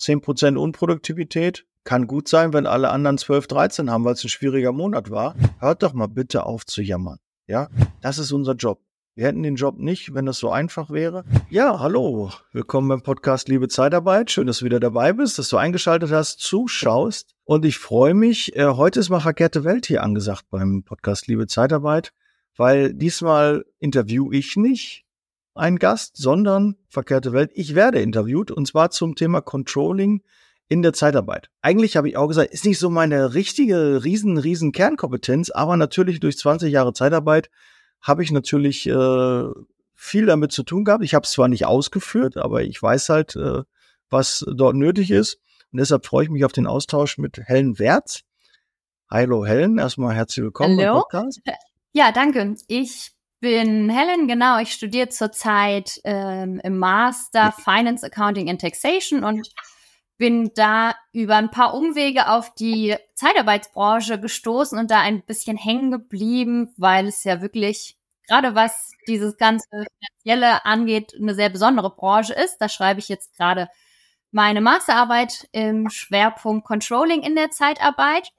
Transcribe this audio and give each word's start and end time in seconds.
10% 0.00 0.56
Unproduktivität. 0.56 1.64
Kann 1.84 2.06
gut 2.06 2.28
sein, 2.28 2.52
wenn 2.52 2.66
alle 2.66 2.90
anderen 2.90 3.16
12, 3.16 3.46
13 3.46 3.90
haben, 3.90 4.04
weil 4.04 4.14
es 4.14 4.24
ein 4.24 4.28
schwieriger 4.28 4.72
Monat 4.72 5.10
war. 5.10 5.34
Hört 5.58 5.82
doch 5.82 5.92
mal 5.92 6.08
bitte 6.08 6.44
auf 6.44 6.66
zu 6.66 6.82
jammern. 6.82 7.18
Ja, 7.46 7.68
das 8.00 8.18
ist 8.18 8.32
unser 8.32 8.54
Job. 8.54 8.80
Wir 9.14 9.28
hätten 9.28 9.42
den 9.42 9.56
Job 9.56 9.78
nicht, 9.78 10.12
wenn 10.12 10.26
das 10.26 10.36
so 10.38 10.50
einfach 10.50 10.90
wäre. 10.90 11.24
Ja, 11.48 11.80
hallo. 11.80 12.32
Willkommen 12.52 12.88
beim 12.88 13.00
Podcast 13.00 13.48
Liebe 13.48 13.68
Zeitarbeit. 13.68 14.30
Schön, 14.30 14.46
dass 14.46 14.58
du 14.58 14.66
wieder 14.66 14.80
dabei 14.80 15.14
bist, 15.14 15.38
dass 15.38 15.48
du 15.48 15.56
eingeschaltet 15.56 16.10
hast, 16.10 16.40
zuschaust. 16.40 17.34
Und 17.44 17.64
ich 17.64 17.78
freue 17.78 18.12
mich. 18.12 18.54
Äh, 18.54 18.66
heute 18.66 19.00
ist 19.00 19.08
mal 19.08 19.20
verkehrte 19.20 19.64
Welt 19.64 19.86
hier 19.86 20.02
angesagt 20.02 20.44
beim 20.50 20.82
Podcast 20.82 21.28
Liebe 21.28 21.46
Zeitarbeit, 21.46 22.12
weil 22.58 22.92
diesmal 22.92 23.64
interview 23.78 24.30
ich 24.32 24.56
nicht 24.56 25.05
einen 25.56 25.78
Gast, 25.78 26.16
sondern 26.16 26.76
verkehrte 26.88 27.32
Welt. 27.32 27.50
Ich 27.54 27.74
werde 27.74 28.00
interviewt 28.00 28.50
und 28.50 28.66
zwar 28.66 28.90
zum 28.90 29.14
Thema 29.14 29.40
Controlling 29.40 30.22
in 30.68 30.82
der 30.82 30.92
Zeitarbeit. 30.92 31.50
Eigentlich 31.62 31.96
habe 31.96 32.08
ich 32.08 32.16
auch 32.16 32.28
gesagt, 32.28 32.52
ist 32.52 32.64
nicht 32.64 32.78
so 32.78 32.90
meine 32.90 33.34
richtige 33.34 34.02
riesen, 34.04 34.38
riesen 34.38 34.72
Kernkompetenz, 34.72 35.50
aber 35.50 35.76
natürlich 35.76 36.20
durch 36.20 36.38
20 36.38 36.72
Jahre 36.72 36.92
Zeitarbeit 36.92 37.50
habe 38.00 38.22
ich 38.22 38.30
natürlich 38.30 38.86
äh, 38.86 39.44
viel 39.94 40.26
damit 40.26 40.52
zu 40.52 40.62
tun 40.62 40.84
gehabt. 40.84 41.04
Ich 41.04 41.14
habe 41.14 41.24
es 41.24 41.32
zwar 41.32 41.48
nicht 41.48 41.66
ausgeführt, 41.66 42.36
aber 42.36 42.62
ich 42.62 42.80
weiß 42.80 43.08
halt, 43.08 43.36
äh, 43.36 43.62
was 44.10 44.44
dort 44.48 44.76
nötig 44.76 45.10
ist. 45.10 45.40
Und 45.72 45.80
deshalb 45.80 46.06
freue 46.06 46.24
ich 46.24 46.30
mich 46.30 46.44
auf 46.44 46.52
den 46.52 46.66
Austausch 46.66 47.18
mit 47.18 47.38
Helen 47.44 47.78
Wertz. 47.78 48.22
Hallo 49.10 49.46
Helen, 49.46 49.78
erstmal 49.78 50.14
herzlich 50.14 50.44
willkommen 50.44 50.78
Hallo. 50.78 50.92
im 50.92 50.98
Podcast. 50.98 51.40
Ja, 51.92 52.12
danke. 52.12 52.56
Ich 52.66 53.15
bin 53.40 53.90
Helen, 53.90 54.28
genau. 54.28 54.58
Ich 54.58 54.72
studiere 54.72 55.08
zurzeit 55.08 56.00
ähm, 56.04 56.60
im 56.62 56.78
Master 56.78 57.52
Finance, 57.52 58.06
Accounting 58.06 58.48
and 58.48 58.60
Taxation 58.60 59.24
und 59.24 59.48
bin 60.18 60.52
da 60.54 60.94
über 61.12 61.36
ein 61.36 61.50
paar 61.50 61.74
Umwege 61.74 62.28
auf 62.30 62.54
die 62.54 62.96
Zeitarbeitsbranche 63.14 64.18
gestoßen 64.18 64.78
und 64.78 64.90
da 64.90 65.00
ein 65.00 65.22
bisschen 65.22 65.56
hängen 65.56 65.90
geblieben, 65.90 66.72
weil 66.76 67.06
es 67.06 67.24
ja 67.24 67.42
wirklich, 67.42 67.98
gerade 68.26 68.54
was 68.54 68.92
dieses 69.06 69.36
ganze 69.36 69.68
Finanzielle 69.68 70.64
angeht, 70.64 71.12
eine 71.20 71.34
sehr 71.34 71.50
besondere 71.50 71.90
Branche 71.94 72.32
ist. 72.32 72.58
Da 72.58 72.68
schreibe 72.68 73.00
ich 73.00 73.08
jetzt 73.08 73.36
gerade 73.36 73.68
meine 74.30 74.60
Masterarbeit 74.60 75.48
im 75.52 75.90
Schwerpunkt 75.90 76.66
Controlling 76.66 77.22
in 77.22 77.36
der 77.36 77.50
Zeitarbeit 77.50 78.30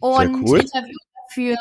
und 0.00 0.48
cool. 0.48 0.60
interview 0.60 0.98
für 1.30 1.56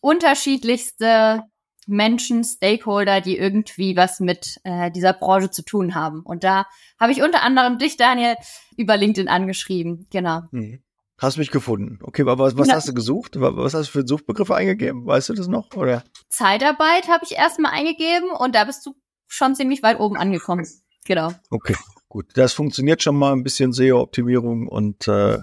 unterschiedlichste 0.00 1.42
Menschen, 1.86 2.44
Stakeholder, 2.44 3.20
die 3.20 3.38
irgendwie 3.38 3.96
was 3.96 4.20
mit 4.20 4.58
äh, 4.64 4.90
dieser 4.90 5.12
Branche 5.12 5.50
zu 5.50 5.62
tun 5.62 5.94
haben. 5.94 6.20
Und 6.22 6.44
da 6.44 6.66
habe 6.98 7.12
ich 7.12 7.22
unter 7.22 7.42
anderem 7.42 7.78
dich, 7.78 7.96
Daniel, 7.96 8.36
über 8.76 8.96
LinkedIn 8.96 9.28
angeschrieben. 9.28 10.06
Genau. 10.10 10.42
Mhm. 10.50 10.82
Hast 11.18 11.38
mich 11.38 11.50
gefunden. 11.50 11.98
Okay, 12.02 12.22
aber 12.22 12.38
was, 12.38 12.58
was 12.58 12.68
ja. 12.68 12.74
hast 12.74 12.88
du 12.88 12.94
gesucht? 12.94 13.36
Was 13.40 13.72
hast 13.72 13.88
du 13.88 13.92
für 14.00 14.06
Suchbegriffe 14.06 14.54
eingegeben? 14.54 15.06
Weißt 15.06 15.30
du 15.30 15.34
das 15.34 15.48
noch? 15.48 15.74
Oder? 15.74 16.04
Zeitarbeit 16.28 17.08
habe 17.08 17.24
ich 17.24 17.36
erstmal 17.36 17.72
eingegeben 17.72 18.30
und 18.38 18.54
da 18.54 18.64
bist 18.64 18.84
du 18.84 18.94
schon 19.26 19.54
ziemlich 19.54 19.82
weit 19.82 19.98
oben 19.98 20.16
angekommen. 20.16 20.66
Genau. 21.06 21.32
Okay, 21.48 21.74
gut. 22.08 22.26
Das 22.34 22.52
funktioniert 22.52 23.02
schon 23.02 23.16
mal 23.16 23.32
ein 23.32 23.44
bisschen 23.44 23.72
SEO-Optimierung 23.72 24.68
und 24.68 25.08
äh, 25.08 25.38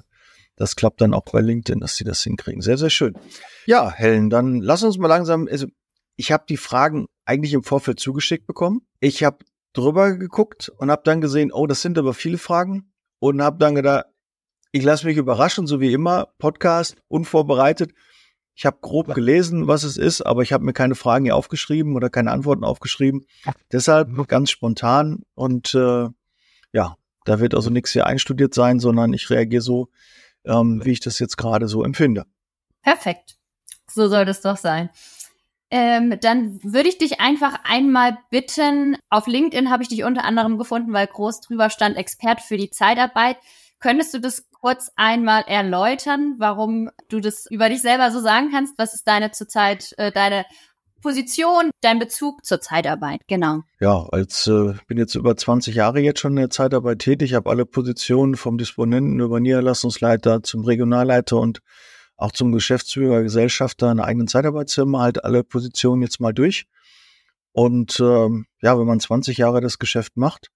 das 0.56 0.76
klappt 0.76 1.02
dann 1.02 1.16
auch 1.16 1.24
bei 1.24 1.42
LinkedIn, 1.42 1.80
dass 1.80 1.96
sie 1.96 2.04
das 2.04 2.22
hinkriegen. 2.22 2.62
Sehr, 2.62 2.78
sehr 2.78 2.92
schön. 2.92 3.18
Ja, 3.66 3.92
Helen, 3.92 4.30
dann 4.30 4.62
lass 4.62 4.84
uns 4.84 5.00
mal 5.00 5.08
langsam, 5.08 5.48
also 5.50 5.66
ich 6.16 6.32
habe 6.32 6.46
die 6.48 6.58
Fragen 6.58 7.08
eigentlich 7.26 7.54
im 7.54 7.64
Vorfeld 7.64 8.00
zugeschickt 8.00 8.48
bekommen. 8.48 8.86
Ich 9.00 9.24
habe 9.24 9.40
drüber 9.74 10.16
geguckt 10.16 10.70
und 10.78 10.92
habe 10.92 11.02
dann 11.04 11.22
gesehen, 11.22 11.52
oh, 11.52 11.68
das 11.68 11.82
sind 11.82 11.98
aber 11.98 12.14
viele 12.14 12.38
Fragen 12.38 12.94
und 13.20 13.42
habe 13.42 13.58
dann 13.58 13.76
gedacht, 13.76 14.06
ich 14.72 14.84
lasse 14.84 15.06
mich 15.06 15.18
überraschen, 15.18 15.68
so 15.68 15.80
wie 15.80 15.94
immer, 15.94 16.34
Podcast, 16.40 16.96
unvorbereitet. 17.08 17.94
Ich 18.56 18.66
habe 18.66 18.78
grob 18.82 19.14
gelesen, 19.14 19.68
was 19.68 19.84
es 19.84 19.98
ist, 19.98 20.22
aber 20.22 20.44
ich 20.44 20.54
habe 20.54 20.64
mir 20.64 20.74
keine 20.74 20.96
Fragen 20.96 21.26
hier 21.26 21.36
aufgeschrieben 21.36 21.96
oder 21.96 22.10
keine 22.10 22.32
Antworten 22.32 22.64
aufgeschrieben. 22.64 23.26
Deshalb 23.72 24.10
ganz 24.28 24.52
spontan 24.52 25.24
und 25.34 25.74
äh, 25.74 26.08
ja, 26.72 26.98
da 27.26 27.40
wird 27.40 27.56
also 27.56 27.70
nichts 27.70 27.92
hier 27.92 28.06
einstudiert 28.06 28.54
sein, 28.54 28.80
sondern 28.80 29.14
ich 29.14 29.30
reagiere 29.30 29.62
so, 29.62 29.90
ähm, 30.46 30.82
wie 30.84 30.92
ich 30.92 31.00
das 31.00 31.20
jetzt 31.20 31.38
gerade 31.38 31.68
so 31.68 31.84
empfinde. 31.84 32.26
Perfekt. 32.82 33.38
So 33.90 34.08
soll 34.08 34.26
das 34.26 34.42
doch 34.42 34.58
sein. 34.58 34.90
Ähm, 35.76 36.20
dann 36.22 36.60
würde 36.64 36.88
ich 36.88 37.00
dich 37.00 37.20
einfach 37.20 37.60
einmal 37.64 38.20
bitten, 38.30 38.96
auf 39.10 39.26
LinkedIn 39.26 39.72
habe 39.72 39.82
ich 39.82 39.90
dich 39.90 40.04
unter 40.04 40.24
anderem 40.24 40.60
gefunden, 40.60 40.94
weil 40.94 41.08
groß 41.08 41.42
drüber 41.42 41.72
stand 41.72 41.98
Expert 41.98 42.42
für 42.42 42.58
die 42.58 42.70
Zeitarbeit. 42.70 43.38
Könntest 43.80 44.14
du 44.14 44.20
das 44.20 44.48
kurz 44.52 44.92
einmal 44.98 45.46
erläutern, 45.48 46.36
warum 46.38 46.92
du 47.10 47.20
das 47.20 47.48
über 47.50 47.70
dich 47.70 47.82
selber 47.82 48.12
so 48.12 48.20
sagen 48.20 48.52
kannst? 48.52 48.76
Was 48.78 48.94
ist 48.94 49.08
deine 49.08 49.32
zurzeit 49.32 49.96
äh, 49.98 50.12
deine 50.12 50.46
Position, 51.02 51.72
dein 51.82 51.98
Bezug 51.98 52.46
zur 52.46 52.62
Zeitarbeit? 52.62 53.22
Genau. 53.28 53.62
Ja, 53.80 54.08
als 54.12 54.46
äh, 54.46 54.76
bin 54.86 55.00
jetzt 55.00 55.16
über 55.16 55.36
20 55.36 55.74
Jahre 55.74 56.02
jetzt 56.02 56.20
schon 56.20 56.34
in 56.34 56.42
der 56.42 56.50
Zeitarbeit 56.52 57.00
tätig, 57.00 57.34
habe 57.34 57.50
alle 57.50 57.66
Positionen 57.66 58.36
vom 58.36 58.60
Disponenten 58.60 59.20
über 59.20 59.40
Niederlassungsleiter 59.40 60.44
zum 60.44 60.66
Regionalleiter 60.66 61.38
und 61.40 61.64
auch 62.24 62.32
zum 62.32 62.54
Geschäftsführer, 62.54 63.22
Gesellschafter 63.22 63.90
einer 63.90 64.06
eigenen 64.06 64.30
Zeitarbeitsfirma 64.30 65.02
halt 65.02 65.26
alle 65.26 65.44
Positionen 65.44 66.02
jetzt 66.02 66.22
mal 66.22 66.34
durch. 66.34 66.68
Und 67.52 68.00
ähm, 68.00 68.46
ja, 68.62 68.80
wenn 68.80 68.88
man 68.88 69.02
20 69.02 69.38
Jahre 69.38 69.60
das 69.60 69.78
Geschäft 69.78 70.16
macht 70.16 70.50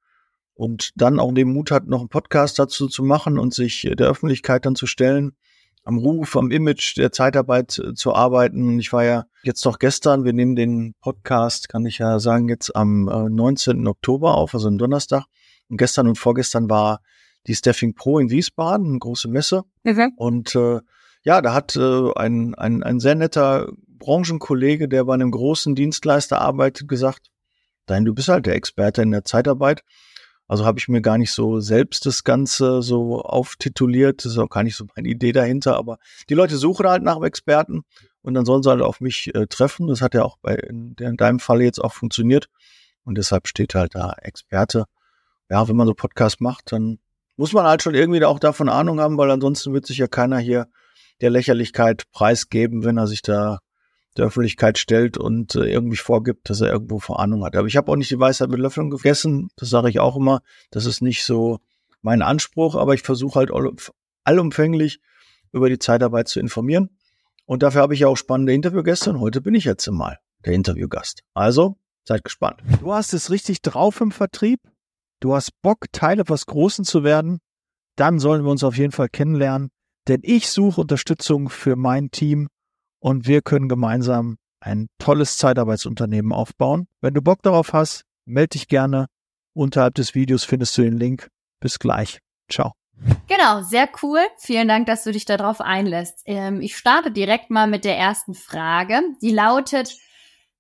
und 0.54 0.92
dann 0.96 1.20
auch 1.20 1.34
den 1.34 1.52
Mut 1.52 1.70
hat, 1.72 1.88
noch 1.88 2.00
einen 2.00 2.10
Podcast 2.10 2.58
dazu 2.58 2.88
zu 2.88 3.04
machen 3.04 3.38
und 3.38 3.54
sich 3.54 3.82
der 3.82 4.08
Öffentlichkeit 4.08 4.66
dann 4.66 4.76
zu 4.76 4.88
stellen, 4.88 5.36
am 5.84 5.98
Ruf, 5.98 6.38
am 6.38 6.52
Image 6.52 6.96
der 6.98 7.12
Zeitarbeit 7.12 7.80
äh, 7.80 7.94
zu 7.94 8.14
arbeiten. 8.14 8.80
Ich 8.80 8.94
war 8.94 9.04
ja 9.04 9.26
jetzt 9.44 9.66
doch 9.66 9.78
gestern, 9.78 10.24
wir 10.24 10.34
nehmen 10.34 10.56
den 10.56 10.96
Podcast, 11.02 11.68
kann 11.68 11.86
ich 11.86 11.98
ja 11.98 12.20
sagen, 12.20 12.48
jetzt 12.48 12.76
am 12.78 13.10
äh, 13.10 13.30
19. 13.30 13.86
Oktober 13.88 14.36
auf, 14.36 14.54
also 14.54 14.70
am 14.70 14.78
Donnerstag. 14.78 15.26
Und 15.68 15.78
gestern 15.78 16.08
und 16.08 16.18
vorgestern 16.18 16.70
war 16.70 17.02
die 17.46 17.56
Staffing 17.56 17.94
Pro 17.94 18.20
in 18.20 18.30
Wiesbaden, 18.30 18.88
eine 18.88 19.00
große 19.00 19.28
Messe. 19.28 19.64
Okay. 19.86 20.10
Und 20.16 20.56
äh, 20.56 20.80
ja, 21.28 21.42
da 21.42 21.54
hat 21.54 21.76
äh, 21.76 22.12
ein, 22.16 22.56
ein, 22.56 22.84
ein 22.84 23.00
sehr 23.00 23.16
netter 23.16 23.72
Branchenkollege, 24.00 24.88
der 24.88 25.04
bei 25.04 25.14
einem 25.14 25.32
großen 25.32 25.76
Dienstleister 25.76 26.40
arbeitet, 26.40 26.88
gesagt, 26.88 27.30
Dein, 27.88 28.04
du 28.04 28.14
bist 28.14 28.28
halt 28.28 28.46
der 28.46 28.56
Experte 28.56 29.02
in 29.02 29.12
der 29.12 29.24
Zeitarbeit. 29.24 29.84
Also 30.48 30.66
habe 30.66 30.78
ich 30.78 30.88
mir 30.88 31.02
gar 31.02 31.18
nicht 31.18 31.32
so 31.32 31.60
selbst 31.60 32.06
das 32.06 32.24
Ganze 32.24 32.82
so 32.82 33.22
auftituliert. 33.22 34.24
Das 34.24 34.34
ist 34.34 34.38
auch 34.38 34.50
gar 34.50 34.64
nicht 34.64 34.76
so 34.76 34.86
meine 34.96 35.08
Idee 35.08 35.32
dahinter, 35.32 35.78
aber 35.78 35.98
die 36.30 36.34
Leute 36.36 36.58
suchen 36.58 36.88
halt 36.88 37.04
nach 37.04 37.22
Experten 37.22 37.84
und 38.22 38.34
dann 38.34 38.46
sollen 38.46 38.62
sie 38.62 38.70
halt 38.70 38.82
auf 38.82 39.02
mich 39.02 39.34
äh, 39.36 39.48
treffen. 39.48 39.88
Das 39.88 40.02
hat 40.02 40.14
ja 40.14 40.24
auch 40.24 40.38
bei 40.42 40.56
in, 40.56 40.96
in 41.00 41.18
deinem 41.18 41.40
Fall 41.40 41.62
jetzt 41.62 41.80
auch 41.80 41.94
funktioniert. 41.94 42.50
Und 43.04 43.18
deshalb 43.18 43.48
steht 43.48 43.74
halt 43.74 43.96
da 43.96 44.14
Experte. 44.22 44.86
Ja, 45.50 45.68
wenn 45.68 45.78
man 45.78 45.88
so 45.88 45.94
Podcast 45.94 46.42
macht, 46.42 46.74
dann 46.74 47.00
muss 47.38 47.54
man 47.54 47.66
halt 47.66 47.82
schon 47.82 47.96
irgendwie 47.96 48.24
auch 48.26 48.40
davon 48.40 48.68
Ahnung 48.68 49.00
haben, 49.00 49.18
weil 49.18 49.32
ansonsten 49.32 49.74
wird 49.74 49.86
sich 49.86 49.98
ja 49.98 50.08
keiner 50.08 50.40
hier 50.40 50.68
der 51.22 51.30
Lächerlichkeit 51.30 52.04
preisgeben, 52.12 52.84
wenn 52.84 52.98
er 52.98 53.08
sich 53.08 53.22
da 53.22 53.60
der 54.18 54.26
Öffentlichkeit 54.26 54.78
stellt 54.78 55.18
und 55.18 55.56
äh, 55.56 55.66
irgendwie 55.66 55.98
vorgibt, 55.98 56.50
dass 56.50 56.62
er 56.62 56.72
irgendwo 56.72 57.00
vor 57.00 57.20
Ahnung 57.20 57.44
hat. 57.46 57.56
Aber 57.56 57.68
ich 57.68 57.78
habe 57.78 57.92
auch 57.92 57.96
nicht 57.96 58.12
die 58.12 58.20
Weisheit 58.20 58.50
mit 58.50 58.60
Löffeln 58.60 58.90
gegessen. 58.90 59.50
Das 59.58 59.70
sage 59.70 59.90
ich 59.90 60.00
auch 60.00 60.16
immer. 60.16 60.42
Das 60.72 60.86
ist 60.86 61.02
nicht 61.02 61.24
so 61.24 61.60
mein 62.02 62.22
Anspruch, 62.22 62.76
aber 62.76 62.94
ich 62.94 63.04
versuche 63.04 63.40
halt 63.40 63.52
allumfänglich 64.24 65.00
über 65.52 65.70
die 65.70 65.80
Zeitarbeit 65.80 66.28
zu 66.28 66.40
informieren. 66.40 66.98
Und 67.46 67.64
dafür 67.64 67.82
habe 67.82 67.94
ich 67.94 68.02
ja 68.02 68.08
auch 68.08 68.18
spannende 68.18 68.54
Interviewgäste 68.54 69.10
und 69.10 69.20
heute 69.20 69.42
bin 69.42 69.56
ich 69.56 69.64
jetzt 69.64 69.88
mal 69.90 70.20
der 70.46 70.54
Interviewgast. 70.54 71.24
Also, 71.34 71.78
seid 72.04 72.24
gespannt. 72.24 72.62
Du 72.82 72.94
hast 72.94 73.14
es 73.14 73.32
richtig 73.32 73.62
drauf 73.62 74.02
im 74.02 74.12
Vertrieb. 74.12 74.60
Du 75.20 75.34
hast 75.34 75.52
Bock, 75.62 75.86
Teil 75.92 76.20
etwas 76.20 76.46
Großen 76.46 76.86
zu 76.86 77.04
werden. 77.04 77.40
Dann 77.96 78.20
sollen 78.20 78.44
wir 78.44 78.52
uns 78.52 78.64
auf 78.64 78.78
jeden 78.78 78.92
Fall 78.92 79.10
kennenlernen. 79.10 79.72
Denn 80.08 80.22
ich 80.24 80.50
suche 80.50 80.82
Unterstützung 80.82 81.50
für 81.50 81.76
mein 81.76 82.12
Team 82.12 82.48
und 83.00 83.28
wir 83.28 83.42
können 83.42 83.68
gemeinsam 83.68 84.38
ein 84.60 84.88
tolles 85.00 85.38
Zeitarbeitsunternehmen 85.38 86.32
aufbauen. 86.32 86.88
Wenn 87.02 87.14
du 87.14 87.22
Bock 87.22 87.42
darauf 87.44 87.74
hast, 87.74 88.04
melde 88.26 88.50
dich 88.50 88.68
gerne. 88.68 89.08
Unterhalb 89.54 89.96
des 89.96 90.16
Videos 90.16 90.44
findest 90.44 90.78
du 90.78 90.84
den 90.84 90.98
Link. 90.98 91.30
Bis 91.60 91.80
gleich. 91.80 92.20
Ciao. 92.50 92.74
Genau, 93.28 93.62
sehr 93.62 93.90
cool. 94.02 94.20
Vielen 94.38 94.68
Dank, 94.68 94.88
dass 94.88 95.04
du 95.04 95.12
dich 95.12 95.26
darauf 95.26 95.62
einlässt. 95.62 96.22
Ähm, 96.26 96.62
ich 96.62 96.76
starte 96.76 97.12
direkt 97.12 97.50
mal 97.50 97.68
mit 97.68 97.86
der 97.86 97.98
ersten 97.98 98.34
Frage. 98.34 99.02
Die 99.22 99.32
lautet, 99.32 99.96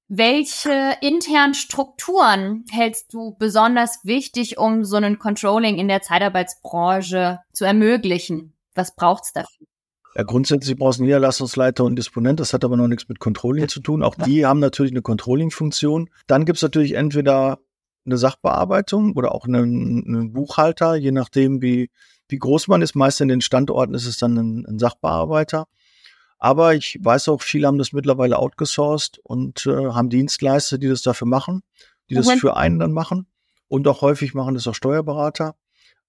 welche 0.08 0.98
internen 1.02 1.54
Strukturen 1.54 2.66
hältst 2.72 3.14
du 3.14 3.36
besonders 3.38 4.00
wichtig, 4.04 4.58
um 4.58 4.86
so 4.86 4.98
ein 4.98 5.20
Controlling 5.20 5.78
in 5.78 5.88
der 5.88 6.02
Zeitarbeitsbranche 6.02 7.40
zu 7.54 7.66
ermöglichen? 7.66 8.57
Was 8.78 8.96
braucht's 8.96 9.34
dafür? 9.34 9.68
Ja, 10.16 10.24
grundsätzlich 10.24 10.78
brauchst 10.78 11.00
du 11.00 11.04
einen 11.04 11.08
Niederlassungsleiter 11.08 11.84
und 11.84 11.96
Disponent. 11.96 12.40
Das 12.40 12.54
hat 12.54 12.64
aber 12.64 12.78
noch 12.78 12.88
nichts 12.88 13.10
mit 13.10 13.20
Controlling 13.20 13.68
zu 13.68 13.82
tun. 13.82 14.02
Auch 14.02 14.16
die 14.16 14.46
haben 14.46 14.60
natürlich 14.60 14.92
eine 14.92 15.02
Controlling-Funktion. 15.02 16.10
Dann 16.26 16.46
gibt's 16.46 16.62
natürlich 16.62 16.94
entweder 16.94 17.60
eine 18.06 18.18
Sachbearbeitung 18.18 19.14
oder 19.16 19.34
auch 19.34 19.46
einen, 19.46 20.06
einen 20.08 20.34
Buchhalter, 20.34 20.96
je 20.96 21.12
nachdem, 21.12 21.62
wie, 21.62 21.92
wie 22.30 22.38
groß 22.38 22.68
man 22.68 22.82
ist. 22.82 22.96
Meist 22.96 23.22
in 23.22 23.28
den 23.28 23.42
Standorten 23.42 23.94
ist 23.94 24.06
es 24.06 24.18
dann 24.18 24.38
ein, 24.38 24.66
ein 24.66 24.80
Sachbearbeiter. 24.80 25.68
Aber 26.40 26.76
ich 26.76 26.98
weiß 27.02 27.30
auch, 27.30 27.42
viele 27.42 27.68
haben 27.68 27.78
das 27.78 27.94
mittlerweile 27.94 28.40
outgesourced 28.40 29.20
und 29.24 29.66
äh, 29.66 29.88
haben 29.88 30.10
Dienstleister, 30.10 30.78
die 30.78 30.88
das 30.88 31.02
dafür 31.02 31.28
machen, 31.28 31.64
die 32.10 32.16
das 32.16 32.32
für 32.32 32.56
einen 32.56 32.80
dann 32.80 32.92
machen. 32.92 33.28
Und 33.68 33.88
auch 33.88 34.02
häufig 34.02 34.34
machen 34.34 34.54
das 34.54 34.68
auch 34.68 34.76
Steuerberater. 34.76 35.56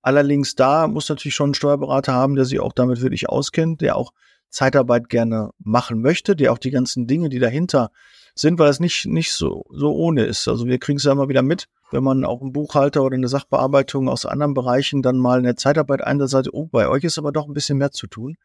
Allerdings 0.02 0.54
da 0.54 0.86
muss 0.86 1.08
natürlich 1.08 1.34
schon 1.34 1.50
ein 1.50 1.54
Steuerberater 1.54 2.12
haben, 2.12 2.36
der 2.36 2.44
sich 2.44 2.60
auch 2.60 2.72
damit 2.72 3.00
wirklich 3.00 3.28
auskennt, 3.28 3.80
der 3.80 3.96
auch 3.96 4.12
Zeitarbeit 4.50 5.08
gerne 5.08 5.50
machen 5.58 6.00
möchte, 6.00 6.34
der 6.36 6.52
auch 6.52 6.58
die 6.58 6.70
ganzen 6.70 7.06
Dinge, 7.06 7.28
die 7.28 7.38
dahinter 7.38 7.90
sind, 8.34 8.58
weil 8.58 8.70
es 8.70 8.80
nicht, 8.80 9.06
nicht 9.06 9.32
so, 9.32 9.64
so 9.70 9.92
ohne 9.94 10.24
ist. 10.24 10.48
Also 10.48 10.66
wir 10.66 10.78
kriegen 10.78 10.98
es 10.98 11.04
ja 11.04 11.12
immer 11.12 11.28
wieder 11.28 11.42
mit, 11.42 11.68
wenn 11.90 12.04
man 12.04 12.24
auch 12.24 12.40
einen 12.40 12.52
Buchhalter 12.52 13.02
oder 13.02 13.16
eine 13.16 13.28
Sachbearbeitung 13.28 14.08
aus 14.08 14.26
anderen 14.26 14.54
Bereichen 14.54 15.02
dann 15.02 15.18
mal 15.18 15.38
in 15.38 15.44
der 15.44 15.56
Zeitarbeit 15.56 16.02
einsetzt, 16.02 16.52
oh, 16.52 16.66
bei 16.66 16.88
euch 16.88 17.04
ist 17.04 17.18
aber 17.18 17.32
doch 17.32 17.46
ein 17.46 17.54
bisschen 17.54 17.78
mehr 17.78 17.90
zu 17.90 18.06
tun. 18.06 18.36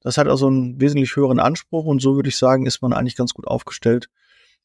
Das 0.00 0.16
hat 0.16 0.28
also 0.28 0.46
einen 0.46 0.80
wesentlich 0.80 1.14
höheren 1.16 1.40
Anspruch 1.40 1.84
und 1.84 2.00
so 2.00 2.14
würde 2.16 2.28
ich 2.28 2.38
sagen, 2.38 2.64
ist 2.64 2.80
man 2.80 2.92
eigentlich 2.92 3.16
ganz 3.16 3.34
gut 3.34 3.46
aufgestellt, 3.46 4.08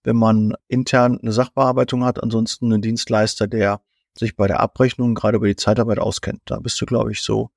wenn 0.04 0.16
man 0.16 0.54
intern 0.68 1.20
eine 1.22 1.32
Sachbearbeitung 1.32 2.06
hat, 2.06 2.22
ansonsten 2.24 2.72
einen 2.72 2.82
Dienstleister, 2.82 3.48
der 3.48 3.82
sich 4.18 4.36
bei 4.36 4.48
der 4.48 4.60
Abrechnung 4.60 5.16
gerade 5.16 5.38
über 5.38 5.48
die 5.48 5.56
Zeitarbeit 5.56 6.00
auskennt. 6.00 6.42
Da 6.46 6.60
bist 6.60 6.80
du, 6.80 6.86
glaube 6.86 7.12
ich, 7.12 7.22
so 7.22 7.52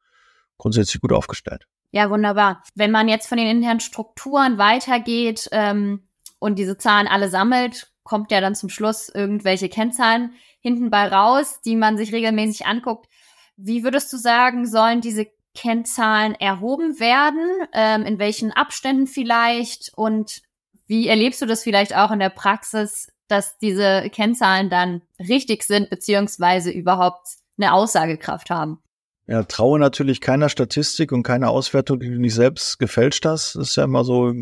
grundsätzlich 0.58 1.00
gut 1.00 1.12
aufgestellt. 1.12 1.66
Ja, 1.90 2.10
wunderbar. 2.10 2.62
Wenn 2.75 2.90
man 2.90 3.08
jetzt 3.08 3.28
von 3.28 3.38
den 3.38 3.49
internen 3.49 3.81
Strukturen 3.81 4.58
weitergeht 4.58 5.49
ähm, 5.52 6.08
und 6.38 6.58
diese 6.58 6.76
Zahlen 6.76 7.06
alle 7.06 7.31
sammelt, 7.31 7.90
kommt 8.02 8.31
ja 8.31 8.40
dann 8.40 8.55
zum 8.55 8.69
Schluss 8.69 9.08
irgendwelche 9.08 9.69
Kennzahlen 9.69 10.34
hinten 10.60 10.90
bei 10.90 11.08
raus, 11.08 11.60
die 11.64 11.76
man 11.76 11.96
sich 11.96 12.12
regelmäßig 12.12 12.66
anguckt. 12.66 13.08
Wie 13.56 13.84
würdest 13.84 14.12
du 14.12 14.16
sagen, 14.16 14.66
sollen 14.66 15.00
diese 15.00 15.26
Kennzahlen 15.54 16.34
erhoben 16.34 17.00
werden? 17.00 17.46
Ähm, 17.72 18.04
in 18.04 18.19
welchen 18.19 18.52
Abständen 18.52 19.06
vielleicht? 19.06 19.93
Und 19.94 20.43
wie 20.87 21.08
erlebst 21.08 21.40
du 21.43 21.46
das 21.46 21.62
vielleicht 21.62 21.94
auch 21.94 22.11
in 22.11 22.19
der 22.19 22.31
Praxis, 22.31 23.08
dass 23.28 23.58
diese 23.58 24.08
Kennzahlen 24.10 24.70
dann 24.70 25.02
richtig 25.19 25.62
sind, 25.62 25.90
beziehungsweise 25.90 26.70
überhaupt 26.70 27.28
eine 27.58 27.72
Aussagekraft 27.72 28.50
haben? 28.50 28.80
Ja, 29.26 29.42
traue 29.42 29.78
natürlich 29.78 30.20
keiner 30.20 30.48
Statistik 30.48 31.12
und 31.12 31.22
keiner 31.22 31.50
Auswertung, 31.50 32.00
die 32.00 32.08
du 32.08 32.19
nicht 32.19 32.34
selbst 32.34 32.78
gefälscht 32.78 33.26
hast. 33.26 33.56
Das 33.56 33.69
ist 33.69 33.76
ja 33.76 33.84
immer 33.84 34.02
so, 34.02 34.32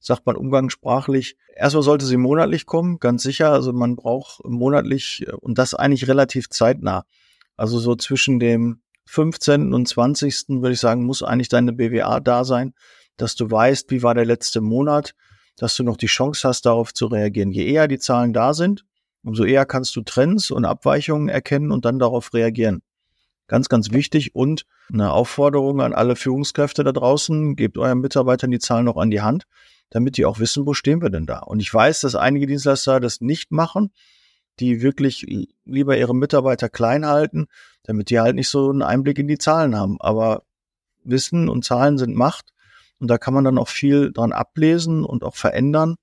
sagt 0.00 0.24
man 0.24 0.36
umgangssprachlich. 0.36 1.36
Erstmal 1.54 1.82
sollte 1.82 2.06
sie 2.06 2.16
monatlich 2.16 2.64
kommen, 2.64 2.98
ganz 2.98 3.22
sicher. 3.22 3.52
Also 3.52 3.74
man 3.74 3.94
braucht 3.94 4.40
monatlich 4.44 5.26
und 5.40 5.58
das 5.58 5.74
eigentlich 5.74 6.08
relativ 6.08 6.48
zeitnah. 6.48 7.04
Also 7.56 7.78
so 7.78 7.94
zwischen 7.94 8.40
dem 8.40 8.80
15. 9.04 9.74
und 9.74 9.86
20. 9.86 10.44
würde 10.48 10.72
ich 10.72 10.80
sagen, 10.80 11.04
muss 11.04 11.22
eigentlich 11.22 11.50
deine 11.50 11.74
BWA 11.74 12.20
da 12.20 12.44
sein, 12.44 12.72
dass 13.18 13.34
du 13.34 13.50
weißt, 13.50 13.90
wie 13.90 14.02
war 14.02 14.14
der 14.14 14.24
letzte 14.24 14.62
Monat, 14.62 15.14
dass 15.56 15.76
du 15.76 15.82
noch 15.82 15.96
die 15.96 16.06
Chance 16.06 16.48
hast, 16.48 16.66
darauf 16.66 16.94
zu 16.94 17.06
reagieren. 17.06 17.50
Je 17.50 17.66
eher 17.66 17.88
die 17.88 17.98
Zahlen 17.98 18.32
da 18.32 18.54
sind, 18.54 18.84
umso 19.22 19.44
eher 19.44 19.66
kannst 19.66 19.94
du 19.96 20.02
Trends 20.02 20.50
und 20.50 20.64
Abweichungen 20.64 21.28
erkennen 21.28 21.70
und 21.70 21.84
dann 21.84 21.98
darauf 21.98 22.32
reagieren. 22.34 22.82
Ganz, 23.48 23.68
ganz 23.68 23.90
wichtig 23.90 24.34
und 24.34 24.64
eine 24.92 25.12
Aufforderung 25.12 25.80
an 25.80 25.92
alle 25.92 26.16
Führungskräfte 26.16 26.84
da 26.84 26.92
draußen, 26.92 27.54
gebt 27.56 27.76
euren 27.76 28.00
Mitarbeitern 28.00 28.50
die 28.50 28.58
Zahlen 28.58 28.84
noch 28.84 28.96
an 28.96 29.10
die 29.10 29.20
Hand, 29.20 29.44
damit 29.90 30.16
die 30.16 30.24
auch 30.24 30.38
wissen, 30.38 30.66
wo 30.66 30.74
stehen 30.74 31.02
wir 31.02 31.10
denn 31.10 31.26
da. 31.26 31.40
Und 31.40 31.60
ich 31.60 31.72
weiß, 31.72 32.00
dass 32.00 32.14
einige 32.14 32.46
Dienstleister 32.46 32.98
das 32.98 33.20
nicht 33.20 33.50
machen, 33.50 33.92
die 34.58 34.82
wirklich 34.82 35.26
lieber 35.64 35.96
ihre 35.96 36.14
Mitarbeiter 36.14 36.68
klein 36.68 37.06
halten, 37.06 37.46
damit 37.82 38.10
die 38.10 38.20
halt 38.20 38.36
nicht 38.36 38.48
so 38.48 38.70
einen 38.70 38.82
Einblick 38.82 39.18
in 39.18 39.28
die 39.28 39.38
Zahlen 39.38 39.76
haben. 39.76 40.00
Aber 40.00 40.44
Wissen 41.04 41.48
und 41.48 41.64
Zahlen 41.64 41.98
sind 41.98 42.14
Macht 42.14 42.52
und 43.02 43.08
da 43.08 43.18
kann 43.18 43.34
man 43.34 43.42
dann 43.42 43.58
auch 43.58 43.68
viel 43.68 44.12
dran 44.12 44.32
ablesen 44.32 45.04
und 45.04 45.24
auch 45.24 45.34
verändern. 45.34 45.96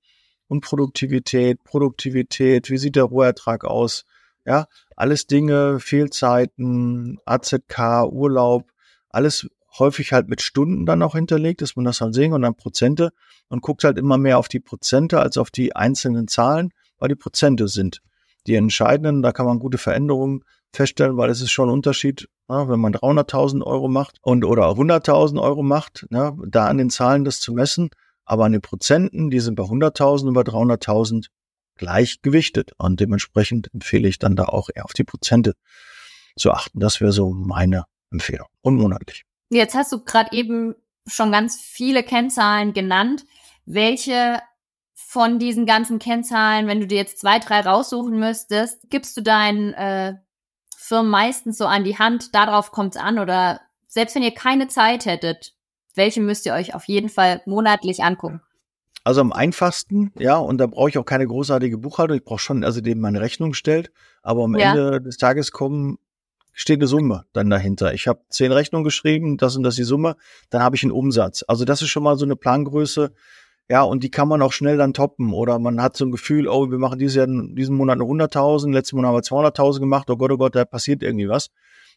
Und 0.48 0.60
Produktivität, 0.60 1.64
Produktivität, 1.64 2.68
wie 2.68 2.76
sieht 2.76 2.94
der 2.94 3.04
Rohertrag 3.04 3.64
aus? 3.64 4.04
Ja, 4.44 4.66
alles 4.96 5.26
Dinge, 5.26 5.80
Fehlzeiten, 5.80 7.18
AZK, 7.24 8.04
Urlaub, 8.10 8.70
alles 9.08 9.48
häufig 9.78 10.12
halt 10.12 10.28
mit 10.28 10.42
Stunden 10.42 10.84
dann 10.84 11.02
auch 11.02 11.14
hinterlegt, 11.14 11.62
dass 11.62 11.74
man 11.74 11.86
das 11.86 12.02
halt 12.02 12.14
sehen 12.14 12.34
und 12.34 12.42
dann 12.42 12.54
Prozente 12.54 13.12
und 13.48 13.62
guckt 13.62 13.84
halt 13.84 13.96
immer 13.96 14.18
mehr 14.18 14.38
auf 14.38 14.48
die 14.48 14.60
Prozente 14.60 15.20
als 15.20 15.38
auf 15.38 15.50
die 15.50 15.74
einzelnen 15.74 16.28
Zahlen, 16.28 16.70
weil 16.98 17.08
die 17.08 17.14
Prozente 17.14 17.66
sind 17.66 18.02
die 18.46 18.56
entscheidenden. 18.56 19.22
Da 19.22 19.32
kann 19.32 19.46
man 19.46 19.58
gute 19.58 19.78
Veränderungen 19.78 20.44
feststellen, 20.74 21.16
weil 21.16 21.30
es 21.30 21.40
ist 21.40 21.50
schon 21.50 21.70
ein 21.70 21.72
Unterschied, 21.72 22.28
wenn 22.50 22.80
man 22.80 22.94
300.000 22.94 23.62
Euro 23.62 23.88
macht 23.88 24.18
und 24.22 24.44
oder 24.44 24.70
100.000 24.70 25.40
Euro 25.40 25.62
macht, 25.62 26.06
ja, 26.10 26.36
da 26.46 26.66
an 26.66 26.78
den 26.78 26.90
Zahlen 26.90 27.24
das 27.24 27.40
zu 27.40 27.52
messen, 27.52 27.90
aber 28.24 28.44
an 28.44 28.52
den 28.52 28.60
Prozenten, 28.60 29.30
die 29.30 29.40
sind 29.40 29.54
bei 29.54 29.64
100.000 29.64 30.28
und 30.28 30.34
bei 30.34 30.42
300.000 30.42 31.26
gleich 31.76 32.22
gewichtet. 32.22 32.72
Und 32.78 33.00
dementsprechend 33.00 33.72
empfehle 33.72 34.08
ich 34.08 34.18
dann 34.18 34.36
da 34.36 34.44
auch 34.44 34.68
eher 34.72 34.84
auf 34.84 34.92
die 34.92 35.04
Prozente 35.04 35.54
zu 36.36 36.52
achten. 36.52 36.78
Das 36.78 37.00
wäre 37.00 37.12
so 37.12 37.30
meine 37.30 37.86
Empfehlung. 38.12 38.46
Und 38.62 38.76
monatlich. 38.76 39.24
Jetzt 39.50 39.74
hast 39.74 39.90
du 39.92 40.04
gerade 40.04 40.36
eben 40.36 40.74
schon 41.06 41.32
ganz 41.32 41.60
viele 41.60 42.02
Kennzahlen 42.02 42.72
genannt. 42.72 43.24
Welche 43.64 44.40
von 44.94 45.38
diesen 45.38 45.66
ganzen 45.66 45.98
Kennzahlen, 45.98 46.68
wenn 46.68 46.80
du 46.80 46.86
dir 46.86 46.98
jetzt 46.98 47.18
zwei, 47.18 47.38
drei 47.40 47.60
raussuchen 47.60 48.18
müsstest, 48.18 48.88
gibst 48.90 49.16
du 49.16 49.22
deinen 49.22 49.72
äh, 49.74 50.14
Firmen 50.90 51.10
meistens 51.10 51.56
so 51.56 51.66
an 51.66 51.84
die 51.84 51.98
Hand, 51.98 52.34
darauf 52.34 52.72
kommt 52.72 52.96
es 52.96 53.00
an 53.00 53.20
oder 53.20 53.60
selbst 53.86 54.16
wenn 54.16 54.24
ihr 54.24 54.34
keine 54.34 54.66
Zeit 54.66 55.06
hättet, 55.06 55.54
welche 55.94 56.20
müsst 56.20 56.46
ihr 56.46 56.52
euch 56.52 56.74
auf 56.74 56.84
jeden 56.86 57.08
Fall 57.08 57.42
monatlich 57.46 58.02
angucken? 58.02 58.40
Also 59.04 59.20
am 59.20 59.32
einfachsten, 59.32 60.12
ja, 60.18 60.36
und 60.36 60.58
da 60.58 60.66
brauche 60.66 60.88
ich 60.88 60.98
auch 60.98 61.04
keine 61.04 61.28
großartige 61.28 61.78
Buchhaltung. 61.78 62.16
Ich 62.16 62.24
brauche 62.24 62.40
schon, 62.40 62.64
also 62.64 62.80
dem 62.80 62.98
meine 62.98 63.20
Rechnung 63.20 63.54
stellt, 63.54 63.92
aber 64.22 64.42
am 64.42 64.58
ja. 64.58 64.70
Ende 64.70 65.00
des 65.00 65.16
Tages 65.16 65.52
kommen 65.52 65.98
steht 66.52 66.80
eine 66.80 66.88
Summe 66.88 67.24
dann 67.32 67.48
dahinter. 67.50 67.94
Ich 67.94 68.08
habe 68.08 68.22
zehn 68.28 68.50
Rechnungen 68.50 68.84
geschrieben, 68.84 69.36
das 69.36 69.56
und 69.56 69.62
das 69.62 69.76
die 69.76 69.84
Summe, 69.84 70.16
dann 70.50 70.62
habe 70.62 70.74
ich 70.74 70.82
einen 70.82 70.92
Umsatz. 70.92 71.44
Also 71.46 71.64
das 71.64 71.82
ist 71.82 71.88
schon 71.88 72.02
mal 72.02 72.18
so 72.18 72.24
eine 72.24 72.34
Plangröße, 72.34 73.12
ja, 73.70 73.82
und 73.82 74.02
die 74.02 74.10
kann 74.10 74.26
man 74.26 74.42
auch 74.42 74.52
schnell 74.52 74.76
dann 74.76 74.92
toppen. 74.92 75.32
Oder 75.32 75.60
man 75.60 75.80
hat 75.80 75.96
so 75.96 76.04
ein 76.04 76.10
Gefühl, 76.10 76.48
oh, 76.48 76.72
wir 76.72 76.78
machen 76.78 76.98
dieses 76.98 77.14
Jahr, 77.14 77.28
diesen 77.28 77.76
Monat 77.76 78.00
eine 78.00 78.04
100.000, 78.04 78.72
letzten 78.72 78.96
Monat 78.96 79.10
haben 79.10 79.14
wir 79.14 79.50
200.000 79.50 79.78
gemacht, 79.78 80.10
oh 80.10 80.16
Gott, 80.16 80.32
oh 80.32 80.36
Gott, 80.38 80.56
da 80.56 80.64
passiert 80.64 81.04
irgendwie 81.04 81.28
was. 81.28 81.50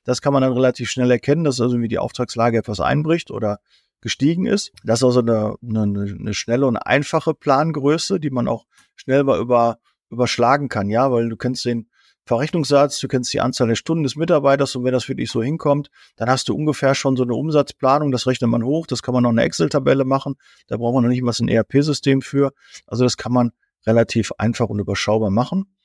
Das 0.03 0.21
kann 0.21 0.33
man 0.33 0.43
dann 0.43 0.53
relativ 0.53 0.91
schnell 0.91 1.09
erkennen, 1.09 1.43
dass 1.43 1.59
also 1.59 1.73
irgendwie 1.73 1.87
die 1.87 1.97
Auftragslage 1.97 2.59
etwas 2.59 2.79
einbricht 2.79 3.31
oder 3.31 3.59
gestiegen 4.01 4.45
ist. 4.45 4.71
Das 4.83 4.99
ist 4.99 5.03
also 5.03 5.21
eine, 5.21 5.55
eine, 5.67 6.15
eine 6.19 6.33
schnelle 6.35 6.67
und 6.67 6.77
einfache 6.77 7.33
Plangröße, 7.33 8.19
die 8.19 8.29
man 8.29 8.47
auch 8.47 8.67
schnell 8.95 9.23
mal 9.23 9.39
über, 9.39 9.79
überschlagen 10.11 10.69
kann, 10.69 10.91
ja, 10.91 11.11
weil 11.11 11.27
du 11.27 11.37
kennst 11.37 11.65
den 11.65 11.87
Verrechnungssatz, 12.25 12.99
du 12.99 13.07
kennst 13.07 13.33
die 13.33 13.41
Anzahl 13.41 13.67
der 13.67 13.75
Stunden 13.75 14.03
des 14.03 14.15
Mitarbeiters 14.15 14.75
und 14.75 14.85
wenn 14.85 14.93
das 14.93 15.09
wirklich 15.09 15.29
so 15.29 15.43
hinkommt, 15.43 15.89
dann 16.15 16.29
hast 16.29 16.47
du 16.47 16.55
ungefähr 16.55 16.95
schon 16.95 17.17
so 17.17 17.23
eine 17.23 17.33
Umsatzplanung, 17.33 18.11
das 18.11 18.27
rechnet 18.27 18.49
man 18.49 18.63
hoch, 18.63 18.87
das 18.87 19.03
kann 19.03 19.13
man 19.13 19.23
noch 19.23 19.31
eine 19.31 19.43
Excel-Tabelle 19.43 20.05
machen, 20.05 20.35
da 20.67 20.77
braucht 20.77 20.93
man 20.93 21.03
noch 21.03 21.09
nicht 21.09 21.21
mal 21.21 21.33
ein 21.37 21.49
ERP-System 21.49 22.21
für. 22.21 22.53
Also 22.87 23.03
das 23.03 23.17
kann 23.17 23.33
man 23.33 23.51
relativ 23.85 24.31
einfach 24.37 24.69
und 24.69 24.79
überschaubar 24.79 25.31
machen. 25.31 25.75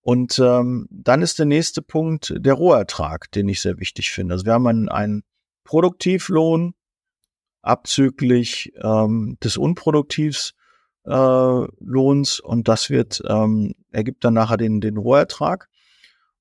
Und 0.00 0.38
ähm, 0.38 0.86
dann 0.90 1.22
ist 1.22 1.38
der 1.38 1.46
nächste 1.46 1.82
Punkt 1.82 2.34
der 2.36 2.54
Rohertrag, 2.54 3.30
den 3.32 3.48
ich 3.48 3.60
sehr 3.60 3.80
wichtig 3.80 4.10
finde. 4.10 4.34
Also 4.34 4.44
wir 4.44 4.52
haben 4.52 4.66
einen, 4.66 4.88
einen 4.88 5.22
Produktivlohn, 5.64 6.74
abzüglich 7.62 8.72
ähm, 8.82 9.38
des 9.42 9.56
Unproduktivs 9.56 10.54
äh, 11.06 11.10
Lohns 11.10 12.40
und 12.40 12.68
das 12.68 12.90
wird 12.90 13.22
ähm, 13.26 13.74
ergibt 13.94 14.24
dann 14.24 14.34
nachher 14.34 14.56
den 14.56 14.80
den 14.80 14.96
Rohertrag. 14.96 15.68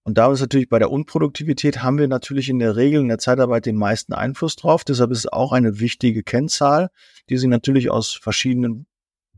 Und 0.03 0.17
da 0.17 0.31
ist 0.31 0.41
natürlich 0.41 0.67
bei 0.67 0.79
der 0.79 0.91
Unproduktivität 0.91 1.81
haben 1.81 1.97
wir 1.97 2.09
natürlich 2.09 2.49
in 2.49 2.59
der 2.59 2.75
Regel 2.75 2.99
in 3.01 3.07
der 3.07 3.19
Zeitarbeit 3.19 3.65
den 3.65 3.77
meisten 3.77 4.13
Einfluss 4.13 4.57
drauf. 4.57 4.83
Deshalb 4.83 5.11
ist 5.11 5.19
es 5.19 5.31
auch 5.31 5.53
eine 5.53 5.79
wichtige 5.79 6.23
Kennzahl, 6.23 6.89
die 7.29 7.37
sich 7.37 7.47
natürlich 7.47 7.89
aus 7.89 8.13
verschiedenen 8.13 8.85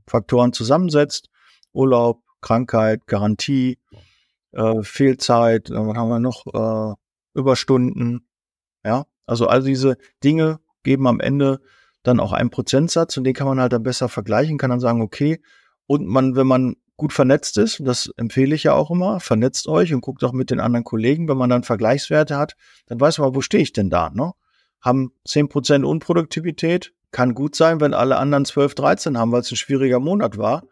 Faktoren 0.07 0.53
zusammensetzt. 0.53 1.29
Urlaub, 1.72 2.24
Krankheit, 2.41 3.05
Garantie, 3.05 3.77
äh, 4.53 4.81
Fehlzeit, 4.81 5.69
dann 5.69 5.95
haben 5.98 6.10
wir 6.10 6.19
noch 6.19 6.45
äh, 6.48 6.95
Überstunden. 7.39 8.27
Ja, 8.84 9.05
also 9.27 9.48
all 9.48 9.62
diese 9.63 9.98
Dinge 10.24 10.60
geben 10.84 11.07
am 11.07 11.19
Ende 11.19 11.60
dann 12.03 12.19
auch 12.19 12.31
einen 12.31 12.50
Prozentsatz 12.50 13.17
und 13.17 13.24
den 13.24 13.34
kann 13.34 13.48
man 13.48 13.60
halt 13.60 13.74
dann 13.74 13.84
besser 13.84 14.10
vergleichen, 14.10 14.57
kann 14.57 14.69
dann 14.69 14.79
sagen, 14.79 15.01
okay, 15.01 15.41
und 15.88 16.07
man, 16.07 16.36
wenn 16.36 16.48
man 16.48 16.75
gut 16.97 17.13
vernetzt 17.13 17.57
ist, 17.57 17.81
das 17.83 18.09
empfehle 18.17 18.55
ich 18.55 18.63
ja 18.63 18.73
auch 18.73 18.91
immer, 18.91 19.19
vernetzt 19.19 19.67
euch 19.67 19.93
und 19.93 20.01
guckt 20.01 20.23
auch 20.23 20.31
mit 20.31 20.51
den 20.51 20.59
anderen 20.59 20.83
Kollegen, 20.83 21.27
wenn 21.27 21.37
man 21.37 21.49
dann 21.49 21.63
Vergleichswerte 21.63 22.37
hat, 22.37 22.55
dann 22.87 22.99
weiß 22.99 23.17
man, 23.19 23.35
wo 23.35 23.41
stehe 23.41 23.63
ich 23.63 23.73
denn 23.73 23.89
da, 23.89 24.09
ne? 24.09 24.31
Haben 24.81 25.11
zehn 25.25 25.49
Prozent 25.49 25.83
Unproduktivität, 25.83 26.93
kann 27.11 27.33
gut 27.33 27.55
sein, 27.55 27.79
wenn 27.81 27.93
alle 27.93 28.17
anderen 28.17 28.45
12, 28.45 28.75
13 28.75 29.17
haben, 29.17 29.31
weil 29.31 29.41
es 29.41 29.51
ein 29.51 29.55
schwieriger 29.55 29.99
Monat 29.99 30.37
war. 30.37 30.63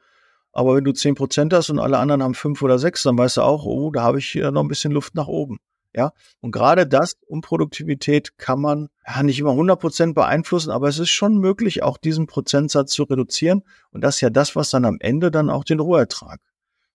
Aber 0.51 0.75
wenn 0.75 0.83
du 0.83 0.91
zehn 0.91 1.15
Prozent 1.15 1.51
hast 1.53 1.69
und 1.71 1.79
alle 1.79 1.97
anderen 1.97 2.21
haben 2.21 2.35
fünf 2.35 2.61
oder 2.61 2.77
sechs, 2.77 3.03
dann 3.03 3.17
weißt 3.17 3.37
du 3.37 3.41
auch, 3.41 3.65
oh, 3.65 3.89
da 3.91 4.03
habe 4.03 4.19
ich 4.19 4.35
noch 4.35 4.61
ein 4.61 4.67
bisschen 4.67 4.91
Luft 4.91 5.15
nach 5.15 5.27
oben. 5.27 5.57
Ja, 5.95 6.11
und 6.41 6.51
gerade 6.51 6.87
das 6.87 7.17
um 7.27 7.41
Produktivität 7.41 8.37
kann 8.37 8.59
man 8.59 8.89
ja 9.07 9.21
nicht 9.21 9.39
immer 9.39 9.51
100 9.51 9.79
Prozent 9.79 10.15
beeinflussen, 10.15 10.71
aber 10.71 10.87
es 10.87 10.97
ist 10.97 11.11
schon 11.11 11.37
möglich, 11.37 11.83
auch 11.83 11.97
diesen 11.97 12.25
Prozentsatz 12.25 12.93
zu 12.93 13.03
reduzieren. 13.03 13.63
Und 13.91 14.01
das 14.01 14.15
ist 14.15 14.21
ja 14.21 14.29
das, 14.29 14.55
was 14.55 14.71
dann 14.71 14.85
am 14.85 14.97
Ende 14.99 15.29
dann 15.29 15.49
auch 15.49 15.63
den 15.63 15.79
Rohertrag 15.79 16.39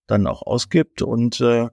dann 0.07 0.27
auch 0.27 0.43
ausgibt. 0.43 1.03
Und 1.03 1.41
äh, 1.41 1.69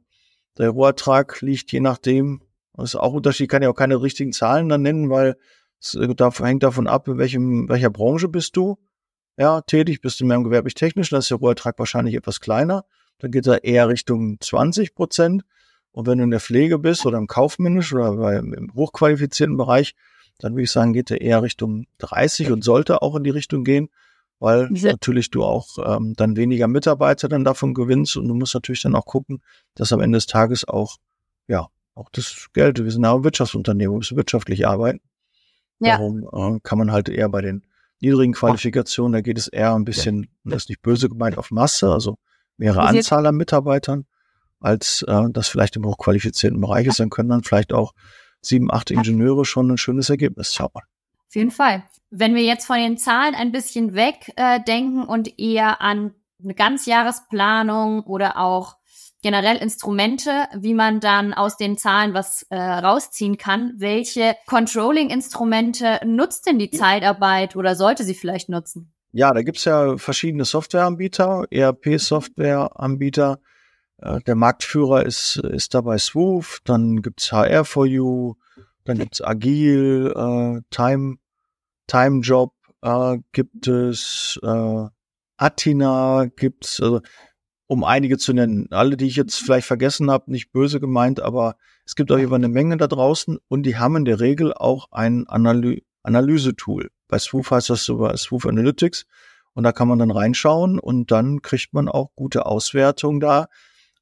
der 0.58 0.70
Rohertrag 0.70 1.42
liegt 1.42 1.72
je 1.72 1.80
nachdem, 1.80 2.42
das 2.74 2.92
ist 2.92 2.96
auch 2.96 3.14
Unterschied, 3.14 3.50
kann 3.50 3.64
ja 3.64 3.70
auch 3.70 3.76
keine 3.76 4.02
richtigen 4.02 4.34
Zahlen 4.34 4.70
dann 4.70 4.84
nennen, 4.84 5.10
weil 5.10 5.36
es 5.80 5.96
äh, 5.96 6.14
hängt 6.44 6.64
davon 6.64 6.88
ab, 6.88 7.08
in 7.08 7.18
welchem, 7.18 7.70
welcher 7.70 7.90
Branche 7.90 8.28
bist 8.28 8.56
du 8.56 8.78
ja, 9.38 9.62
tätig, 9.62 10.02
bist 10.02 10.20
du 10.20 10.26
mehr 10.26 10.38
im 10.38 10.44
gewerblich-technischen, 10.44 11.16
da 11.16 11.20
ist 11.20 11.30
der 11.30 11.38
Rohertrag 11.38 11.78
wahrscheinlich 11.78 12.16
etwas 12.16 12.40
kleiner. 12.40 12.86
Dann 13.20 13.32
geht 13.32 13.48
er 13.48 13.64
eher 13.64 13.88
Richtung 13.90 14.38
20 14.40 14.96
Prozent. 14.96 15.44
Und 15.96 16.08
wenn 16.08 16.18
du 16.18 16.26
in 16.26 16.32
der 16.32 16.42
Pflege 16.42 16.78
bist 16.78 17.06
oder 17.06 17.18
im 17.18 17.26
kaufmännischen 17.26 17.98
oder 18.00 18.38
im 18.38 18.70
hochqualifizierten 18.76 19.56
Bereich, 19.56 19.96
dann 20.40 20.52
würde 20.52 20.64
ich 20.64 20.72
sagen, 20.72 20.92
geht 20.92 21.10
er 21.10 21.22
eher 21.22 21.42
Richtung 21.42 21.86
30 22.00 22.52
und 22.52 22.66
sollte 22.66 23.02
auch 23.02 23.16
in 23.16 23.24
die 23.24 23.30
Richtung 23.30 23.64
gehen, 23.64 23.88
weil 24.40 24.68
ja. 24.74 24.92
natürlich 24.92 25.32
du 25.32 25.46
auch 25.46 25.78
ähm, 25.86 26.14
dann 26.18 26.36
weniger 26.36 26.68
Mitarbeiter 26.68 27.30
dann 27.30 27.46
davon 27.46 27.74
gewinnst 27.74 28.18
und 28.18 28.28
du 28.28 28.34
musst 28.34 28.54
natürlich 28.54 28.82
dann 28.82 28.94
auch 28.94 29.06
gucken, 29.06 29.42
dass 29.74 29.94
am 29.94 30.02
Ende 30.02 30.18
des 30.18 30.26
Tages 30.26 30.68
auch, 30.68 30.98
ja, 31.48 31.68
auch 31.94 32.10
das 32.10 32.48
Geld, 32.52 32.84
wir 32.84 32.92
sind 32.92 33.06
ja 33.06 33.16
ein 33.16 33.24
Wirtschaftsunternehmen, 33.24 33.94
wir 33.94 34.00
müssen 34.00 34.18
wirtschaftlich 34.18 34.68
arbeiten. 34.68 35.00
Ja. 35.80 35.98
Darum 35.98 36.58
äh, 36.58 36.60
kann 36.62 36.78
man 36.78 36.92
halt 36.92 37.08
eher 37.08 37.30
bei 37.30 37.40
den 37.40 37.64
niedrigen 38.02 38.34
Qualifikationen, 38.34 39.14
da 39.14 39.22
geht 39.22 39.38
es 39.38 39.48
eher 39.48 39.74
ein 39.74 39.86
bisschen, 39.86 40.24
ja. 40.44 40.52
das 40.52 40.64
ist 40.64 40.70
nicht 40.70 40.82
böse 40.82 41.08
gemeint, 41.08 41.38
auf 41.38 41.52
Masse, 41.52 41.90
also 41.90 42.18
mehrere 42.58 42.82
Anzahl 42.82 43.26
an 43.26 43.36
Mitarbeitern 43.38 44.06
als 44.60 45.04
äh, 45.08 45.24
das 45.32 45.48
vielleicht 45.48 45.76
im 45.76 45.86
hochqualifizierten 45.86 46.60
Bereich 46.60 46.88
ist, 46.88 47.00
dann 47.00 47.10
können 47.10 47.30
dann 47.30 47.44
vielleicht 47.44 47.74
auch 47.74 47.94
sieben, 48.42 48.72
acht 48.72 48.92
Ingenieure 48.92 49.46
schon 49.46 49.72
ein 49.72 49.78
schönes 49.78 50.10
Ergebnis 50.10 50.52
zaubern. 50.52 50.84
Auf 51.28 51.36
jeden 51.36 51.52
Fall. 51.52 51.84
Wenn 52.12 52.36
wir 52.36 52.44
jetzt 52.44 52.66
von 52.66 52.78
den 52.78 52.98
Zahlen 52.98 53.36
ein 53.36 53.52
bisschen 53.52 53.94
weg 53.94 54.32
äh, 54.36 54.60
und 55.08 55.40
eher 55.40 55.82
an 55.82 56.14
eine 56.44 56.54
Ganzjahresplanung 56.54 58.04
oder 58.04 58.38
auch 58.38 58.78
generell 59.26 59.58
Instrumente, 59.58 60.46
wie 60.56 60.76
man 60.76 61.00
dann 61.00 61.34
aus 61.34 61.58
den 61.58 61.80
Zahlen 61.80 62.14
was 62.14 62.44
äh, 62.52 62.58
rausziehen 62.58 63.38
kann. 63.38 63.74
Welche 63.78 64.36
Controlling-Instrumente 64.46 66.00
nutzt 66.06 66.46
denn 66.46 66.60
die 66.60 66.70
Zeitarbeit 66.70 67.56
oder 67.56 67.76
sollte 67.76 68.04
sie 68.04 68.14
vielleicht 68.14 68.50
nutzen? 68.50 68.94
Ja, 69.12 69.34
da 69.34 69.42
gibt's 69.42 69.66
ja 69.66 69.98
verschiedene 69.98 70.46
Softwareanbieter, 70.46 71.46
ERP-Softwareanbieter, 71.50 73.40
der 73.98 74.36
Marktführer 74.36 75.06
ist, 75.06 75.38
ist 75.38 75.74
dabei 75.74 75.98
Swoof, 75.98 76.60
dann 76.66 77.02
gibt's 77.02 77.32
HR4U, 77.32 78.36
dann 78.84 79.00
gibt's 79.00 79.22
Agil, 79.22 80.14
äh, 80.16 80.62
Time, 80.70 81.18
Time 81.88 82.22
Job, 82.22 82.54
äh, 82.82 83.18
gibt 83.32 83.68
es 83.68 84.40
äh, 84.44 84.88
Atina, 85.38 86.26
gibt's, 86.36 86.80
also 86.82 87.02
um 87.68 87.84
einige 87.84 88.18
zu 88.18 88.34
nennen. 88.34 88.68
Alle, 88.72 88.96
die 88.96 89.08
ich 89.08 89.16
jetzt 89.16 89.38
vielleicht 89.38 89.68
vergessen 89.68 90.12
habe, 90.12 90.32
nicht 90.32 90.52
böse 90.52 90.80
gemeint, 90.80 91.20
aber 91.20 91.58
es 91.86 91.96
gibt 91.96 92.12
auf 92.12 92.20
jeden 92.20 92.30
Fall 92.30 92.40
eine 92.40 92.48
Menge 92.48 92.78
da 92.78 92.88
draußen 92.88 93.40
und 93.48 93.64
die 93.64 93.78
haben 93.78 93.96
in 93.96 94.06
der 94.06 94.20
Regel 94.20 94.54
auch 94.54 94.92
ein 94.92 95.28
Analy 95.28 95.84
Analyse-Tool. 96.04 96.92
Bei 97.08 97.18
Swoof 97.18 97.50
heißt 97.50 97.72
das 97.72 97.84
so 97.84 97.98
bei 97.98 98.16
Swoof 98.16 98.46
Analytics 98.46 99.08
und 99.54 99.64
da 99.64 99.72
kann 99.72 99.88
man 99.88 99.98
dann 99.98 100.12
reinschauen 100.12 100.78
und 100.78 101.10
dann 101.10 101.42
kriegt 101.42 101.74
man 101.74 101.90
auch 101.90 102.12
gute 102.16 102.46
Auswertungen 102.46 103.20
da, 103.20 103.48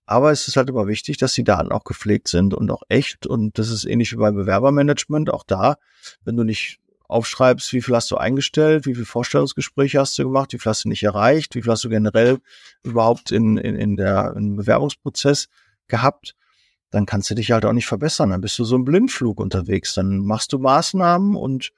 aber 0.05 0.31
es 0.31 0.48
ist 0.48 0.57
halt 0.57 0.69
immer 0.69 0.88
wichtig, 0.88 1.17
dass 1.17 1.33
die 1.33 1.43
Daten 1.43 1.72
auch 1.72 1.83
gepflegt 1.83 2.27
sind 2.27 2.53
und 2.53 2.69
auch 2.72 2.83
echt. 2.89 3.25
Und 3.25 3.57
das 3.57 3.69
ist 3.69 3.86
ähnlich 3.86 4.12
wie 4.12 4.17
beim 4.17 4.36
Bewerbermanagement. 4.36 5.31
Auch 5.31 5.43
da, 5.43 5.77
wenn 6.25 6.36
du 6.36 6.43
nicht 6.43 6.79
aufschreibst, 7.07 7.72
wie 7.74 7.81
viel 7.81 7.95
hast 7.95 8.12
du 8.12 8.17
eingestellt, 8.17 8.86
wie 8.86 8.95
viel 8.95 9.05
Vorstellungsgespräche 9.05 10.00
hast 10.00 10.17
du 10.17 10.24
gemacht, 10.24 10.51
wie 10.51 10.60
viel 10.60 10.69
hast 10.69 10.83
du 10.83 10.89
nicht 10.89 11.03
erreicht, 11.03 11.55
wie 11.55 11.62
viel 11.62 11.72
hast 11.72 11.83
du 11.83 11.89
generell 11.89 12.39
überhaupt 12.83 13.31
in, 13.31 13.57
in, 13.57 13.75
in 13.75 13.95
der 13.95 14.33
im 14.36 14.55
Bewerbungsprozess 14.55 15.48
gehabt, 15.88 16.36
dann 16.89 17.05
kannst 17.05 17.29
du 17.29 17.36
dich 17.36 17.51
halt 17.51 17.65
auch 17.65 17.74
nicht 17.74 17.88
verbessern. 17.88 18.31
Dann 18.31 18.41
bist 18.41 18.60
du 18.60 18.65
so 18.65 18.75
im 18.75 18.86
Blindflug 18.86 19.39
unterwegs. 19.39 19.93
Dann 19.93 20.19
machst 20.19 20.53
du 20.53 20.60
Maßnahmen 20.60 21.36
und 21.36 21.72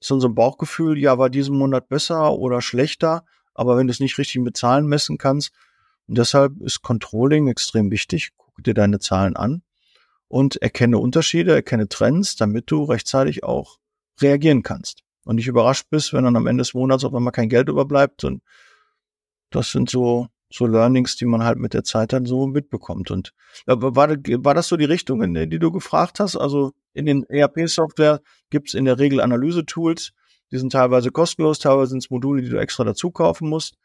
so 0.00 0.18
ein 0.20 0.34
Bauchgefühl, 0.34 0.98
ja, 0.98 1.18
war 1.18 1.30
diesen 1.30 1.56
Monat 1.56 1.88
besser 1.88 2.32
oder 2.32 2.60
schlechter. 2.60 3.24
Aber 3.54 3.76
wenn 3.76 3.86
du 3.86 3.92
es 3.92 4.00
nicht 4.00 4.18
richtig 4.18 4.40
mit 4.40 4.56
Zahlen 4.56 4.86
messen 4.86 5.18
kannst, 5.18 5.52
und 6.08 6.18
deshalb 6.18 6.60
ist 6.60 6.82
Controlling 6.82 7.48
extrem 7.48 7.90
wichtig. 7.90 8.30
Guck 8.36 8.64
dir 8.64 8.74
deine 8.74 8.98
Zahlen 8.98 9.36
an 9.36 9.62
und 10.28 10.60
erkenne 10.60 10.98
Unterschiede, 10.98 11.54
erkenne 11.54 11.88
Trends, 11.88 12.36
damit 12.36 12.70
du 12.70 12.84
rechtzeitig 12.84 13.44
auch 13.44 13.78
reagieren 14.20 14.62
kannst 14.62 15.02
und 15.24 15.36
nicht 15.36 15.48
überrascht 15.48 15.86
bist, 15.90 16.12
wenn 16.12 16.24
dann 16.24 16.36
am 16.36 16.46
Ende 16.46 16.62
des 16.62 16.74
Monats 16.74 17.04
auf 17.04 17.14
einmal 17.14 17.32
kein 17.32 17.48
Geld 17.48 17.68
überbleibt. 17.68 18.24
Und 18.24 18.42
das 19.50 19.70
sind 19.70 19.90
so, 19.90 20.28
so 20.52 20.66
Learnings, 20.66 21.16
die 21.16 21.26
man 21.26 21.44
halt 21.44 21.58
mit 21.58 21.74
der 21.74 21.84
Zeit 21.84 22.12
dann 22.12 22.26
so 22.26 22.46
mitbekommt. 22.46 23.10
Und 23.10 23.32
war, 23.66 23.94
war 23.94 24.54
das 24.54 24.68
so 24.68 24.76
die 24.76 24.84
Richtung, 24.84 25.22
in 25.22 25.34
die 25.34 25.58
du 25.58 25.70
gefragt 25.70 26.20
hast? 26.20 26.36
Also 26.36 26.72
in 26.92 27.06
den 27.06 27.24
ERP-Software 27.24 28.20
gibt's 28.50 28.74
in 28.74 28.84
der 28.84 28.98
Regel 28.98 29.20
Analyse-Tools, 29.20 30.12
die 30.50 30.58
sind 30.58 30.72
teilweise 30.72 31.10
kostenlos, 31.10 31.58
teilweise 31.58 31.90
sind 31.90 32.04
es 32.04 32.10
Module, 32.10 32.42
die 32.42 32.50
du 32.50 32.58
extra 32.58 32.84
dazu 32.84 33.10
kaufen 33.10 33.48
musst 33.48 33.76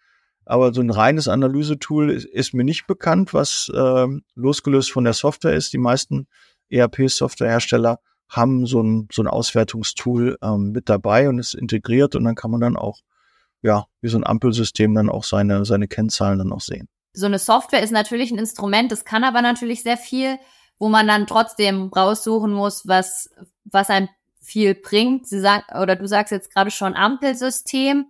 aber 0.47 0.73
so 0.73 0.81
ein 0.81 0.89
reines 0.89 1.27
Analysetool 1.27 2.11
ist, 2.11 2.25
ist 2.25 2.53
mir 2.53 2.63
nicht 2.63 2.87
bekannt, 2.87 3.33
was 3.33 3.69
äh, 3.73 4.07
losgelöst 4.35 4.91
von 4.91 5.03
der 5.03 5.13
Software 5.13 5.53
ist. 5.53 5.73
Die 5.73 5.77
meisten 5.77 6.27
ERP-Softwarehersteller 6.69 7.99
haben 8.29 8.65
so 8.65 8.81
ein, 8.81 9.07
so 9.11 9.21
ein 9.21 9.27
Auswertungstool 9.27 10.37
ähm, 10.41 10.71
mit 10.71 10.89
dabei 10.89 11.29
und 11.29 11.39
ist 11.39 11.53
integriert 11.53 12.15
und 12.15 12.23
dann 12.23 12.35
kann 12.35 12.51
man 12.51 12.61
dann 12.61 12.77
auch, 12.77 12.99
ja, 13.61 13.85
wie 14.01 14.09
so 14.09 14.17
ein 14.17 14.25
Ampelsystem 14.25 14.93
dann 14.93 15.09
auch 15.09 15.23
seine, 15.23 15.65
seine 15.65 15.87
Kennzahlen 15.87 16.39
dann 16.39 16.51
auch 16.51 16.61
sehen. 16.61 16.87
So 17.13 17.25
eine 17.25 17.39
Software 17.39 17.81
ist 17.81 17.91
natürlich 17.91 18.31
ein 18.31 18.37
Instrument, 18.37 18.91
das 18.91 19.05
kann 19.05 19.23
aber 19.23 19.41
natürlich 19.41 19.83
sehr 19.83 19.97
viel, 19.97 20.37
wo 20.77 20.89
man 20.89 21.07
dann 21.07 21.25
trotzdem 21.25 21.87
raussuchen 21.87 22.51
muss, 22.51 22.87
was, 22.87 23.29
was 23.65 23.89
einem 23.89 24.09
viel 24.39 24.75
bringt. 24.75 25.27
Sie 25.27 25.39
sagt, 25.39 25.73
oder 25.75 25.95
du 25.95 26.07
sagst 26.07 26.31
jetzt 26.31 26.53
gerade 26.53 26.71
schon 26.71 26.95
Ampelsystem. 26.95 28.05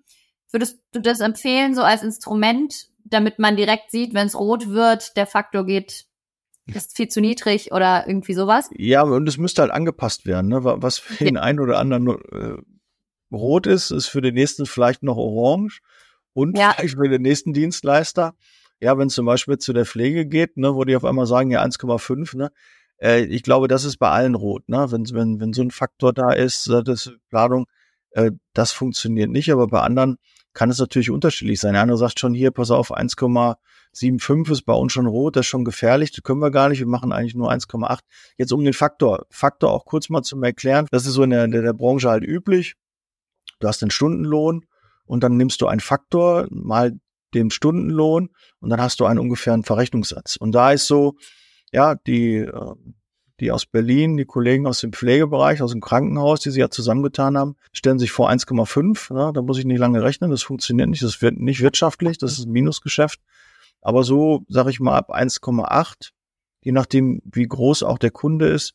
Würdest 0.51 0.79
du 0.91 1.01
das 1.01 1.19
empfehlen, 1.19 1.75
so 1.75 1.81
als 1.81 2.03
Instrument, 2.03 2.87
damit 3.03 3.39
man 3.39 3.57
direkt 3.57 3.91
sieht, 3.91 4.13
wenn 4.13 4.27
es 4.27 4.37
rot 4.37 4.69
wird, 4.69 5.17
der 5.17 5.27
Faktor 5.27 5.65
geht, 5.65 6.05
ist 6.73 6.95
viel 6.95 7.07
zu 7.07 7.21
niedrig 7.21 7.71
oder 7.71 8.07
irgendwie 8.07 8.33
sowas? 8.33 8.69
Ja, 8.75 9.03
und 9.03 9.27
es 9.27 9.37
müsste 9.37 9.61
halt 9.61 9.71
angepasst 9.71 10.25
werden, 10.25 10.47
ne? 10.49 10.63
Was 10.63 10.97
für 10.99 11.23
den 11.23 11.37
einen 11.37 11.59
oder 11.59 11.79
anderen 11.79 12.07
äh, 12.09 12.57
rot 13.31 13.67
ist, 13.67 13.91
ist 13.91 14.07
für 14.07 14.21
den 14.21 14.33
nächsten 14.33 14.65
vielleicht 14.65 15.03
noch 15.03 15.17
orange 15.17 15.81
und 16.33 16.57
ja. 16.57 16.73
vielleicht 16.73 16.95
für 16.95 17.09
den 17.09 17.21
nächsten 17.21 17.53
Dienstleister. 17.53 18.35
Ja, 18.79 18.97
wenn 18.97 19.07
es 19.07 19.15
zum 19.15 19.25
Beispiel 19.25 19.57
zu 19.57 19.73
der 19.73 19.85
Pflege 19.85 20.25
geht, 20.25 20.57
ne, 20.57 20.75
wo 20.75 20.83
die 20.83 20.95
auf 20.95 21.05
einmal 21.05 21.25
sagen, 21.25 21.51
ja 21.51 21.63
1,5, 21.63 22.37
ne, 22.37 22.51
äh, 23.01 23.23
ich 23.23 23.43
glaube, 23.43 23.67
das 23.67 23.85
ist 23.85 23.97
bei 23.97 24.09
allen 24.09 24.35
rot, 24.35 24.67
ne, 24.69 24.91
wenn, 24.91 25.09
wenn, 25.11 25.39
wenn 25.39 25.53
so 25.53 25.61
ein 25.61 25.71
Faktor 25.71 26.13
da 26.13 26.31
ist, 26.31 26.67
äh, 26.67 26.83
das 26.83 27.11
Planung, 27.29 27.65
äh, 28.11 28.31
das 28.53 28.71
funktioniert 28.71 29.31
nicht, 29.31 29.51
aber 29.51 29.67
bei 29.67 29.81
anderen 29.81 30.17
kann 30.57 30.71
es 30.71 30.79
natürlich 30.79 31.11
unterschiedlich 31.11 31.59
sein. 31.59 31.73
Der 31.73 31.83
andere 31.83 31.99
sagt 31.99 32.19
schon 32.19 32.33
hier, 32.33 32.49
pass 32.49 32.71
auf, 32.71 32.91
1,75 32.91 34.51
ist 34.51 34.63
bei 34.63 34.73
uns 34.73 34.91
schon 34.91 35.05
rot, 35.05 35.35
das 35.35 35.41
ist 35.41 35.49
schon 35.49 35.63
gefährlich, 35.63 36.11
das 36.11 36.23
können 36.23 36.39
wir 36.39 36.49
gar 36.49 36.69
nicht, 36.69 36.79
wir 36.79 36.87
machen 36.87 37.11
eigentlich 37.11 37.35
nur 37.35 37.51
1,8. 37.51 37.99
Jetzt 38.37 38.51
um 38.51 38.63
den 38.63 38.73
Faktor, 38.73 39.27
Faktor 39.29 39.71
auch 39.71 39.85
kurz 39.85 40.09
mal 40.09 40.23
zu 40.23 40.41
erklären, 40.41 40.87
das 40.89 41.05
ist 41.05 41.13
so 41.13 41.21
in 41.21 41.29
der, 41.29 41.43
in 41.43 41.51
der 41.51 41.73
Branche 41.73 42.09
halt 42.09 42.23
üblich. 42.23 42.73
Du 43.59 43.67
hast 43.67 43.83
den 43.83 43.91
Stundenlohn 43.91 44.65
und 45.05 45.21
dann 45.21 45.37
nimmst 45.37 45.61
du 45.61 45.67
einen 45.67 45.79
Faktor 45.79 46.47
mal 46.49 46.99
den 47.35 47.51
Stundenlohn 47.51 48.29
und 48.59 48.69
dann 48.71 48.81
hast 48.81 48.99
du 48.99 49.05
einen 49.05 49.19
ungefähren 49.19 49.63
Verrechnungssatz. 49.63 50.37
Und 50.37 50.53
da 50.53 50.71
ist 50.71 50.87
so, 50.87 51.17
ja, 51.71 51.93
die, 51.93 52.37
äh, 52.37 52.75
die 53.39 53.51
aus 53.51 53.65
Berlin, 53.65 54.17
die 54.17 54.25
Kollegen 54.25 54.65
aus 54.65 54.79
dem 54.79 54.93
Pflegebereich, 54.93 55.61
aus 55.61 55.71
dem 55.71 55.81
Krankenhaus, 55.81 56.39
die 56.41 56.51
sie 56.51 56.59
ja 56.59 56.69
zusammengetan 56.69 57.37
haben, 57.37 57.55
stellen 57.71 57.99
sich 57.99 58.11
vor 58.11 58.29
1,5. 58.29 59.15
Ja, 59.15 59.31
da 59.31 59.41
muss 59.41 59.59
ich 59.59 59.65
nicht 59.65 59.79
lange 59.79 60.03
rechnen, 60.03 60.31
das 60.31 60.43
funktioniert 60.43 60.89
nicht, 60.89 61.03
das 61.03 61.21
wird 61.21 61.37
nicht 61.37 61.61
wirtschaftlich, 61.61 62.17
das 62.17 62.33
ist 62.33 62.45
ein 62.45 62.51
Minusgeschäft. 62.51 63.19
Aber 63.81 64.03
so, 64.03 64.43
sage 64.47 64.71
ich 64.71 64.79
mal, 64.79 64.97
ab 64.97 65.13
1,8, 65.13 66.11
je 66.61 66.71
nachdem, 66.71 67.21
wie 67.25 67.47
groß 67.47 67.83
auch 67.83 67.99
der 67.99 68.11
Kunde 68.11 68.47
ist, 68.47 68.73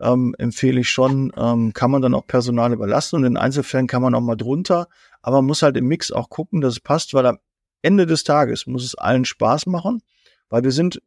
ähm, 0.00 0.34
empfehle 0.38 0.80
ich 0.80 0.90
schon, 0.90 1.32
ähm, 1.36 1.72
kann 1.72 1.90
man 1.90 2.02
dann 2.02 2.14
auch 2.14 2.26
Personal 2.26 2.72
überlassen 2.72 3.16
und 3.16 3.24
in 3.24 3.36
Einzelfällen 3.36 3.86
kann 3.86 4.02
man 4.02 4.14
auch 4.14 4.20
mal 4.20 4.36
drunter. 4.36 4.88
Aber 5.22 5.36
man 5.36 5.46
muss 5.46 5.62
halt 5.62 5.76
im 5.76 5.86
Mix 5.86 6.12
auch 6.12 6.28
gucken, 6.28 6.60
dass 6.60 6.74
es 6.74 6.80
passt, 6.80 7.14
weil 7.14 7.26
am 7.26 7.38
Ende 7.82 8.06
des 8.06 8.24
Tages 8.24 8.66
muss 8.66 8.84
es 8.84 8.94
allen 8.94 9.24
Spaß 9.24 9.66
machen, 9.66 10.02
weil 10.48 10.64
wir 10.64 10.72
sind 10.72 11.00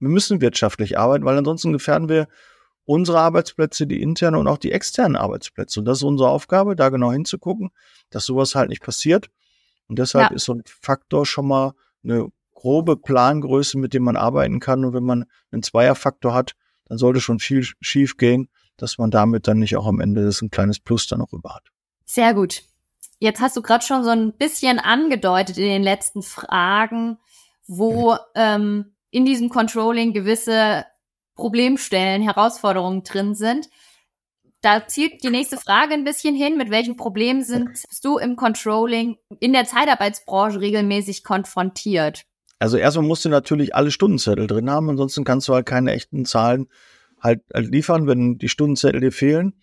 wir 0.00 0.08
müssen 0.08 0.40
wirtschaftlich 0.40 0.98
arbeiten, 0.98 1.24
weil 1.24 1.38
ansonsten 1.38 1.72
gefährden 1.72 2.08
wir 2.08 2.28
unsere 2.84 3.20
Arbeitsplätze, 3.20 3.86
die 3.86 4.00
internen 4.00 4.36
und 4.36 4.48
auch 4.48 4.58
die 4.58 4.72
externen 4.72 5.16
Arbeitsplätze. 5.16 5.80
Und 5.80 5.86
das 5.86 5.98
ist 5.98 6.04
unsere 6.04 6.30
Aufgabe, 6.30 6.74
da 6.74 6.88
genau 6.88 7.12
hinzugucken, 7.12 7.70
dass 8.10 8.24
sowas 8.24 8.54
halt 8.54 8.70
nicht 8.70 8.82
passiert. 8.82 9.30
Und 9.88 9.98
deshalb 9.98 10.30
ja. 10.30 10.36
ist 10.36 10.44
so 10.44 10.54
ein 10.54 10.62
Faktor 10.66 11.26
schon 11.26 11.46
mal 11.46 11.74
eine 12.02 12.28
grobe 12.54 12.96
Plangröße, 12.96 13.78
mit 13.78 13.92
dem 13.92 14.04
man 14.04 14.16
arbeiten 14.16 14.58
kann. 14.58 14.84
Und 14.84 14.94
wenn 14.94 15.04
man 15.04 15.26
einen 15.50 15.62
Zweierfaktor 15.62 16.32
hat, 16.32 16.54
dann 16.86 16.98
sollte 16.98 17.20
schon 17.20 17.38
viel 17.38 17.62
schief 17.80 18.16
gehen, 18.16 18.48
dass 18.78 18.98
man 18.98 19.10
damit 19.10 19.46
dann 19.46 19.58
nicht 19.58 19.76
auch 19.76 19.86
am 19.86 20.00
Ende 20.00 20.24
das 20.24 20.40
ein 20.40 20.50
kleines 20.50 20.80
Plus 20.80 21.06
dann 21.06 21.18
noch 21.18 21.32
über 21.32 21.54
hat. 21.54 21.64
Sehr 22.06 22.32
gut. 22.32 22.62
Jetzt 23.18 23.40
hast 23.40 23.56
du 23.56 23.62
gerade 23.62 23.84
schon 23.84 24.02
so 24.04 24.10
ein 24.10 24.32
bisschen 24.32 24.78
angedeutet 24.78 25.58
in 25.58 25.68
den 25.68 25.82
letzten 25.82 26.22
Fragen, 26.22 27.18
wo 27.66 28.16
ähm, 28.34 28.94
in 29.10 29.24
diesem 29.24 29.48
Controlling 29.48 30.12
gewisse 30.12 30.84
Problemstellen, 31.34 32.22
Herausforderungen 32.22 33.04
drin 33.04 33.34
sind. 33.34 33.68
Da 34.60 34.86
zielt 34.88 35.22
die 35.22 35.30
nächste 35.30 35.56
Frage 35.56 35.94
ein 35.94 36.04
bisschen 36.04 36.34
hin. 36.34 36.56
Mit 36.56 36.70
welchen 36.70 36.96
Problemen 36.96 37.44
sind 37.44 37.70
du 38.02 38.18
im 38.18 38.34
Controlling 38.34 39.16
in 39.38 39.52
der 39.52 39.66
Zeitarbeitsbranche 39.66 40.60
regelmäßig 40.60 41.22
konfrontiert? 41.22 42.24
Also 42.58 42.76
erstmal 42.76 43.06
musst 43.06 43.24
du 43.24 43.28
natürlich 43.28 43.76
alle 43.76 43.92
Stundenzettel 43.92 44.48
drin 44.48 44.68
haben, 44.68 44.90
ansonsten 44.90 45.22
kannst 45.22 45.46
du 45.46 45.54
halt 45.54 45.66
keine 45.66 45.92
echten 45.92 46.24
Zahlen 46.24 46.66
halt, 47.20 47.42
halt 47.54 47.70
liefern, 47.70 48.08
wenn 48.08 48.38
die 48.38 48.48
Stundenzettel 48.48 49.00
dir 49.00 49.12
fehlen 49.12 49.54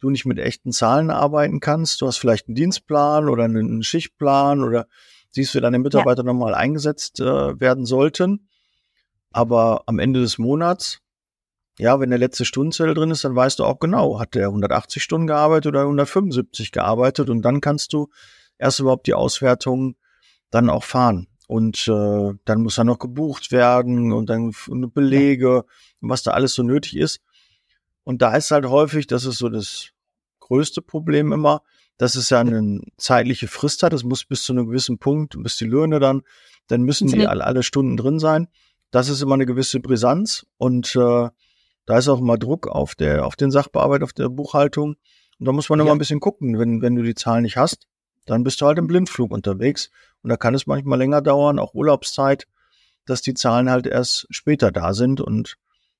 du 0.00 0.10
nicht 0.10 0.26
mit 0.26 0.38
echten 0.38 0.72
Zahlen 0.72 1.10
arbeiten 1.10 1.60
kannst. 1.60 2.00
Du 2.00 2.06
hast 2.06 2.18
vielleicht 2.18 2.48
einen 2.48 2.54
Dienstplan 2.54 3.28
oder 3.28 3.44
einen 3.44 3.82
Schichtplan 3.82 4.62
oder 4.62 4.86
siehst, 5.30 5.54
wie 5.54 5.60
deine 5.60 5.78
Mitarbeiter 5.78 6.22
ja. 6.22 6.26
nochmal 6.26 6.54
eingesetzt 6.54 7.20
äh, 7.20 7.60
werden 7.60 7.86
sollten. 7.86 8.48
Aber 9.36 9.82
am 9.84 9.98
Ende 9.98 10.20
des 10.20 10.38
Monats, 10.38 11.02
ja, 11.78 12.00
wenn 12.00 12.08
der 12.08 12.18
letzte 12.18 12.46
Stundenzettel 12.46 12.94
drin 12.94 13.10
ist, 13.10 13.22
dann 13.22 13.36
weißt 13.36 13.58
du 13.58 13.64
auch 13.64 13.78
genau, 13.78 14.18
hat 14.18 14.34
der 14.34 14.46
180 14.46 15.02
Stunden 15.02 15.26
gearbeitet 15.26 15.66
oder 15.66 15.82
175 15.82 16.72
gearbeitet 16.72 17.28
und 17.28 17.42
dann 17.42 17.60
kannst 17.60 17.92
du 17.92 18.08
erst 18.56 18.80
überhaupt 18.80 19.06
die 19.06 19.12
Auswertung 19.12 19.96
dann 20.50 20.70
auch 20.70 20.84
fahren. 20.84 21.26
Und 21.48 21.86
äh, 21.86 22.32
dann 22.46 22.62
muss 22.62 22.76
dann 22.76 22.86
noch 22.86 22.98
gebucht 22.98 23.52
werden 23.52 24.10
und 24.14 24.30
dann 24.30 24.54
Belege, 24.94 25.66
was 26.00 26.22
da 26.22 26.30
alles 26.30 26.54
so 26.54 26.62
nötig 26.62 26.96
ist. 26.96 27.20
Und 28.04 28.22
da 28.22 28.34
ist 28.34 28.50
halt 28.50 28.64
häufig, 28.64 29.06
das 29.06 29.26
ist 29.26 29.36
so 29.36 29.50
das 29.50 29.90
größte 30.40 30.80
Problem 30.80 31.34
immer, 31.34 31.60
dass 31.98 32.14
es 32.14 32.30
ja 32.30 32.40
eine 32.40 32.80
zeitliche 32.96 33.48
Frist 33.48 33.82
hat. 33.82 33.92
Es 33.92 34.02
muss 34.02 34.24
bis 34.24 34.44
zu 34.44 34.54
einem 34.54 34.68
gewissen 34.68 34.96
Punkt, 34.96 35.36
bis 35.42 35.58
die 35.58 35.66
Löhne 35.66 36.00
dann, 36.00 36.22
dann 36.68 36.84
müssen 36.84 37.08
die 37.08 37.26
alle, 37.26 37.44
alle 37.44 37.62
Stunden 37.62 37.98
drin 37.98 38.18
sein. 38.18 38.48
Das 38.90 39.08
ist 39.08 39.22
immer 39.22 39.34
eine 39.34 39.46
gewisse 39.46 39.80
Brisanz 39.80 40.46
und 40.58 40.94
äh, 40.96 41.28
da 41.86 41.98
ist 41.98 42.08
auch 42.08 42.20
immer 42.20 42.36
Druck 42.36 42.66
auf 42.66 42.94
der, 42.94 43.26
auf 43.26 43.36
den 43.36 43.50
Sachbearbeiter, 43.50 44.04
auf 44.04 44.12
der 44.12 44.28
Buchhaltung. 44.28 44.96
Und 45.38 45.46
da 45.46 45.52
muss 45.52 45.68
man 45.68 45.78
ja. 45.78 45.84
immer 45.84 45.94
ein 45.94 45.98
bisschen 45.98 46.20
gucken. 46.20 46.58
Wenn, 46.58 46.82
wenn 46.82 46.96
du 46.96 47.02
die 47.02 47.14
Zahlen 47.14 47.42
nicht 47.42 47.56
hast, 47.56 47.86
dann 48.26 48.42
bist 48.42 48.60
du 48.60 48.66
halt 48.66 48.78
im 48.78 48.88
Blindflug 48.88 49.30
unterwegs. 49.30 49.90
Und 50.22 50.30
da 50.30 50.36
kann 50.36 50.54
es 50.54 50.66
manchmal 50.66 50.98
länger 50.98 51.22
dauern, 51.22 51.58
auch 51.58 51.74
Urlaubszeit, 51.74 52.46
dass 53.06 53.22
die 53.22 53.34
Zahlen 53.34 53.70
halt 53.70 53.86
erst 53.86 54.26
später 54.30 54.72
da 54.72 54.94
sind. 54.94 55.20
Und 55.20 55.56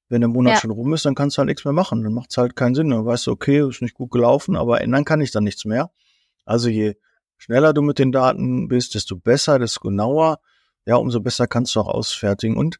wenn 0.09 0.21
der 0.23 0.29
Monat 0.29 0.55
ja. 0.55 0.61
schon 0.61 0.73
rum 0.73 0.93
ist, 0.93 1.05
dann 1.05 1.15
kannst 1.15 1.37
du 1.37 1.39
halt 1.39 1.49
nichts 1.49 1.65
mehr 1.65 1.73
machen. 1.73 2.03
Dann 2.03 2.15
macht 2.15 2.31
es 2.31 2.37
halt 2.37 2.57
keinen 2.57 2.75
Sinn. 2.75 2.91
Dann 2.91 3.07
weißt 3.07 3.29
du, 3.29 3.31
okay, 3.31 3.69
ist 3.69 3.83
nicht 3.83 3.95
gut 3.95 4.11
gelaufen, 4.11 4.57
aber 4.57 4.81
ändern 4.81 5.05
kann 5.05 5.21
ich 5.21 5.31
dann 5.31 5.45
nichts 5.45 5.65
mehr. 5.65 5.91
Also 6.45 6.69
je 6.69 6.97
schneller 7.37 7.73
du 7.73 7.83
mit 7.83 8.01
den 8.01 8.11
Daten 8.11 8.67
bist, 8.67 8.95
desto 8.95 9.17
besser, 9.17 9.61
desto 9.61 9.81
genauer, 9.81 10.41
ja, 10.87 10.97
umso 10.97 11.21
besser 11.21 11.47
kannst 11.47 11.75
du 11.75 11.81
auch 11.81 11.89
ausfertigen. 11.89 12.57
Und 12.57 12.79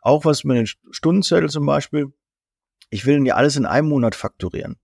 auch 0.00 0.24
was 0.24 0.44
mit 0.44 0.56
den 0.56 0.66
Stundenzettel 0.90 1.50
zum 1.50 1.66
Beispiel, 1.66 2.12
ich 2.88 3.04
will 3.04 3.26
ja 3.26 3.34
alles 3.34 3.56
in 3.56 3.66
einem 3.66 3.88
Monat 3.88 4.14
fakturieren. 4.14 4.76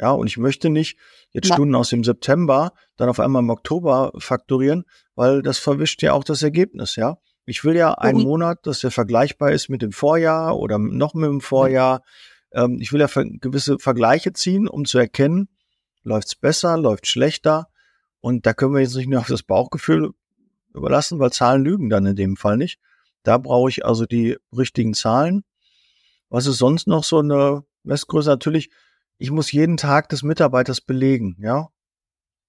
Ja, 0.00 0.10
und 0.10 0.26
ich 0.26 0.38
möchte 0.38 0.68
nicht 0.70 0.98
jetzt 1.30 1.50
ja. 1.50 1.54
Stunden 1.54 1.76
aus 1.76 1.90
dem 1.90 2.02
September 2.02 2.72
dann 2.96 3.08
auf 3.08 3.20
einmal 3.20 3.42
im 3.42 3.50
Oktober 3.50 4.12
fakturieren, 4.18 4.84
weil 5.14 5.42
das 5.42 5.58
verwischt 5.58 6.02
ja 6.02 6.12
auch 6.12 6.24
das 6.24 6.42
Ergebnis, 6.42 6.96
ja. 6.96 7.18
Ich 7.44 7.64
will 7.64 7.76
ja 7.76 7.94
einen 7.94 8.18
mhm. 8.18 8.24
Monat, 8.24 8.66
dass 8.66 8.80
der 8.80 8.90
vergleichbar 8.90 9.52
ist 9.52 9.68
mit 9.68 9.82
dem 9.82 9.92
Vorjahr 9.92 10.56
oder 10.56 10.78
noch 10.78 11.14
mit 11.14 11.28
dem 11.28 11.40
Vorjahr. 11.40 12.02
Ähm, 12.52 12.78
ich 12.80 12.92
will 12.92 13.00
ja 13.00 13.08
gewisse 13.40 13.78
Vergleiche 13.78 14.32
ziehen, 14.32 14.68
um 14.68 14.84
zu 14.84 14.98
erkennen, 14.98 15.48
läuft's 16.02 16.36
besser, 16.36 16.76
läuft 16.78 17.06
schlechter. 17.06 17.68
Und 18.20 18.46
da 18.46 18.54
können 18.54 18.74
wir 18.74 18.80
jetzt 18.80 18.94
nicht 18.94 19.08
nur 19.08 19.20
auf 19.20 19.26
das 19.26 19.42
Bauchgefühl 19.42 20.12
überlassen, 20.74 21.18
weil 21.18 21.32
Zahlen 21.32 21.64
lügen 21.64 21.90
dann 21.90 22.06
in 22.06 22.16
dem 22.16 22.36
Fall 22.36 22.56
nicht. 22.56 22.80
Da 23.22 23.38
brauche 23.38 23.68
ich 23.68 23.84
also 23.84 24.06
die 24.06 24.36
richtigen 24.56 24.94
Zahlen. 24.94 25.44
Was 26.28 26.46
ist 26.46 26.58
sonst 26.58 26.86
noch 26.86 27.04
so 27.04 27.18
eine 27.18 27.64
Messgröße? 27.84 28.30
Natürlich, 28.30 28.70
ich 29.18 29.30
muss 29.30 29.52
jeden 29.52 29.76
Tag 29.76 30.08
des 30.08 30.22
Mitarbeiters 30.22 30.80
belegen, 30.80 31.36
ja. 31.40 31.68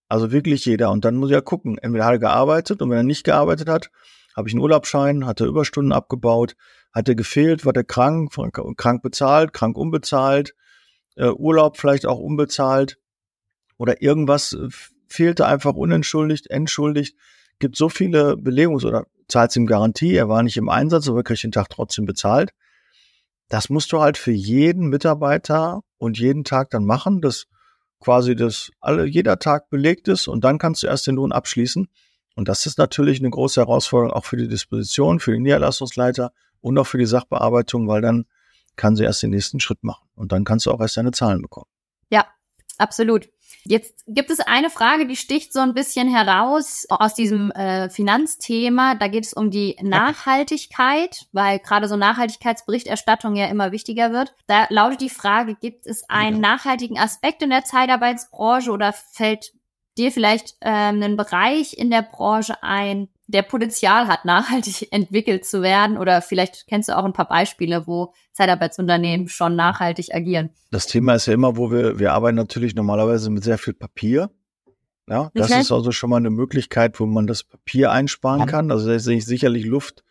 Also 0.08 0.32
wirklich 0.32 0.66
jeder. 0.66 0.92
Und 0.92 1.06
dann 1.06 1.16
muss 1.16 1.30
ich 1.30 1.34
ja 1.34 1.42
gucken, 1.42 1.78
entweder 1.78 2.06
hat 2.06 2.14
er 2.14 2.20
gearbeitet 2.20 2.82
und 2.82 2.90
wenn 2.90 2.98
er 2.98 3.04
nicht 3.04 3.24
gearbeitet 3.24 3.68
hat, 3.70 3.90
habe 4.36 4.48
ich 4.48 4.54
einen 4.54 4.62
Urlaubsschein, 4.62 5.26
hatte 5.26 5.46
Überstunden 5.46 5.92
abgebaut, 5.92 6.56
hatte 6.92 7.16
gefehlt, 7.16 7.66
war 7.66 7.74
der 7.74 7.84
krank, 7.84 8.34
krank 8.78 9.02
bezahlt, 9.04 9.54
krank 9.54 9.78
unbezahlt, 9.78 10.56
äh, 11.16 11.30
Urlaub 11.30 11.78
vielleicht 11.78 12.06
auch 12.06 12.20
unbezahlt 12.20 13.00
oder 13.78 14.02
irgendwas 14.02 14.54
äh, 14.54 14.70
fehlte 15.08 15.46
einfach 15.46 15.74
unentschuldigt, 15.74 16.50
entschuldigt. 16.50 17.16
Gibt 17.64 17.78
so 17.78 17.88
viele 17.88 18.36
Belegungs- 18.36 18.84
oder 18.84 19.06
zahlt 19.30 19.56
ihm 19.56 19.66
Garantie, 19.66 20.16
er 20.16 20.28
war 20.28 20.44
nicht 20.44 20.58
im 20.58 20.68
Einsatz, 20.68 21.08
aber 21.08 21.24
kriegt 21.24 21.44
den 21.44 21.54
Tag 21.54 21.70
trotzdem 21.70 22.04
bezahlt. 22.04 22.52
Das 23.48 23.70
musst 23.70 23.94
du 23.94 24.02
halt 24.02 24.18
für 24.18 24.34
jeden 24.34 24.90
Mitarbeiter 24.90 25.80
und 25.98 26.20
jeden 26.20 26.44
Tag 26.44 26.72
dann 26.72 26.84
machen, 26.84 27.22
dass 27.22 27.46
quasi 28.02 28.36
das 28.36 28.70
alle, 28.82 29.06
jeder 29.06 29.40
Tag 29.40 29.70
belegt 29.70 30.10
ist 30.10 30.28
und 30.28 30.44
dann 30.44 30.58
kannst 30.58 30.84
du 30.84 30.88
erst 30.88 31.08
den 31.08 31.16
Lohn 31.16 31.32
abschließen. 31.32 31.88
Und 32.36 32.50
das 32.50 32.66
ist 32.66 32.78
natürlich 32.78 33.20
eine 33.20 33.30
große 33.30 33.62
Herausforderung 33.62 34.12
auch 34.12 34.26
für 34.26 34.36
die 34.36 34.50
Disposition, 34.50 35.22
für 35.22 35.32
den 35.32 35.44
Niederlassungsleiter 35.44 36.34
und 36.60 36.78
auch 36.78 36.88
für 36.88 36.98
die 36.98 37.06
Sachbearbeitung, 37.06 37.88
weil 37.88 38.02
dann 38.02 38.26
kann 38.76 38.98
sie 38.98 39.06
erst 39.06 39.24
den 39.24 39.30
nächsten 39.30 39.62
Schritt 39.62 39.86
machen 39.86 40.06
und 40.16 40.34
dann 40.34 40.44
kannst 40.44 40.66
du 40.66 40.72
auch 40.72 40.82
erst 40.82 40.98
deine 40.98 41.12
Zahlen 41.12 41.42
bekommen. 41.42 41.70
Ja, 42.10 42.26
absolut. 42.78 43.30
Jetzt 43.66 44.04
gibt 44.08 44.30
es 44.30 44.42
eine 44.42 44.70
Frage, 44.70 45.08
die 45.08 45.16
sticht 45.16 45.54
so 45.54 45.62
ein 45.62 45.74
bisschen 45.74 46.14
heraus 46.14 46.86
aus 46.90 47.14
diesem 47.14 47.52
äh, 47.52 47.90
Finanzthema. 47.90 48.96
Da 48.96 49.08
geht 49.08 49.26
es 49.26 49.34
um 49.34 49.52
die 49.52 49.78
Nachhaltigkeit, 49.82 51.28
weil 51.32 51.60
gerade 51.60 51.88
so 51.88 51.96
Nachhaltigkeitsberichterstattung 51.96 53.36
ja 53.36 53.48
immer 53.48 53.72
wichtiger 53.72 54.12
wird. 54.12 54.36
Da 54.48 54.66
lautet 54.70 55.02
die 55.02 55.10
Frage, 55.10 55.56
gibt 55.56 55.88
es 55.88 56.10
einen 56.10 56.42
nachhaltigen 56.42 57.00
Aspekt 57.00 57.42
in 57.42 57.52
der 57.52 57.64
Zeitarbeitsbranche 57.64 58.72
oder 58.72 58.92
fällt 58.92 59.54
dir 59.98 60.12
vielleicht 60.12 60.56
ähm, 60.62 61.02
einen 61.02 61.18
Bereich 61.18 61.78
in 61.78 61.90
der 61.90 62.02
Branche 62.02 62.62
ein, 62.64 63.08
der 63.34 63.42
Potenzial 63.42 64.08
hat, 64.08 64.26
nachhaltig 64.26 64.88
entwickelt 64.92 65.46
zu 65.46 65.62
werden? 65.62 65.98
Oder 65.98 66.22
vielleicht 66.22 66.68
kennst 66.68 66.90
du 66.90 66.98
auch 66.98 67.04
ein 67.04 67.14
paar 67.14 67.28
Beispiele, 67.28 67.88
wo 67.88 68.14
Zeitarbeitsunternehmen 68.32 69.28
schon 69.28 69.56
nachhaltig 69.56 70.14
agieren. 70.14 70.50
Das 70.72 70.88
Thema 70.88 71.16
ist 71.16 71.26
ja 71.26 71.34
immer, 71.34 71.58
wo 71.58 71.72
wir, 71.72 72.00
wir 72.00 72.14
arbeiten 72.14 72.36
natürlich 72.36 72.76
normalerweise 72.76 73.30
mit 73.30 73.44
sehr 73.44 73.58
viel 73.58 73.74
Papier. 73.74 74.32
Ja, 75.10 75.32
das 75.34 75.52
okay. 75.52 75.62
ist 75.62 75.72
also 75.72 75.92
schon 75.92 76.10
mal 76.10 76.18
eine 76.18 76.30
Möglichkeit, 76.30 77.00
wo 77.00 77.06
man 77.06 77.28
das 77.28 77.44
Papier 77.44 77.92
einsparen 77.92 78.46
kann. 78.46 78.72
Also 78.72 78.88
da 78.88 78.96
ich 78.96 79.26
sicherlich 79.26 79.66
Luft 79.66 80.04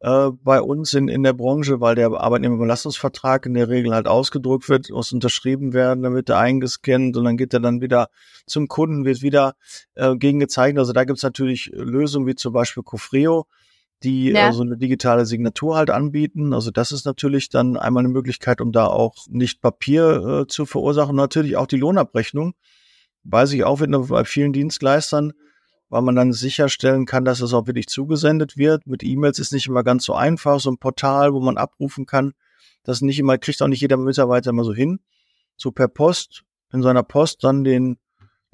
äh, 0.00 0.30
bei 0.42 0.60
uns 0.60 0.92
in, 0.94 1.08
in 1.08 1.22
der 1.22 1.32
Branche, 1.32 1.80
weil 1.80 1.94
der 1.94 2.10
Arbeitnehmerbelastungsvertrag 2.10 3.46
in 3.46 3.54
der 3.54 3.68
Regel 3.68 3.94
halt 3.94 4.06
ausgedruckt 4.06 4.68
wird, 4.68 4.90
muss 4.90 5.12
unterschrieben 5.12 5.72
werden, 5.72 6.02
dann 6.02 6.14
wird 6.14 6.28
er 6.28 6.38
eingescannt 6.38 7.16
und 7.16 7.24
dann 7.24 7.36
geht 7.36 7.54
er 7.54 7.60
dann 7.60 7.80
wieder 7.80 8.08
zum 8.46 8.68
Kunden, 8.68 9.04
wird 9.04 9.22
wieder 9.22 9.54
äh, 9.94 10.14
gegengezeichnet. 10.16 10.80
Also 10.80 10.92
da 10.92 11.04
gibt's 11.04 11.22
natürlich 11.22 11.70
Lösungen 11.72 12.26
wie 12.26 12.34
zum 12.34 12.52
Beispiel 12.52 12.82
Cofreo, 12.82 13.46
die 14.02 14.30
ja. 14.30 14.50
äh, 14.50 14.52
so 14.52 14.62
eine 14.62 14.76
digitale 14.76 15.24
Signatur 15.24 15.76
halt 15.76 15.90
anbieten. 15.90 16.52
Also 16.52 16.70
das 16.70 16.92
ist 16.92 17.06
natürlich 17.06 17.48
dann 17.48 17.76
einmal 17.78 18.04
eine 18.04 18.12
Möglichkeit, 18.12 18.60
um 18.60 18.72
da 18.72 18.86
auch 18.86 19.26
nicht 19.28 19.62
Papier 19.62 20.42
äh, 20.42 20.46
zu 20.46 20.66
verursachen. 20.66 21.16
natürlich 21.16 21.56
auch 21.56 21.66
die 21.66 21.78
Lohnabrechnung. 21.78 22.54
Weiß 23.24 23.52
ich 23.52 23.64
auch, 23.64 23.80
wird 23.80 23.90
bei 24.08 24.24
vielen 24.24 24.52
Dienstleistern 24.52 25.32
weil 25.88 26.02
man 26.02 26.16
dann 26.16 26.32
sicherstellen 26.32 27.06
kann, 27.06 27.24
dass 27.24 27.40
es 27.40 27.52
auch 27.52 27.66
wirklich 27.66 27.86
zugesendet 27.86 28.56
wird. 28.56 28.86
Mit 28.86 29.02
E-Mails 29.02 29.38
ist 29.38 29.52
nicht 29.52 29.66
immer 29.66 29.84
ganz 29.84 30.04
so 30.04 30.14
einfach, 30.14 30.60
so 30.60 30.70
ein 30.70 30.78
Portal, 30.78 31.32
wo 31.32 31.40
man 31.40 31.56
abrufen 31.56 32.06
kann. 32.06 32.32
Das 32.82 33.00
nicht 33.00 33.18
immer, 33.18 33.38
kriegt 33.38 33.62
auch 33.62 33.68
nicht 33.68 33.80
jeder 33.80 33.96
Mitarbeiter 33.96 34.50
immer 34.50 34.64
so 34.64 34.72
hin. 34.72 35.00
So 35.56 35.70
per 35.70 35.88
Post, 35.88 36.44
in 36.72 36.82
seiner 36.82 37.02
Post 37.02 37.44
dann 37.44 37.64
den, 37.64 37.98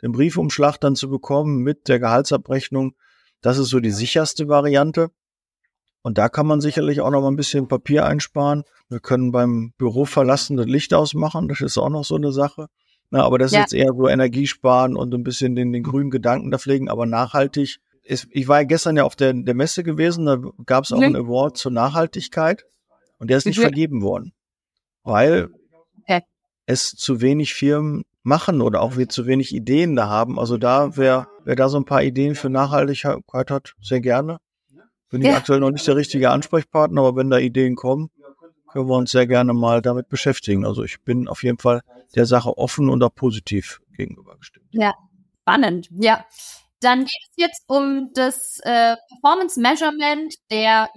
den 0.03 0.13
Briefumschlag 0.13 0.79
dann 0.79 0.95
zu 0.95 1.09
bekommen 1.09 1.59
mit 1.59 1.89
der 1.89 1.99
Gehaltsabrechnung. 1.99 2.95
Das 3.41 3.59
ist 3.59 3.69
so 3.69 3.81
die 3.81 3.91
sicherste 3.91 4.49
Variante. 4.49 5.11
Und 6.03 6.19
da 6.19 6.29
kann 6.29 6.47
man 6.47 6.61
sicherlich 6.61 7.01
auch 7.01 7.11
noch 7.11 7.23
mal 7.23 7.29
ein 7.29 7.37
bisschen 7.37 7.69
Papier 7.69 8.05
einsparen. 8.05 8.65
Wir 8.89 9.01
können 9.01 9.33
beim 9.33 9.73
Büro 9.79 10.05
verlassen 10.05 10.57
das 10.57 10.67
Licht 10.67 10.95
ausmachen. 10.95 11.49
Das 11.49 11.61
ist 11.61 11.79
auch 11.79 11.89
noch 11.89 12.05
so 12.05 12.17
eine 12.17 12.33
Sache. 12.33 12.69
Na, 13.13 13.25
aber 13.25 13.37
das 13.37 13.53
ja. 13.53 13.59
ist 13.59 13.73
jetzt 13.73 13.85
eher 13.85 13.93
so 13.95 14.09
Energiesparen 14.09 14.97
und 14.97 15.13
ein 15.15 15.23
bisschen 15.23 15.55
den, 15.55 15.71
den 15.71 15.83
grünen 15.83 16.11
Gedanken 16.11 16.51
da 16.51 16.57
pflegen, 16.57 16.89
aber 16.89 17.05
nachhaltig. 17.05 17.79
Ist, 18.03 18.27
ich 18.31 18.49
war 18.49 18.61
ja 18.61 18.65
gestern 18.67 18.97
ja 18.97 19.05
auf 19.05 19.17
der, 19.17 19.35
der 19.35 19.55
Messe 19.55 19.85
gewesen, 19.85 20.25
da 20.25 20.39
gab 20.65 20.85
es 20.85 20.93
auch 20.93 20.97
mhm. 20.97 21.03
einen 21.03 21.17
Award 21.17 21.59
zur 21.59 21.73
Nachhaltigkeit 21.73 22.65
und 23.19 23.29
der 23.29 23.37
ist 23.37 23.45
nicht 23.45 23.59
mhm. 23.59 23.65
vergeben 23.65 24.01
worden, 24.01 24.33
weil 25.05 25.51
okay. 26.01 26.23
es 26.65 26.93
zu 26.93 27.21
wenig 27.21 27.53
Firmen 27.53 28.05
machen 28.23 28.63
oder 28.63 28.81
auch 28.81 28.97
wir 28.97 29.11
zu 29.11 29.27
wenig 29.27 29.55
Ideen 29.55 29.95
da 29.95 30.09
haben. 30.09 30.39
Also 30.39 30.57
da, 30.57 30.97
wer, 30.97 31.29
wer 31.45 31.55
da 31.55 31.69
so 31.69 31.77
ein 31.77 31.85
paar 31.85 32.03
Ideen 32.03 32.35
für 32.35 32.49
Nachhaltigkeit 32.49 33.51
hat, 33.51 33.75
sehr 33.83 34.01
gerne. 34.01 34.39
bin 35.11 35.21
ich 35.21 35.29
ja. 35.29 35.37
aktuell 35.37 35.61
noch 35.61 35.71
nicht 35.71 35.87
der 35.87 35.97
richtige 35.97 36.31
Ansprechpartner, 36.31 37.03
aber 37.03 37.17
wenn 37.19 37.29
da 37.29 37.37
Ideen 37.37 37.77
kommen, 37.77 38.09
können 38.73 38.89
wir 38.89 38.97
uns 38.97 39.11
sehr 39.11 39.27
gerne 39.27 39.53
mal 39.53 39.83
damit 39.83 40.09
beschäftigen. 40.09 40.65
Also 40.65 40.83
ich 40.83 41.03
bin 41.03 41.29
auf 41.29 41.43
jeden 41.43 41.59
Fall 41.59 41.83
der 42.15 42.27
Sache 42.27 42.57
offen 42.57 42.89
und 42.89 43.03
auch 43.03 43.15
positiv 43.15 43.81
gegenübergestimmt. 43.97 44.67
Ja, 44.71 44.95
spannend. 45.43 45.89
Ja. 45.93 46.25
Dann 46.81 47.01
geht 47.01 47.23
es 47.31 47.35
jetzt 47.37 47.65
um 47.69 48.11
das 48.15 48.59
äh, 48.65 48.97
Performance 49.09 49.61
Measurement 49.61 50.35
der 50.51 50.91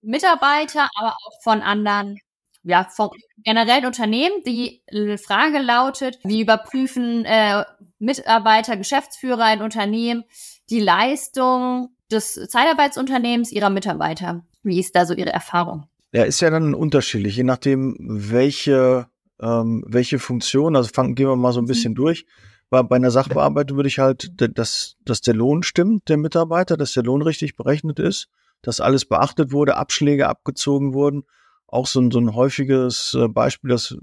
Mitarbeiter, 0.00 0.88
aber 0.94 1.16
auch 1.16 1.42
von 1.42 1.62
anderen, 1.62 2.18
ja, 2.62 2.84
von 2.84 3.10
generellen 3.38 3.86
Unternehmen. 3.86 4.42
Die 4.46 4.82
Frage 5.18 5.58
lautet, 5.58 6.18
wie 6.22 6.42
überprüfen 6.42 7.24
äh, 7.24 7.64
Mitarbeiter, 7.98 8.76
Geschäftsführer 8.76 9.52
in 9.52 9.62
Unternehmen 9.62 10.24
die 10.70 10.80
Leistung 10.80 11.88
des 12.10 12.34
Zeitarbeitsunternehmens 12.34 13.50
ihrer 13.50 13.70
Mitarbeiter? 13.70 14.44
Wie 14.62 14.78
ist 14.78 14.94
da 14.94 15.06
so 15.06 15.14
Ihre 15.14 15.32
Erfahrung? 15.32 15.86
Ja, 16.12 16.24
ist 16.24 16.40
ja 16.40 16.50
dann 16.50 16.74
unterschiedlich, 16.74 17.36
je 17.36 17.44
nachdem, 17.44 17.96
welche, 17.98 19.06
ähm, 19.40 19.84
welche 19.86 20.18
Funktion, 20.18 20.76
also 20.76 20.90
fangen, 20.92 21.14
gehen 21.14 21.28
wir 21.28 21.36
mal 21.36 21.52
so 21.52 21.60
ein 21.60 21.66
bisschen 21.66 21.92
mhm. 21.92 21.96
durch. 21.96 22.26
Bei, 22.70 22.82
bei 22.82 22.96
einer 22.96 23.10
Sachbearbeitung 23.10 23.76
würde 23.76 23.88
ich 23.88 23.98
halt, 23.98 24.30
dass, 24.58 24.96
dass 25.04 25.20
der 25.20 25.34
Lohn 25.34 25.62
stimmt, 25.62 26.08
der 26.08 26.16
Mitarbeiter, 26.16 26.76
dass 26.76 26.92
der 26.92 27.04
Lohn 27.04 27.22
richtig 27.22 27.56
berechnet 27.56 27.98
ist, 27.98 28.28
dass 28.62 28.80
alles 28.80 29.04
beachtet 29.04 29.52
wurde, 29.52 29.76
Abschläge 29.76 30.28
abgezogen 30.28 30.94
wurden. 30.94 31.24
Auch 31.68 31.86
so 31.86 32.00
ein, 32.00 32.10
so 32.10 32.18
ein 32.18 32.34
häufiges 32.34 33.14
äh, 33.14 33.28
Beispiel, 33.28 33.70
dass 33.70 33.96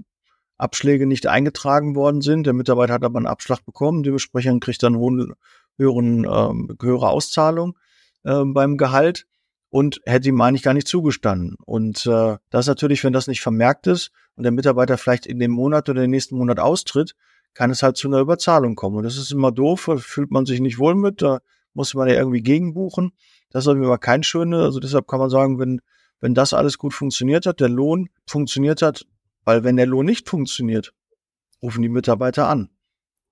Abschläge 0.56 1.06
nicht 1.06 1.26
eingetragen 1.26 1.96
worden 1.96 2.20
sind. 2.20 2.46
Der 2.46 2.52
Mitarbeiter 2.52 2.94
hat 2.94 3.04
aber 3.04 3.18
einen 3.18 3.26
Abschlag 3.26 3.64
bekommen, 3.64 4.02
dementsprechend 4.02 4.62
kriegt 4.62 4.82
er 4.82 4.88
einen 4.88 4.98
hohen, 4.98 5.32
höheren, 5.76 6.24
ähm, 6.24 6.76
höhere 6.80 7.08
Auszahlung 7.08 7.76
äh, 8.24 8.42
beim 8.44 8.76
Gehalt 8.76 9.26
und 9.74 10.00
hätte 10.04 10.28
ihm 10.28 10.40
eigentlich 10.40 10.62
gar 10.62 10.72
nicht 10.72 10.86
zugestanden. 10.86 11.56
Und 11.66 12.06
äh, 12.06 12.36
das 12.50 12.68
natürlich, 12.68 13.02
wenn 13.02 13.12
das 13.12 13.26
nicht 13.26 13.40
vermerkt 13.40 13.88
ist 13.88 14.12
und 14.36 14.44
der 14.44 14.52
Mitarbeiter 14.52 14.96
vielleicht 14.96 15.26
in 15.26 15.40
dem 15.40 15.50
Monat 15.50 15.88
oder 15.88 16.02
den 16.02 16.12
nächsten 16.12 16.36
Monat 16.36 16.60
austritt, 16.60 17.16
kann 17.54 17.72
es 17.72 17.82
halt 17.82 17.96
zu 17.96 18.06
einer 18.06 18.20
Überzahlung 18.20 18.76
kommen. 18.76 18.98
Und 18.98 19.02
das 19.02 19.16
ist 19.16 19.32
immer 19.32 19.50
doof, 19.50 19.86
da 19.86 19.96
fühlt 19.96 20.30
man 20.30 20.46
sich 20.46 20.60
nicht 20.60 20.78
wohl 20.78 20.94
mit, 20.94 21.22
da 21.22 21.40
muss 21.72 21.92
man 21.94 22.06
ja 22.06 22.14
irgendwie 22.14 22.40
gegenbuchen. 22.40 23.14
Das 23.50 23.66
ist 23.66 23.74
Fall 23.74 23.98
kein 23.98 24.22
schöne. 24.22 24.62
Also 24.62 24.78
deshalb 24.78 25.08
kann 25.08 25.18
man 25.18 25.28
sagen, 25.28 25.58
wenn, 25.58 25.80
wenn 26.20 26.34
das 26.34 26.54
alles 26.54 26.78
gut 26.78 26.94
funktioniert 26.94 27.44
hat, 27.44 27.58
der 27.58 27.68
Lohn 27.68 28.10
funktioniert 28.28 28.80
hat, 28.80 29.04
weil 29.44 29.64
wenn 29.64 29.74
der 29.74 29.86
Lohn 29.86 30.06
nicht 30.06 30.28
funktioniert, 30.28 30.94
rufen 31.60 31.82
die 31.82 31.88
Mitarbeiter 31.88 32.46
an. 32.48 32.70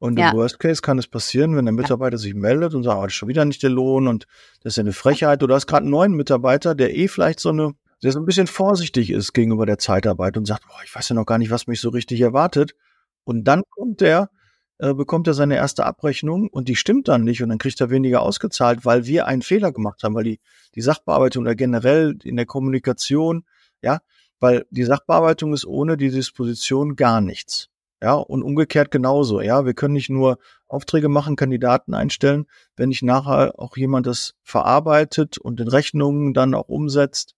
Und 0.03 0.19
ja. 0.19 0.31
im 0.33 0.37
Worst 0.37 0.59
Case 0.59 0.83
kann 0.83 0.99
es 0.99 1.07
passieren, 1.07 1.55
wenn 1.55 1.65
der 1.65 1.73
Mitarbeiter 1.73 2.19
sich 2.19 2.35
meldet 2.35 2.75
und 2.75 2.83
sagt, 2.83 2.99
oh, 2.99 3.03
das 3.03 3.13
ist 3.13 3.19
schon 3.19 3.29
wieder 3.29 3.45
nicht 3.45 3.63
der 3.63 3.71
Lohn 3.71 4.09
und 4.09 4.27
das 4.61 4.73
ist 4.73 4.77
ja 4.79 4.81
eine 4.81 4.93
Frechheit. 4.93 5.45
Oder 5.45 5.53
du 5.53 5.55
hast 5.55 5.69
gerade 5.69 5.83
einen 5.83 5.93
neuen 5.93 6.15
Mitarbeiter, 6.15 6.75
der 6.75 6.97
eh 6.97 7.07
vielleicht 7.07 7.39
so 7.39 7.51
eine, 7.51 7.75
der 8.03 8.11
so 8.11 8.19
ein 8.19 8.25
bisschen 8.25 8.49
vorsichtig 8.49 9.11
ist 9.11 9.33
gegenüber 9.33 9.65
der 9.65 9.79
Zeitarbeit 9.79 10.37
und 10.37 10.45
sagt, 10.45 10.67
boah, 10.67 10.81
ich 10.85 10.93
weiß 10.93 11.11
ja 11.11 11.15
noch 11.15 11.25
gar 11.25 11.39
nicht, 11.39 11.53
was 11.53 11.69
mich 11.69 11.81
so 11.81 11.91
richtig 11.91 12.21
erwartet. 12.21 12.75
Und 13.23 13.45
dann 13.45 13.63
kommt 13.71 14.01
der, 14.01 14.31
äh, 14.79 14.93
bekommt 14.93 15.29
er 15.29 15.35
seine 15.35 15.55
erste 15.55 15.87
Abrechnung 15.87 16.49
und 16.49 16.67
die 16.67 16.75
stimmt 16.75 17.07
dann 17.07 17.23
nicht 17.23 17.41
und 17.41 17.51
dann 17.51 17.59
kriegt 17.59 17.81
er 17.81 17.91
weniger 17.91 18.23
ausgezahlt, 18.23 18.85
weil 18.85 19.07
wir 19.07 19.29
einen 19.29 19.43
Fehler 19.43 19.71
gemacht 19.71 20.03
haben, 20.03 20.17
weil 20.17 20.25
die, 20.25 20.41
die 20.75 20.83
Sachbearbeitung 20.83 21.45
oder 21.45 21.55
generell 21.55 22.19
in 22.25 22.35
der 22.35 22.47
Kommunikation, 22.47 23.45
ja, 23.83 24.01
weil 24.41 24.67
die 24.71 24.83
Sachbearbeitung 24.83 25.53
ist 25.55 25.65
ohne 25.65 25.97
die 25.97 26.11
Disposition 26.11 26.97
gar 26.97 27.21
nichts. 27.21 27.69
Ja, 28.03 28.15
und 28.15 28.43
umgekehrt 28.43 28.91
genauso. 28.91 29.41
Ja, 29.41 29.65
wir 29.65 29.75
können 29.75 29.95
nicht 29.95 30.11
nur 30.11 30.39
Aufträge 30.67 31.09
machen, 31.09 31.37
Kandidaten 31.37 31.95
einstellen, 31.95 32.47
wenn 32.75 32.89
nicht 32.89 33.03
nachher 33.03 33.55
auch 33.59 33.77
jemand 33.77 34.09
das 34.09 34.35
verarbeitet 34.43 35.39
und 35.39 35.61
in 35.61 35.69
Rechnungen 35.69 36.35
dann 36.35 36.55
auch 36.55 36.69
umsetzt 36.69 37.37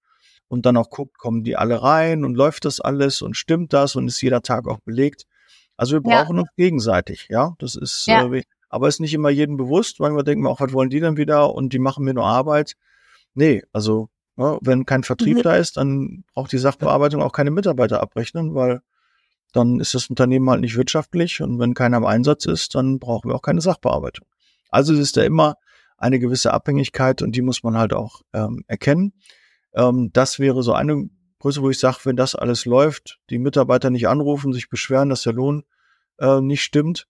und 0.48 0.64
dann 0.64 0.79
auch 0.79 0.88
guckt, 0.88 1.18
kommen 1.18 1.44
die 1.44 1.57
alle 1.57 1.83
rein 1.83 2.24
und 2.24 2.35
läuft 2.35 2.64
das 2.64 2.81
alles 2.81 3.20
und 3.20 3.37
stimmt 3.37 3.74
das 3.74 3.94
und 3.94 4.09
ist 4.09 4.22
jeder 4.22 4.40
Tag 4.40 4.66
auch 4.66 4.81
belegt. 4.81 5.27
Also 5.77 5.96
wir 5.96 6.00
brauchen 6.00 6.37
ja. 6.37 6.42
uns 6.42 6.50
gegenseitig. 6.57 7.27
Ja, 7.29 7.55
das 7.59 7.74
ist, 7.74 8.07
ja. 8.07 8.33
Äh, 8.33 8.44
aber 8.70 8.88
ist 8.88 9.00
nicht 9.00 9.12
immer 9.12 9.31
jedem 9.31 9.59
bewusst. 9.59 9.98
Denken 9.98 10.44
wir 10.44 10.50
auch, 10.50 10.61
was 10.61 10.72
wollen 10.72 10.88
die 10.88 11.00
denn 11.00 11.18
wieder 11.18 11.55
und 11.55 11.74
die 11.74 11.79
machen 11.79 12.07
mir 12.07 12.14
nur 12.14 12.24
Arbeit. 12.24 12.77
Nee, 13.35 13.62
also 13.72 14.09
ja, 14.38 14.53
ne, 14.53 14.59
wenn 14.62 14.87
kein 14.87 15.05
Vertrieb 15.05 15.37
mhm. 15.38 15.42
da 15.42 15.57
ist, 15.57 15.77
dann 15.77 16.24
braucht 16.33 16.53
die 16.53 16.59
Sachbearbeitung 16.59 17.20
auch 17.22 17.33
keine 17.33 17.50
Mitarbeiter 17.50 18.00
abrechnen, 18.00 18.55
weil 18.55 18.81
dann 19.54 19.78
ist 19.78 19.94
das 19.94 20.10
Unternehmen 20.10 20.50
halt 20.50 20.60
nicht 20.60 20.76
wirtschaftlich 20.76 21.40
und 21.40 21.58
wenn 21.58 21.74
keiner 21.74 21.98
im 21.98 22.04
Einsatz 22.04 22.44
ist, 22.44 22.74
dann 22.74 22.98
brauchen 22.98 23.30
wir 23.30 23.36
auch 23.36 23.42
keine 23.42 23.60
Sachbearbeitung. 23.60 24.26
Also 24.68 24.92
es 24.92 24.98
ist 24.98 25.16
da 25.16 25.22
immer 25.22 25.54
eine 25.96 26.18
gewisse 26.18 26.52
Abhängigkeit 26.52 27.22
und 27.22 27.36
die 27.36 27.42
muss 27.42 27.62
man 27.62 27.78
halt 27.78 27.92
auch 27.92 28.22
ähm, 28.32 28.64
erkennen. 28.66 29.12
Ähm, 29.72 30.10
das 30.12 30.40
wäre 30.40 30.62
so 30.64 30.72
eine 30.72 31.08
Größe, 31.38 31.62
wo 31.62 31.70
ich 31.70 31.78
sage, 31.78 31.98
wenn 32.04 32.16
das 32.16 32.34
alles 32.34 32.64
läuft, 32.64 33.20
die 33.30 33.38
Mitarbeiter 33.38 33.90
nicht 33.90 34.08
anrufen, 34.08 34.52
sich 34.52 34.68
beschweren, 34.68 35.08
dass 35.08 35.22
der 35.22 35.34
Lohn 35.34 35.62
äh, 36.18 36.40
nicht 36.40 36.62
stimmt. 36.62 37.06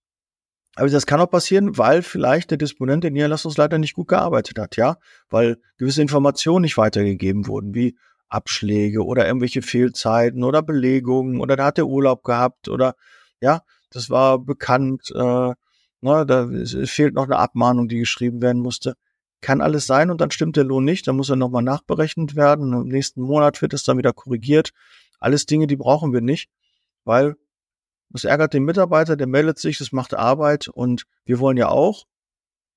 Aber 0.77 0.89
das 0.89 1.07
kann 1.07 1.21
auch 1.21 1.31
passieren, 1.31 1.79
weil 1.79 2.03
vielleicht 2.03 2.51
der 2.51 2.59
Disponent, 2.59 3.05
der 3.05 3.11
Niederlassungsleiter 3.13 3.79
nicht 3.79 3.95
gut 3.95 4.09
gearbeitet 4.09 4.59
hat, 4.59 4.77
ja, 4.77 4.99
weil 5.31 5.57
gewisse 5.79 6.03
Informationen 6.03 6.63
nicht 6.63 6.77
weitergegeben 6.77 7.47
wurden, 7.47 7.75
wie 7.75 7.97
Abschläge 8.35 9.05
oder 9.05 9.27
irgendwelche 9.27 9.63
Fehlzeiten 9.63 10.45
oder 10.45 10.63
Belegungen 10.63 11.41
oder 11.41 11.57
da 11.57 11.67
hat 11.67 11.79
er 11.79 11.87
Urlaub 11.87 12.25
gehabt 12.25 12.69
oder 12.69 12.95
ja, 13.41 13.63
das 13.91 14.11
war 14.11 14.39
bekannt, 14.39 15.13
äh, 15.15 15.53
ne, 16.01 16.27
da 16.27 16.49
fehlt 16.85 17.15
noch 17.15 17.25
eine 17.25 17.39
Abmahnung, 17.39 17.89
die 17.89 17.99
geschrieben 17.99 18.43
werden 18.43 18.61
musste. 18.61 18.95
Kann 19.41 19.61
alles 19.61 19.87
sein 19.87 20.11
und 20.11 20.21
dann 20.21 20.31
stimmt 20.31 20.57
der 20.57 20.65
Lohn 20.65 20.85
nicht, 20.85 21.07
dann 21.07 21.17
muss 21.17 21.31
er 21.31 21.37
nochmal 21.37 21.63
nachberechnet 21.63 22.35
werden. 22.35 22.73
Im 22.73 22.89
nächsten 22.89 23.23
Monat 23.23 23.61
wird 23.63 23.75
es 23.75 23.85
dann 23.85 23.99
wieder 23.99 24.13
korrigiert. 24.13 24.73
Alles 25.21 25.47
Dinge, 25.47 25.67
die 25.67 25.77
brauchen 25.77 26.13
wir 26.13 26.21
nicht, 26.21 26.51
weil 27.05 27.37
es 28.13 28.25
ärgert 28.25 28.55
den 28.55 28.65
Mitarbeiter, 28.65 29.17
der 29.17 29.27
meldet 29.27 29.59
sich, 29.59 29.79
das 29.79 29.93
macht 29.93 30.15
Arbeit 30.15 30.69
und 30.69 31.07
wir 31.25 31.41
wollen 31.41 31.57
ja 31.57 31.69
auch, 31.69 32.07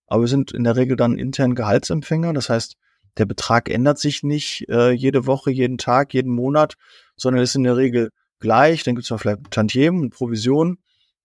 aber 0.08 0.22
wir 0.24 0.28
sind 0.28 0.52
in 0.52 0.64
der 0.64 0.76
Regel 0.76 0.98
dann 0.98 1.18
intern 1.18 1.56
Gehaltsempfänger. 1.56 2.34
Das 2.34 2.50
heißt, 2.50 2.78
der 3.18 3.26
Betrag 3.26 3.70
ändert 3.70 4.00
sich 4.00 4.24
nicht 4.24 4.68
äh, 4.70 4.92
jede 4.92 5.26
Woche, 5.26 5.52
jeden 5.52 5.78
Tag, 5.78 6.14
jeden 6.14 6.32
Monat, 6.32 6.76
sondern 7.16 7.42
ist 7.42 7.56
in 7.56 7.64
der 7.64 7.78
Regel 7.78 8.12
gleich. 8.40 8.84
Dann 8.84 8.96
gibt 8.96 9.10
es 9.10 9.22
vielleicht 9.22 9.52
Tantiemen 9.52 10.02
und 10.02 10.10
Provisionen, 10.12 10.78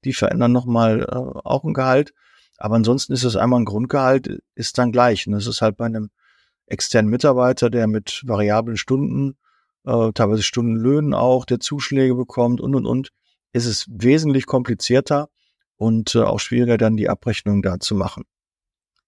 die 0.05 0.13
verändern 0.13 0.53
nochmal 0.53 1.01
äh, 1.03 1.15
auch 1.15 1.65
ein 1.65 1.75
Gehalt. 1.75 2.13
Aber 2.59 2.77
ansonsten 2.77 3.13
ist 3.13 3.25
es 3.25 3.37
einmal 3.37 3.61
ein 3.61 3.65
Grundgehalt, 3.65 4.41
ist 4.55 4.79
dann 4.79 4.93
gleich. 4.93 5.27
Und 5.27 5.33
das 5.33 5.47
ist 5.47 5.63
halt 5.63 5.77
bei 5.77 5.87
einem 5.87 6.11
externen 6.67 7.11
Mitarbeiter, 7.11 7.71
der 7.71 7.87
mit 7.87 8.23
variablen 8.25 8.77
Stunden, 8.77 9.37
äh, 9.85 10.13
teilweise 10.13 10.43
Stundenlöhnen 10.43 11.15
auch, 11.15 11.45
der 11.45 11.61
Zuschläge 11.61 12.15
bekommt 12.15 12.61
und 12.61 12.75
und 12.75 12.87
und, 12.87 13.11
ist 13.53 13.67
es 13.67 13.87
wesentlich 13.91 14.47
komplizierter 14.47 15.29
und 15.77 16.15
äh, 16.15 16.23
auch 16.23 16.41
schwieriger 16.41 16.79
dann 16.79 16.97
die 16.97 17.09
Abrechnung 17.09 17.63
da 17.63 17.81
zu 17.81 17.95
machen 17.95 18.25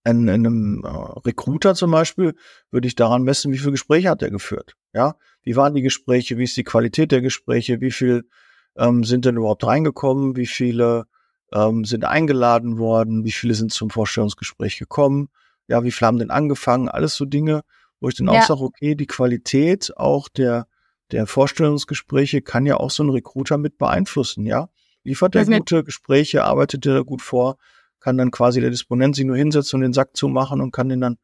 in, 0.04 0.28
in 0.28 0.46
einem 0.46 0.84
äh, 0.84 0.88
Recruiter 0.88 1.74
zum 1.74 1.90
Beispiel 1.90 2.34
würde 2.70 2.86
ich 2.86 2.94
daran 2.94 3.22
messen, 3.22 3.52
wie 3.52 3.58
viele 3.58 3.72
Gespräche 3.72 4.10
hat 4.10 4.22
er 4.22 4.30
geführt. 4.30 4.74
Ja, 4.92 5.16
wie 5.42 5.56
waren 5.56 5.74
die 5.74 5.82
Gespräche, 5.82 6.38
wie 6.38 6.44
ist 6.44 6.56
die 6.56 6.64
Qualität 6.64 7.10
der 7.10 7.22
Gespräche, 7.22 7.80
wie 7.80 7.90
viel 7.90 8.28
ähm, 8.76 9.04
sind 9.04 9.24
denn 9.24 9.36
überhaupt 9.36 9.66
reingekommen, 9.66 10.36
wie 10.36 10.46
viele 10.46 11.06
ähm, 11.52 11.84
sind 11.84 12.04
eingeladen 12.04 12.78
worden, 12.78 13.24
wie 13.24 13.32
viele 13.32 13.54
sind 13.54 13.72
zum 13.72 13.90
Vorstellungsgespräch 13.90 14.78
gekommen, 14.78 15.28
ja, 15.68 15.82
wie 15.84 15.90
viele 15.90 16.08
haben 16.08 16.18
denn 16.18 16.30
angefangen, 16.30 16.88
alles 16.88 17.14
so 17.14 17.24
Dinge, 17.24 17.62
wo 18.00 18.08
ich 18.08 18.14
dann 18.14 18.26
ja. 18.26 18.32
auch 18.32 18.42
sage, 18.42 18.60
okay, 18.60 18.94
die 18.94 19.06
Qualität 19.06 19.96
auch 19.96 20.28
der 20.28 20.66
der 21.12 21.26
Vorstellungsgespräche 21.26 22.42
kann 22.42 22.66
ja 22.66 22.78
auch 22.78 22.90
so 22.90 23.04
ein 23.04 23.10
Recruiter 23.10 23.58
mit 23.58 23.78
beeinflussen, 23.78 24.46
ja. 24.46 24.68
Liefert 25.04 25.34
er 25.34 25.44
gute 25.44 25.84
Gespräche, 25.84 26.44
arbeitet 26.44 26.86
er 26.86 27.04
gut 27.04 27.20
vor, 27.20 27.58
kann 28.04 28.18
dann 28.18 28.30
quasi 28.30 28.60
der 28.60 28.68
Disponent 28.68 29.16
sich 29.16 29.24
nur 29.24 29.34
hinsetzen 29.36 29.78
und 29.78 29.80
den 29.80 29.94
Sack 29.94 30.14
zumachen 30.14 30.60
und 30.60 30.72
kann 30.72 30.90
den 30.90 31.00
dann 31.00 31.16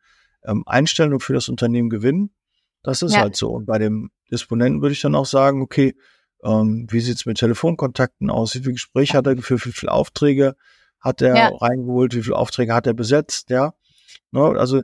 ähm, 0.47 0.63
einstellen 0.65 1.13
und 1.13 1.21
für 1.21 1.35
das 1.35 1.51
Unternehmen 1.51 1.91
gewinnen. 1.91 2.31
Das 2.83 3.03
ist 3.03 3.13
ja. 3.13 3.21
halt 3.21 3.37
so. 3.37 3.51
Und 3.51 3.67
bei 3.67 3.79
dem 3.79 4.11
Disponenten 4.33 4.81
würde 4.81 4.95
ich 4.95 5.03
dann 5.03 5.15
auch 5.15 5.27
sagen, 5.27 5.61
okay, 5.61 5.95
ähm, 6.43 6.87
wie 6.89 7.01
sieht's 7.01 7.27
mit 7.27 7.37
Telefonkontakten 7.37 8.31
aus? 8.31 8.55
Wie 8.55 8.61
viele 8.61 8.73
Gespräche 8.73 9.19
hat 9.19 9.27
er 9.27 9.35
geführt? 9.35 9.67
Wie 9.67 9.73
viele 9.73 9.93
Aufträge 9.93 10.57
hat 10.99 11.21
er 11.21 11.37
ja. 11.37 11.49
reingeholt? 11.49 12.15
Wie 12.15 12.23
viele 12.23 12.37
Aufträge 12.37 12.73
hat 12.73 12.87
er 12.87 12.95
besetzt? 12.95 13.51
Ja. 13.51 13.75
Ne? 14.31 14.41
Also 14.41 14.81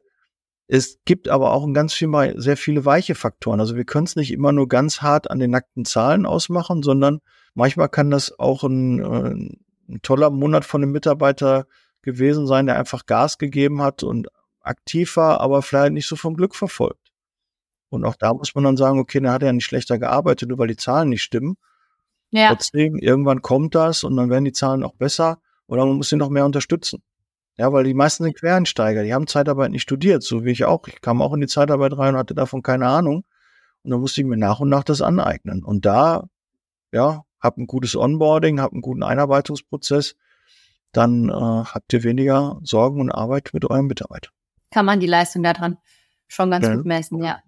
es 0.68 0.98
gibt 1.06 1.28
aber 1.30 1.54
auch 1.54 1.64
ein 1.64 1.72
ganz 1.72 1.94
viel 1.94 2.08
mal 2.08 2.38
sehr 2.38 2.58
viele 2.58 2.84
weiche 2.84 3.14
Faktoren. 3.14 3.58
Also 3.58 3.74
wir 3.74 3.86
können 3.86 4.04
es 4.04 4.16
nicht 4.16 4.34
immer 4.34 4.52
nur 4.52 4.68
ganz 4.68 5.00
hart 5.00 5.30
an 5.30 5.38
den 5.38 5.50
nackten 5.50 5.86
Zahlen 5.86 6.26
ausmachen, 6.26 6.82
sondern 6.82 7.20
manchmal 7.54 7.88
kann 7.88 8.10
das 8.10 8.38
auch 8.38 8.64
ein, 8.64 8.98
äh, 8.98 9.92
ein 9.94 10.02
toller 10.02 10.28
Monat 10.28 10.66
von 10.66 10.82
einem 10.82 10.92
Mitarbeiter 10.92 11.66
gewesen 12.06 12.46
sein, 12.46 12.64
der 12.64 12.78
einfach 12.78 13.04
Gas 13.04 13.36
gegeben 13.36 13.82
hat 13.82 14.02
und 14.02 14.28
aktiv 14.60 15.16
war, 15.16 15.40
aber 15.42 15.60
vielleicht 15.60 15.92
nicht 15.92 16.06
so 16.06 16.16
vom 16.16 16.34
Glück 16.34 16.54
verfolgt. 16.54 17.12
Und 17.90 18.04
auch 18.04 18.16
da 18.16 18.32
muss 18.32 18.54
man 18.54 18.64
dann 18.64 18.76
sagen, 18.76 18.98
okay, 18.98 19.20
dann 19.20 19.32
hat 19.32 19.42
er 19.42 19.48
ja 19.48 19.52
nicht 19.52 19.66
schlechter 19.66 19.98
gearbeitet, 19.98 20.48
nur 20.48 20.58
weil 20.58 20.68
die 20.68 20.76
Zahlen 20.76 21.10
nicht 21.10 21.22
stimmen. 21.22 21.56
Ja. 22.30 22.48
Trotzdem, 22.48 22.96
irgendwann 22.96 23.42
kommt 23.42 23.74
das 23.74 24.02
und 24.02 24.16
dann 24.16 24.30
werden 24.30 24.44
die 24.44 24.52
Zahlen 24.52 24.82
auch 24.82 24.94
besser 24.94 25.38
oder 25.66 25.84
man 25.84 25.96
muss 25.96 26.10
ihn 26.10 26.18
noch 26.18 26.30
mehr 26.30 26.46
unterstützen. 26.46 27.02
Ja, 27.58 27.72
weil 27.72 27.84
die 27.84 27.94
meisten 27.94 28.24
sind 28.24 28.36
Quereinsteiger, 28.36 29.02
die 29.02 29.14
haben 29.14 29.26
Zeitarbeit 29.26 29.70
nicht 29.70 29.82
studiert, 29.82 30.22
so 30.22 30.44
wie 30.44 30.50
ich 30.50 30.64
auch. 30.64 30.86
Ich 30.88 31.00
kam 31.00 31.22
auch 31.22 31.32
in 31.32 31.40
die 31.40 31.46
Zeitarbeit 31.46 31.96
rein 31.96 32.14
und 32.14 32.20
hatte 32.20 32.34
davon 32.34 32.62
keine 32.62 32.86
Ahnung. 32.86 33.24
Und 33.82 33.90
dann 33.90 34.00
musste 34.00 34.20
ich 34.20 34.26
mir 34.26 34.36
nach 34.36 34.60
und 34.60 34.68
nach 34.68 34.84
das 34.84 35.00
aneignen. 35.00 35.64
Und 35.64 35.86
da, 35.86 36.28
ja, 36.92 37.24
hab 37.40 37.56
ein 37.56 37.66
gutes 37.66 37.96
Onboarding, 37.96 38.60
hab 38.60 38.72
einen 38.72 38.82
guten 38.82 39.02
Einarbeitungsprozess, 39.02 40.16
dann 40.92 41.28
äh, 41.28 41.32
habt 41.32 41.92
ihr 41.92 42.02
weniger 42.04 42.58
Sorgen 42.62 43.00
und 43.00 43.10
Arbeit 43.10 43.50
mit 43.52 43.64
eurem 43.64 43.86
Mitarbeiter. 43.86 44.30
Kann 44.70 44.86
man 44.86 45.00
die 45.00 45.06
Leistung 45.06 45.42
daran 45.42 45.78
schon 46.28 46.50
ganz 46.50 46.66
ja. 46.66 46.74
gut 46.74 46.86
messen, 46.86 47.22
ja. 47.22 47.40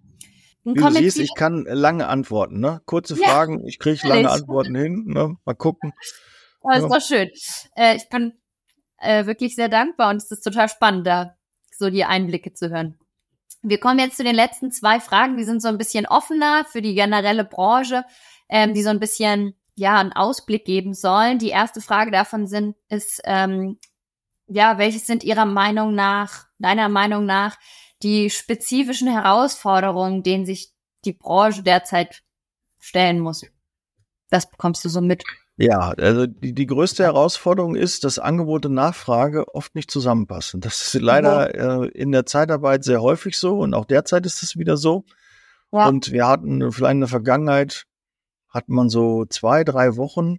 Wie 0.63 0.73
du 0.73 0.91
siehst, 0.91 1.19
ich 1.19 1.33
kann 1.35 1.65
lange 1.67 2.07
antworten, 2.07 2.59
ne? 2.59 2.81
Kurze 2.85 3.19
ja, 3.19 3.27
Fragen, 3.27 3.65
ich 3.65 3.79
kriege 3.79 4.07
lange 4.07 4.29
Antworten 4.29 4.75
hin, 4.75 5.05
ne? 5.07 5.35
Mal 5.45 5.55
gucken. 5.55 5.93
Oh, 6.61 6.69
ist 6.71 6.83
ja. 6.83 6.87
doch 6.89 7.01
schön. 7.01 7.29
Äh, 7.75 7.95
ich 7.95 8.09
bin 8.09 8.33
äh, 8.97 9.25
wirklich 9.25 9.55
sehr 9.55 9.69
dankbar 9.69 10.09
und 10.09 10.17
es 10.17 10.29
ist 10.29 10.41
total 10.41 10.69
spannend, 10.69 11.07
da 11.07 11.35
so 11.75 11.89
die 11.89 12.03
Einblicke 12.03 12.53
zu 12.53 12.69
hören. 12.69 12.97
Wir 13.61 13.79
kommen 13.79 13.99
jetzt 13.99 14.17
zu 14.17 14.23
den 14.23 14.35
letzten 14.35 14.71
zwei 14.71 14.99
Fragen, 14.99 15.37
die 15.37 15.43
sind 15.43 15.61
so 15.61 15.67
ein 15.69 15.77
bisschen 15.77 16.05
offener 16.05 16.65
für 16.65 16.81
die 16.81 16.93
generelle 16.93 17.45
Branche, 17.45 18.03
ähm, 18.49 18.73
die 18.73 18.83
so 18.83 18.89
ein 18.89 18.99
bisschen 18.99 19.55
ja 19.79 19.99
einen 19.99 20.13
Ausblick 20.13 20.65
geben 20.65 20.93
sollen. 20.93 21.39
Die 21.39 21.49
erste 21.49 21.81
Frage 21.81 22.11
davon 22.11 22.47
sind 22.47 22.75
ist 22.89 23.21
ähm, 23.25 23.79
ja, 24.49 24.77
welches 24.77 25.05
sind 25.05 25.23
Ihrer 25.23 25.45
Meinung 25.45 25.93
nach, 25.93 26.47
deiner 26.57 26.89
Meinung 26.89 27.25
nach, 27.25 27.57
die 28.01 28.29
spezifischen 28.29 29.07
Herausforderungen, 29.07 30.23
denen 30.23 30.45
sich 30.45 30.71
die 31.05 31.13
Branche 31.13 31.63
derzeit 31.63 32.23
stellen 32.79 33.19
muss? 33.19 33.45
Das 34.29 34.49
bekommst 34.49 34.83
du 34.83 34.89
so 34.89 35.01
mit. 35.01 35.23
Ja, 35.57 35.93
also 35.97 36.25
die, 36.25 36.53
die 36.53 36.65
größte 36.65 37.03
Herausforderung 37.03 37.75
ist, 37.75 38.03
dass 38.05 38.17
Angebot 38.17 38.65
und 38.65 38.73
Nachfrage 38.73 39.53
oft 39.53 39.75
nicht 39.75 39.91
zusammenpassen. 39.91 40.61
Das 40.61 40.81
ist 40.81 41.01
leider 41.01 41.83
äh, 41.83 41.87
in 41.89 42.11
der 42.11 42.25
Zeitarbeit 42.25 42.83
sehr 42.83 43.01
häufig 43.01 43.37
so 43.37 43.59
und 43.59 43.73
auch 43.73 43.85
derzeit 43.85 44.25
ist 44.25 44.41
es 44.41 44.57
wieder 44.57 44.77
so. 44.77 45.03
Ja. 45.71 45.87
Und 45.87 46.11
wir 46.11 46.27
hatten 46.27 46.71
vielleicht 46.71 46.93
in 46.93 46.99
der 47.01 47.09
Vergangenheit, 47.09 47.85
hat 48.49 48.69
man 48.69 48.89
so 48.89 49.25
zwei, 49.25 49.63
drei 49.63 49.95
Wochen 49.95 50.37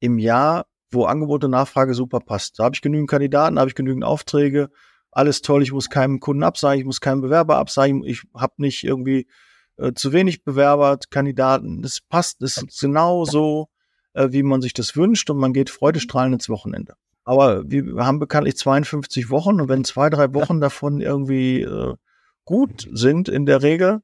im 0.00 0.18
Jahr, 0.18 0.66
wo 0.90 1.04
Angebot 1.04 1.44
und 1.44 1.52
Nachfrage 1.52 1.94
super 1.94 2.20
passt. 2.20 2.58
Da 2.58 2.64
habe 2.64 2.74
ich 2.74 2.82
genügend 2.82 3.10
Kandidaten, 3.10 3.58
habe 3.58 3.68
ich 3.68 3.74
genügend 3.74 4.04
Aufträge, 4.04 4.70
alles 5.12 5.42
toll, 5.42 5.62
ich 5.62 5.72
muss 5.72 5.90
keinem 5.90 6.20
Kunden 6.20 6.42
absagen, 6.42 6.80
ich 6.80 6.86
muss 6.86 7.00
keinem 7.00 7.20
Bewerber 7.20 7.56
absagen, 7.58 8.04
ich 8.04 8.22
habe 8.34 8.54
nicht 8.58 8.84
irgendwie 8.84 9.28
äh, 9.76 9.92
zu 9.92 10.12
wenig 10.12 10.44
Bewerber, 10.44 10.98
Kandidaten. 11.10 11.82
Das 11.82 12.00
passt, 12.00 12.42
das 12.42 12.56
ist 12.56 12.80
genau 12.80 13.24
so 13.24 13.68
äh, 14.14 14.28
wie 14.30 14.42
man 14.42 14.60
sich 14.60 14.72
das 14.72 14.96
wünscht 14.96 15.30
und 15.30 15.38
man 15.38 15.52
geht 15.52 15.70
freudestrahlend 15.70 16.34
ins 16.34 16.48
Wochenende. 16.48 16.94
Aber 17.24 17.68
wir 17.68 18.04
haben 18.04 18.18
bekanntlich 18.18 18.56
52 18.56 19.30
Wochen 19.30 19.60
und 19.60 19.68
wenn 19.68 19.84
zwei, 19.84 20.10
drei 20.10 20.32
Wochen 20.34 20.60
davon 20.60 21.00
irgendwie 21.00 21.62
äh, 21.62 21.94
gut 22.44 22.88
sind 22.92 23.28
in 23.28 23.46
der 23.46 23.62
Regel, 23.62 24.00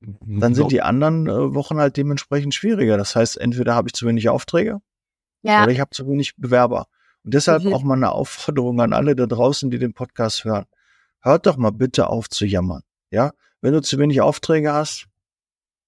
dann 0.00 0.54
sind 0.54 0.70
die 0.70 0.82
anderen 0.82 1.26
äh, 1.26 1.54
Wochen 1.54 1.78
halt 1.78 1.96
dementsprechend 1.96 2.54
schwieriger. 2.54 2.96
Das 2.96 3.16
heißt, 3.16 3.38
entweder 3.38 3.74
habe 3.74 3.88
ich 3.88 3.94
zu 3.94 4.06
wenig 4.06 4.28
Aufträge 4.28 4.80
ja. 5.42 5.62
oder 5.62 5.72
ich 5.72 5.80
habe 5.80 5.90
zu 5.90 6.08
wenig 6.08 6.36
Bewerber. 6.36 6.86
Und 7.24 7.34
deshalb 7.34 7.64
mhm. 7.64 7.72
auch 7.72 7.82
mal 7.82 7.94
eine 7.94 8.12
Aufforderung 8.12 8.80
an 8.80 8.92
alle 8.92 9.16
da 9.16 9.26
draußen, 9.26 9.70
die 9.70 9.78
den 9.78 9.94
Podcast 9.94 10.44
hören. 10.44 10.66
Hört 11.20 11.46
doch 11.46 11.56
mal 11.56 11.72
bitte 11.72 12.08
auf 12.08 12.28
zu 12.28 12.46
jammern. 12.46 12.82
Ja, 13.10 13.32
wenn 13.60 13.72
du 13.72 13.82
zu 13.82 13.98
wenig 13.98 14.20
Aufträge 14.20 14.72
hast, 14.72 15.08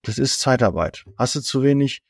das 0.03 0.19
ist 0.19 0.41
Zeitarbeit. 0.41 1.05
Hast 1.17 1.37
du 1.37 1.41
zu 1.41 1.63
wenig 1.63 2.03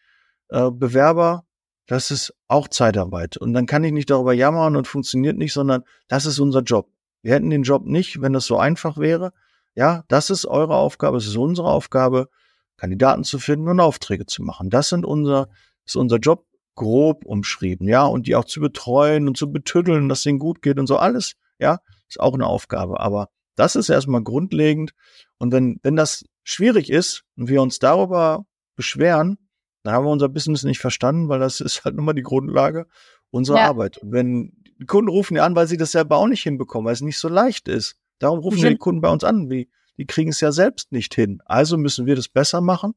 äh, 0.49 0.71
Bewerber, 0.71 1.45
das 1.87 2.11
ist 2.11 2.33
auch 2.49 2.69
Zeitarbeit. 2.69 3.37
Und 3.37 3.53
dann 3.53 3.67
kann 3.67 3.85
ich 3.85 3.93
nicht 3.93 4.11
darüber 4.11 4.33
jammern 4.33 4.77
und 4.77 4.87
funktioniert 4.87 5.37
nicht, 5.37 5.53
sondern 5.53 5.83
das 6.09 6.25
ist 6.25 6.39
unser 6.39 6.63
Job. 6.63 6.89
Wir 7.23 7.35
hätten 7.35 7.51
den 7.51 7.65
Job 7.65 7.85
nicht, 7.85 8.23
wenn 8.23 8.33
das 8.33 8.47
so 8.47 8.59
einfach 8.59 8.97
wäre. 8.97 9.33
Ja, 9.75 10.05
das 10.09 10.31
ist 10.31 10.47
eure 10.47 10.75
Aufgabe, 10.75 11.17
es 11.17 11.27
ist 11.27 11.37
unsere 11.37 11.69
Aufgabe, 11.69 12.29
Kandidaten 12.77 13.25
zu 13.25 13.39
finden 13.39 13.69
und 13.69 13.81
Aufträge 13.81 14.27
zu 14.27 14.43
machen. 14.43 14.71
Das 14.71 14.89
sind 14.89 15.05
unser, 15.05 15.49
ist 15.85 15.97
unser 15.97 16.17
Job 16.17 16.47
grob 16.75 17.27
umschrieben, 17.27 17.89
ja, 17.89 18.05
und 18.05 18.27
die 18.27 18.37
auch 18.37 18.45
zu 18.45 18.61
betreuen 18.61 19.29
und 19.29 19.37
zu 19.37 19.53
betüddeln, 19.53 20.09
dass 20.09 20.25
ihnen 20.25 20.39
gut 20.39 20.63
geht 20.63 20.79
und 20.79 20.87
so 20.87 20.97
alles, 20.97 21.35
ja, 21.59 21.81
ist 22.09 22.21
auch 22.21 22.35
eine 22.35 22.47
Aufgabe. 22.47 23.01
Aber 23.01 23.29
das 23.55 23.77
ist 23.77 23.91
erstmal 23.91 24.23
grundlegend. 24.23 24.93
Und 25.39 25.53
wenn, 25.53 25.79
wenn 25.83 25.97
das 25.97 26.25
schwierig 26.43 26.91
ist 26.91 27.25
und 27.37 27.49
wir 27.49 27.61
uns 27.61 27.79
darüber 27.79 28.47
beschweren, 28.77 29.39
dann 29.83 29.95
haben 29.95 30.05
wir 30.05 30.11
unser 30.11 30.29
Business 30.29 30.63
nicht 30.63 30.79
verstanden, 30.81 31.29
weil 31.29 31.41
das 31.41 31.61
ist 31.61 31.85
halt 31.85 31.97
nun 31.97 32.07
mal 32.07 32.15
die 32.15 32.23
Grundlage 32.23 32.87
unserer 33.31 33.59
ja. 33.59 33.69
Arbeit. 33.69 33.99
Und 33.99 34.13
wenn 34.13 34.53
die 34.79 34.87
Kunden 34.87 35.11
rufen 35.11 35.37
ja 35.37 35.45
an, 35.45 35.55
weil 35.55 35.67
sie 35.67 35.77
das 35.77 35.93
selber 35.93 36.17
auch 36.17 36.27
nicht 36.27 36.43
hinbekommen, 36.43 36.87
weil 36.87 36.95
es 36.95 37.03
nicht 37.03 37.19
so 37.19 37.29
leicht 37.29 37.69
ist. 37.69 37.97
Darum 38.21 38.39
rufen 38.39 38.59
mhm. 38.59 38.65
ja 38.65 38.71
die 38.71 38.77
Kunden 38.77 39.01
bei 39.01 39.11
uns 39.11 39.25
an. 39.25 39.51
Wie, 39.51 39.69
die 39.97 40.07
kriegen 40.07 40.31
es 40.31 40.41
ja 40.41 40.53
selbst 40.53 40.93
nicht 40.93 41.15
hin. 41.15 41.43
Also 41.45 41.77
müssen 41.77 42.07
wir 42.07 42.15
das 42.15 42.29
besser 42.29 42.61
machen 42.61 42.95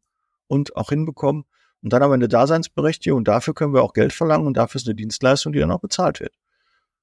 und 0.47 0.75
auch 0.75 0.89
hinbekommen. 0.89 1.45
Und 1.81 1.91
dann 1.91 2.01
haben 2.01 2.11
wir 2.11 2.15
eine 2.15 2.29
Daseinsberechtigung 2.29 3.17
und 3.17 3.27
dafür 3.27 3.53
können 3.53 3.73
wir 3.73 3.83
auch 3.83 3.93
Geld 3.93 4.13
verlangen 4.13 4.47
und 4.47 4.55
dafür 4.55 4.79
ist 4.79 4.87
eine 4.87 4.95
Dienstleistung, 4.95 5.51
die 5.51 5.59
dann 5.59 5.71
auch 5.71 5.81
bezahlt 5.81 6.19
wird. 6.19 6.35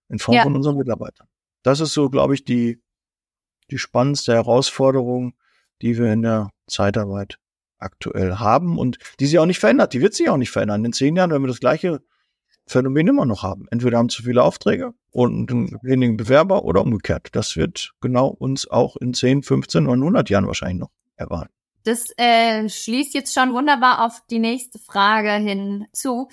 In 0.08 0.18
Form 0.18 0.36
ja. 0.36 0.42
von 0.42 0.56
unseren 0.56 0.76
Mitarbeitern. 0.76 1.28
Das 1.62 1.80
ist 1.80 1.92
so, 1.92 2.08
glaube 2.08 2.34
ich, 2.34 2.44
die, 2.44 2.82
die 3.70 3.78
spannendste 3.78 4.32
Herausforderung, 4.32 5.34
die 5.82 5.98
wir 5.98 6.12
in 6.12 6.22
der 6.22 6.50
Zeitarbeit 6.66 7.38
aktuell 7.78 8.36
haben 8.36 8.78
und 8.78 8.98
die 9.18 9.26
sich 9.26 9.38
auch 9.38 9.46
nicht 9.46 9.58
verändert. 9.58 9.92
Die 9.92 10.00
wird 10.00 10.14
sich 10.14 10.28
auch 10.28 10.36
nicht 10.36 10.50
verändern. 10.50 10.84
In 10.84 10.92
zehn 10.92 11.16
Jahren 11.16 11.30
werden 11.30 11.42
wir 11.42 11.48
das 11.48 11.60
gleiche 11.60 12.02
Phänomen 12.70 13.08
immer 13.08 13.26
noch 13.26 13.42
haben. 13.42 13.66
Entweder 13.70 13.98
haben 13.98 14.08
zu 14.08 14.22
viele 14.22 14.42
Aufträge 14.42 14.94
und 15.10 15.50
wenigen 15.82 16.16
Bewerber 16.16 16.64
oder 16.64 16.82
umgekehrt. 16.82 17.28
Das 17.32 17.56
wird 17.56 17.92
genau 18.00 18.28
uns 18.28 18.68
auch 18.70 18.96
in 18.96 19.12
10, 19.12 19.42
15 19.42 19.86
oder 19.86 19.94
100 19.94 20.30
Jahren 20.30 20.46
wahrscheinlich 20.46 20.80
noch 20.80 20.90
erwarten. 21.16 21.52
Das 21.84 22.12
äh, 22.16 22.68
schließt 22.68 23.14
jetzt 23.14 23.34
schon 23.34 23.52
wunderbar 23.54 24.04
auf 24.04 24.22
die 24.30 24.38
nächste 24.38 24.78
Frage 24.78 25.32
hinzu. 25.32 26.28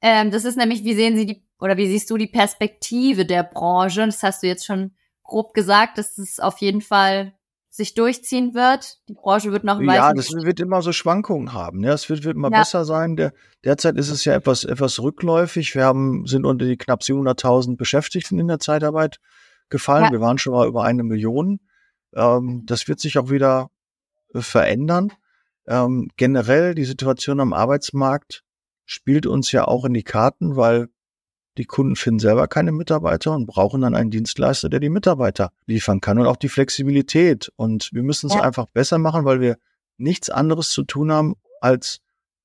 Ähm, 0.00 0.30
das 0.30 0.44
ist 0.44 0.56
nämlich, 0.56 0.84
wie 0.84 0.94
sehen 0.94 1.16
Sie 1.16 1.26
die 1.26 1.42
oder 1.58 1.76
wie 1.76 1.88
siehst 1.88 2.10
du 2.10 2.16
die 2.16 2.26
Perspektive 2.26 3.26
der 3.26 3.42
Branche? 3.42 4.06
Das 4.06 4.22
hast 4.22 4.42
du 4.42 4.46
jetzt 4.46 4.64
schon 4.64 4.92
grob 5.22 5.54
gesagt, 5.54 5.98
dass 5.98 6.18
es 6.18 6.40
auf 6.40 6.58
jeden 6.58 6.80
Fall 6.80 7.34
sich 7.80 7.94
durchziehen 7.94 8.54
wird. 8.54 8.98
Die 9.08 9.14
Branche 9.14 9.52
wird 9.52 9.64
noch 9.64 9.78
weiter. 9.78 9.94
Ja, 9.94 10.12
das 10.12 10.30
wird 10.32 10.60
immer 10.60 10.82
so 10.82 10.92
Schwankungen 10.92 11.54
haben. 11.54 11.82
Ja, 11.82 11.94
es 11.94 12.10
wird, 12.10 12.24
wird 12.24 12.36
immer 12.36 12.52
ja. 12.52 12.58
besser 12.58 12.84
sein. 12.84 13.16
Der, 13.16 13.32
derzeit 13.64 13.96
ist 13.96 14.10
es 14.10 14.26
ja 14.26 14.34
etwas, 14.34 14.64
etwas 14.64 15.00
rückläufig. 15.00 15.74
Wir 15.74 15.84
haben, 15.84 16.26
sind 16.26 16.44
unter 16.44 16.66
die 16.66 16.76
knapp 16.76 17.00
700.000 17.00 17.78
Beschäftigten 17.78 18.38
in 18.38 18.48
der 18.48 18.58
Zeitarbeit 18.58 19.18
gefallen. 19.70 20.04
Ja. 20.04 20.10
Wir 20.12 20.20
waren 20.20 20.36
schon 20.36 20.52
mal 20.52 20.68
über 20.68 20.84
eine 20.84 21.02
Million. 21.02 21.60
Ähm, 22.14 22.64
das 22.66 22.86
wird 22.86 23.00
sich 23.00 23.18
auch 23.18 23.30
wieder 23.30 23.70
äh, 24.34 24.42
verändern. 24.42 25.12
Ähm, 25.66 26.10
generell 26.18 26.74
die 26.74 26.84
Situation 26.84 27.40
am 27.40 27.54
Arbeitsmarkt 27.54 28.44
spielt 28.84 29.26
uns 29.26 29.52
ja 29.52 29.66
auch 29.66 29.86
in 29.86 29.94
die 29.94 30.02
Karten, 30.02 30.56
weil 30.56 30.88
die 31.58 31.64
Kunden 31.64 31.96
finden 31.96 32.20
selber 32.20 32.48
keine 32.48 32.72
Mitarbeiter 32.72 33.32
und 33.32 33.46
brauchen 33.46 33.80
dann 33.80 33.94
einen 33.94 34.10
Dienstleister, 34.10 34.68
der 34.68 34.80
die 34.80 34.88
Mitarbeiter 34.88 35.52
liefern 35.66 36.00
kann 36.00 36.18
und 36.18 36.26
auch 36.26 36.36
die 36.36 36.48
Flexibilität. 36.48 37.52
Und 37.56 37.90
wir 37.92 38.02
müssen 38.02 38.28
es 38.28 38.34
ja. 38.34 38.42
einfach 38.42 38.66
besser 38.66 38.98
machen, 38.98 39.24
weil 39.24 39.40
wir 39.40 39.56
nichts 39.96 40.30
anderes 40.30 40.70
zu 40.70 40.84
tun 40.84 41.12
haben, 41.12 41.34
als 41.60 42.00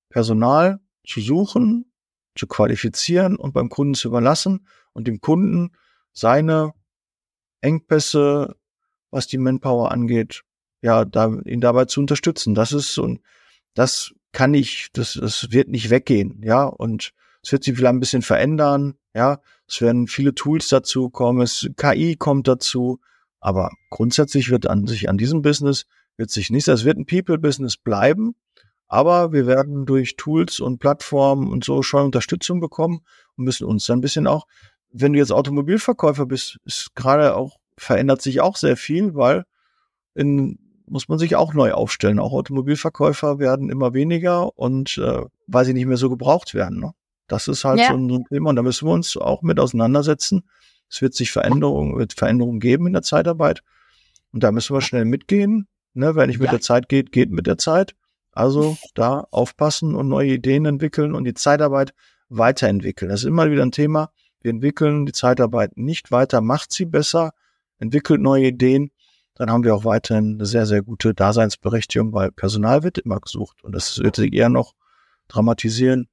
Personal 0.09 0.79
zu 1.05 1.21
suchen, 1.21 1.91
zu 2.35 2.47
qualifizieren 2.47 3.37
und 3.37 3.53
beim 3.53 3.69
Kunden 3.69 3.93
zu 3.93 4.07
überlassen 4.07 4.67
und 4.93 5.07
dem 5.07 5.21
Kunden 5.21 5.71
seine 6.11 6.73
Engpässe, 7.61 8.55
was 9.11 9.27
die 9.27 9.37
Manpower 9.37 9.91
angeht, 9.91 10.43
ja, 10.81 11.05
da, 11.05 11.37
ihn 11.45 11.61
dabei 11.61 11.85
zu 11.85 11.99
unterstützen. 11.99 12.55
Das 12.55 12.71
ist 12.71 12.97
und 12.97 13.21
das 13.73 14.13
kann 14.31 14.53
ich, 14.53 14.89
das, 14.93 15.13
das 15.13 15.51
wird 15.51 15.69
nicht 15.69 15.89
weggehen, 15.89 16.41
ja, 16.43 16.65
und 16.65 17.13
es 17.45 17.51
wird 17.51 17.63
sich 17.63 17.77
vielleicht 17.77 17.93
ein 17.93 17.99
bisschen 17.99 18.23
verändern. 18.23 18.95
Ja, 19.13 19.39
es 19.67 19.79
werden 19.79 20.07
viele 20.07 20.33
Tools 20.33 20.67
dazu 20.69 21.11
kommen. 21.11 21.41
Es, 21.41 21.69
KI 21.77 22.15
kommt 22.15 22.47
dazu. 22.47 22.99
Aber 23.39 23.69
grundsätzlich 23.91 24.49
wird 24.49 24.67
an 24.67 24.87
sich 24.87 25.09
an 25.09 25.17
diesem 25.19 25.43
Business 25.43 25.85
wird 26.17 26.31
sich 26.31 26.49
nichts. 26.49 26.67
Es 26.67 26.85
wird 26.85 26.97
ein 26.97 27.05
People-Business 27.05 27.77
bleiben. 27.77 28.33
Aber 28.87 29.31
wir 29.31 29.45
werden 29.45 29.85
durch 29.85 30.15
Tools 30.15 30.59
und 30.59 30.79
Plattformen 30.79 31.47
und 31.47 31.63
so 31.63 31.83
schon 31.83 32.05
Unterstützung 32.05 32.59
bekommen 32.59 33.01
und 33.37 33.45
müssen 33.45 33.65
uns 33.65 33.85
dann 33.85 33.99
ein 33.99 34.01
bisschen 34.01 34.25
auch, 34.25 34.47
wenn 34.91 35.13
du 35.13 35.19
jetzt 35.19 35.31
Automobilverkäufer 35.31 36.25
bist, 36.25 36.57
ist 36.65 36.95
gerade 36.95 37.35
auch, 37.35 37.57
verändert 37.77 38.23
sich 38.23 38.41
auch 38.41 38.55
sehr 38.55 38.77
viel, 38.77 39.13
weil 39.13 39.45
in, 40.15 40.57
muss 40.87 41.09
man 41.09 41.19
sich 41.19 41.35
auch 41.35 41.53
neu 41.53 41.73
aufstellen. 41.73 42.19
Auch 42.19 42.33
Automobilverkäufer 42.33 43.37
werden 43.37 43.69
immer 43.69 43.93
weniger 43.93 44.57
und 44.57 44.97
äh, 44.97 45.25
weil 45.45 45.65
sie 45.65 45.73
nicht 45.73 45.85
mehr 45.85 45.97
so 45.97 46.09
gebraucht 46.09 46.55
werden. 46.55 46.79
Ne? 46.79 46.93
Das 47.27 47.47
ist 47.47 47.65
halt 47.65 47.79
ja. 47.79 47.87
so 47.87 47.95
ein 47.95 48.25
Thema 48.29 48.49
und 48.49 48.55
da 48.55 48.61
müssen 48.61 48.87
wir 48.87 48.93
uns 48.93 49.17
auch 49.17 49.41
mit 49.41 49.59
auseinandersetzen. 49.59 50.43
Es 50.89 51.01
wird 51.01 51.15
sich 51.15 51.31
Veränderungen, 51.31 51.97
wird 51.97 52.13
Veränderungen 52.13 52.59
geben 52.59 52.87
in 52.87 52.93
der 52.93 53.01
Zeitarbeit 53.01 53.63
und 54.31 54.43
da 54.43 54.51
müssen 54.51 54.75
wir 54.75 54.81
schnell 54.81 55.05
mitgehen. 55.05 55.67
Ne, 55.93 56.15
wer 56.15 56.27
nicht 56.27 56.39
mit 56.39 56.47
ja. 56.47 56.51
der 56.51 56.61
Zeit 56.61 56.89
geht, 56.89 57.11
geht 57.11 57.31
mit 57.31 57.47
der 57.47 57.57
Zeit. 57.57 57.95
Also 58.31 58.77
da 58.95 59.25
aufpassen 59.31 59.95
und 59.95 60.07
neue 60.07 60.33
Ideen 60.33 60.65
entwickeln 60.65 61.15
und 61.15 61.23
die 61.23 61.33
Zeitarbeit 61.33 61.93
weiterentwickeln. 62.29 63.09
Das 63.09 63.21
ist 63.21 63.27
immer 63.27 63.49
wieder 63.49 63.63
ein 63.63 63.71
Thema. 63.71 64.11
wir 64.41 64.51
entwickeln 64.51 65.05
die 65.05 65.13
Zeitarbeit 65.13 65.77
nicht 65.77 66.11
weiter, 66.11 66.41
macht 66.41 66.71
sie 66.71 66.85
besser, 66.85 67.31
entwickelt 67.79 68.21
neue 68.21 68.47
Ideen, 68.47 68.91
dann 69.35 69.51
haben 69.51 69.63
wir 69.63 69.75
auch 69.75 69.83
weiterhin 69.83 70.35
eine 70.35 70.45
sehr, 70.45 70.65
sehr 70.65 70.81
gute 70.81 71.13
Daseinsberechtigung, 71.13 72.13
weil 72.13 72.31
Personal 72.31 72.83
wird 72.83 72.97
immer 72.97 73.19
gesucht 73.19 73.63
und 73.63 73.73
das 73.73 73.99
wird 73.99 74.15
sich 74.15 74.33
eher 74.33 74.49
noch 74.49 74.73
dramatisieren, 75.27 76.07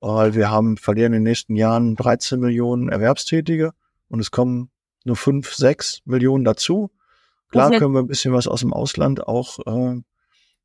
weil 0.00 0.34
wir 0.34 0.50
haben, 0.50 0.76
verlieren 0.76 1.12
in 1.12 1.20
den 1.20 1.30
nächsten 1.30 1.56
Jahren 1.56 1.96
13 1.96 2.40
Millionen 2.40 2.88
Erwerbstätige 2.88 3.72
und 4.08 4.20
es 4.20 4.30
kommen 4.30 4.70
nur 5.04 5.16
5, 5.16 5.52
6 5.52 6.00
Millionen 6.04 6.44
dazu. 6.44 6.90
Klar 7.50 7.70
können 7.70 7.94
wir 7.94 8.00
ein 8.00 8.06
bisschen 8.06 8.34
was 8.34 8.46
aus 8.46 8.60
dem 8.60 8.72
Ausland 8.72 9.26
auch 9.26 9.58
äh, 9.60 10.00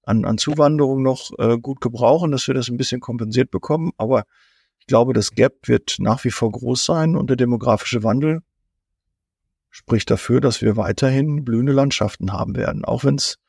an, 0.06 0.26
an 0.26 0.38
Zuwanderung 0.38 1.02
noch 1.02 1.32
äh, 1.40 1.58
gut 1.58 1.80
gebrauchen, 1.80 2.32
dass 2.32 2.48
wir 2.48 2.54
das 2.54 2.68
ein 2.68 2.78
bisschen 2.78 3.00
kompensiert 3.00 3.52
bekommen. 3.52 3.92
Aber 3.98 4.26
ich 4.80 4.88
glaube, 4.88 5.14
das 5.14 5.32
Gap 5.32 5.68
wird 5.68 5.96
nach 6.00 6.24
wie 6.26 6.32
vor 6.32 6.52
groß 6.52 6.84
sein 6.84 7.16
und 7.16 7.30
der 7.30 7.38
demografische 7.38 8.04
Wandel 8.04 8.42
spricht 9.70 10.12
dafür, 10.12 10.42
dass 10.42 10.62
wir 10.62 10.78
weiterhin 10.78 11.46
blühende 11.46 11.72
Landschaften 11.72 12.34
haben 12.34 12.56
werden, 12.56 12.84
auch 12.86 13.06
wenn 13.06 13.16
es 13.16 13.40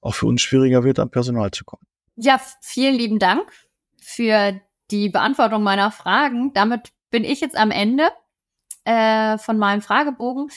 auch 0.00 0.14
für 0.14 0.26
uns 0.26 0.42
schwieriger 0.42 0.82
wird, 0.82 0.98
an 0.98 1.10
Personal 1.10 1.50
zu 1.50 1.64
kommen. 1.64 1.86
Ja, 2.16 2.40
vielen 2.62 2.96
lieben 2.96 3.18
Dank 3.18 3.52
für 4.00 4.60
die 4.92 5.08
Beantwortung 5.08 5.62
meiner 5.62 5.90
Fragen. 5.90 6.52
Damit 6.52 6.90
bin 7.10 7.24
ich 7.24 7.40
jetzt 7.40 7.56
am 7.56 7.70
Ende 7.70 8.08
äh, 8.84 9.38
von 9.38 9.58
meinem 9.58 9.80
Fragebogen. 9.80 10.50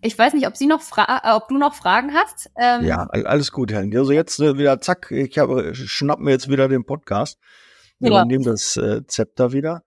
Ich 0.00 0.18
weiß 0.18 0.32
nicht, 0.32 0.46
ob 0.46 0.56
sie 0.56 0.66
noch 0.66 0.80
fra 0.80 1.20
äh, 1.24 1.32
ob 1.32 1.48
du 1.48 1.58
noch 1.58 1.74
Fragen 1.74 2.14
hast. 2.14 2.50
Ähm, 2.56 2.84
ja, 2.84 3.06
alles 3.06 3.52
gut, 3.52 3.72
Helen. 3.72 3.94
Also 3.96 4.12
jetzt 4.12 4.40
äh, 4.40 4.56
wieder 4.56 4.80
zack, 4.80 5.10
ich 5.10 5.38
habe 5.38 5.74
schnapp 5.74 6.20
mir 6.20 6.30
jetzt 6.30 6.48
wieder 6.48 6.68
den 6.68 6.84
Podcast. 6.84 7.38
Wir 7.98 8.10
ja. 8.10 8.20
übernehmen 8.20 8.44
das 8.44 8.76
äh, 8.76 9.04
Zepter 9.06 9.52
wieder. 9.52 9.82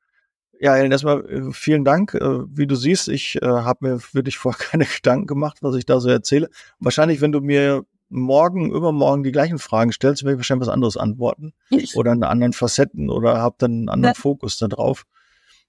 Ja, 0.59 0.75
Helen, 0.75 0.91
erstmal 0.91 1.25
äh, 1.25 1.51
vielen 1.53 1.85
Dank. 1.85 2.13
Äh, 2.13 2.39
wie 2.45 2.67
du 2.67 2.75
siehst, 2.75 3.07
ich 3.07 3.41
äh, 3.41 3.47
habe 3.47 3.87
mir 3.87 3.99
wirklich 4.11 4.37
vorher 4.37 4.59
keine 4.69 4.85
Gedanken 4.85 5.27
gemacht, 5.27 5.59
was 5.61 5.75
ich 5.75 5.85
da 5.85 5.99
so 5.99 6.09
erzähle. 6.09 6.49
Wahrscheinlich, 6.79 7.21
wenn 7.21 7.31
du 7.31 7.39
mir 7.39 7.85
morgen, 8.11 8.71
übermorgen 8.71 9.23
die 9.23 9.31
gleichen 9.31 9.57
Fragen 9.57 9.91
stellst, 9.91 10.23
werde 10.23 10.35
ich 10.35 10.39
wahrscheinlich 10.39 10.67
was 10.67 10.73
anderes 10.73 10.97
antworten. 10.97 11.53
oder 11.95 12.11
in 12.11 12.23
anderen 12.23 12.53
Facetten 12.53 13.09
oder 13.09 13.37
habe 13.37 13.55
dann 13.57 13.71
einen 13.71 13.89
anderen 13.89 14.15
ja. 14.15 14.21
Fokus 14.21 14.57
da 14.57 14.67
drauf. 14.67 15.05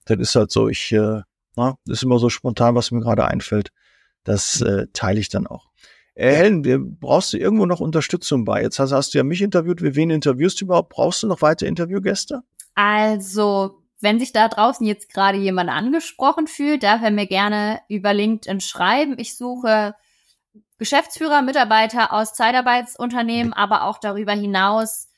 Das 0.04 0.18
ist 0.18 0.34
halt 0.34 0.50
so, 0.50 0.68
ich, 0.68 0.92
äh, 0.92 1.22
na, 1.56 1.76
ist 1.86 2.02
immer 2.02 2.18
so 2.18 2.28
spontan, 2.28 2.74
was 2.74 2.90
mir 2.90 3.00
gerade 3.00 3.26
einfällt. 3.26 3.72
Das 4.24 4.60
äh, 4.60 4.86
teile 4.92 5.20
ich 5.20 5.28
dann 5.28 5.46
auch. 5.46 5.68
Äh, 6.14 6.32
Helen, 6.34 6.64
wir, 6.64 6.78
brauchst 6.78 7.32
du 7.32 7.38
irgendwo 7.38 7.66
noch 7.66 7.80
Unterstützung 7.80 8.44
bei? 8.44 8.62
Jetzt 8.62 8.78
hast, 8.78 8.92
hast 8.92 9.14
du 9.14 9.18
ja 9.18 9.24
mich 9.24 9.42
interviewt. 9.42 9.82
Wie 9.82 9.94
wen 9.94 10.10
interviewst 10.10 10.60
du 10.60 10.66
überhaupt? 10.66 10.90
Brauchst 10.90 11.22
du 11.22 11.26
noch 11.26 11.42
weitere 11.42 11.68
Interviewgäste? 11.68 12.42
Also, 12.74 13.82
wenn 14.00 14.18
sich 14.18 14.32
da 14.32 14.48
draußen 14.48 14.86
jetzt 14.86 15.12
gerade 15.12 15.38
jemand 15.38 15.70
angesprochen 15.70 16.46
fühlt, 16.46 16.82
darf 16.82 17.02
er 17.02 17.10
mir 17.10 17.26
gerne 17.26 17.80
über 17.88 18.12
LinkedIn 18.12 18.60
schreiben. 18.60 19.14
Ich 19.18 19.36
suche 19.36 19.94
Geschäftsführer, 20.82 21.42
Mitarbeiter 21.42 22.12
aus 22.12 22.34
Zeitarbeitsunternehmen, 22.34 23.52
aber 23.52 23.84
auch 23.84 23.98
darüber 23.98 24.32
hinaus, 24.32 25.08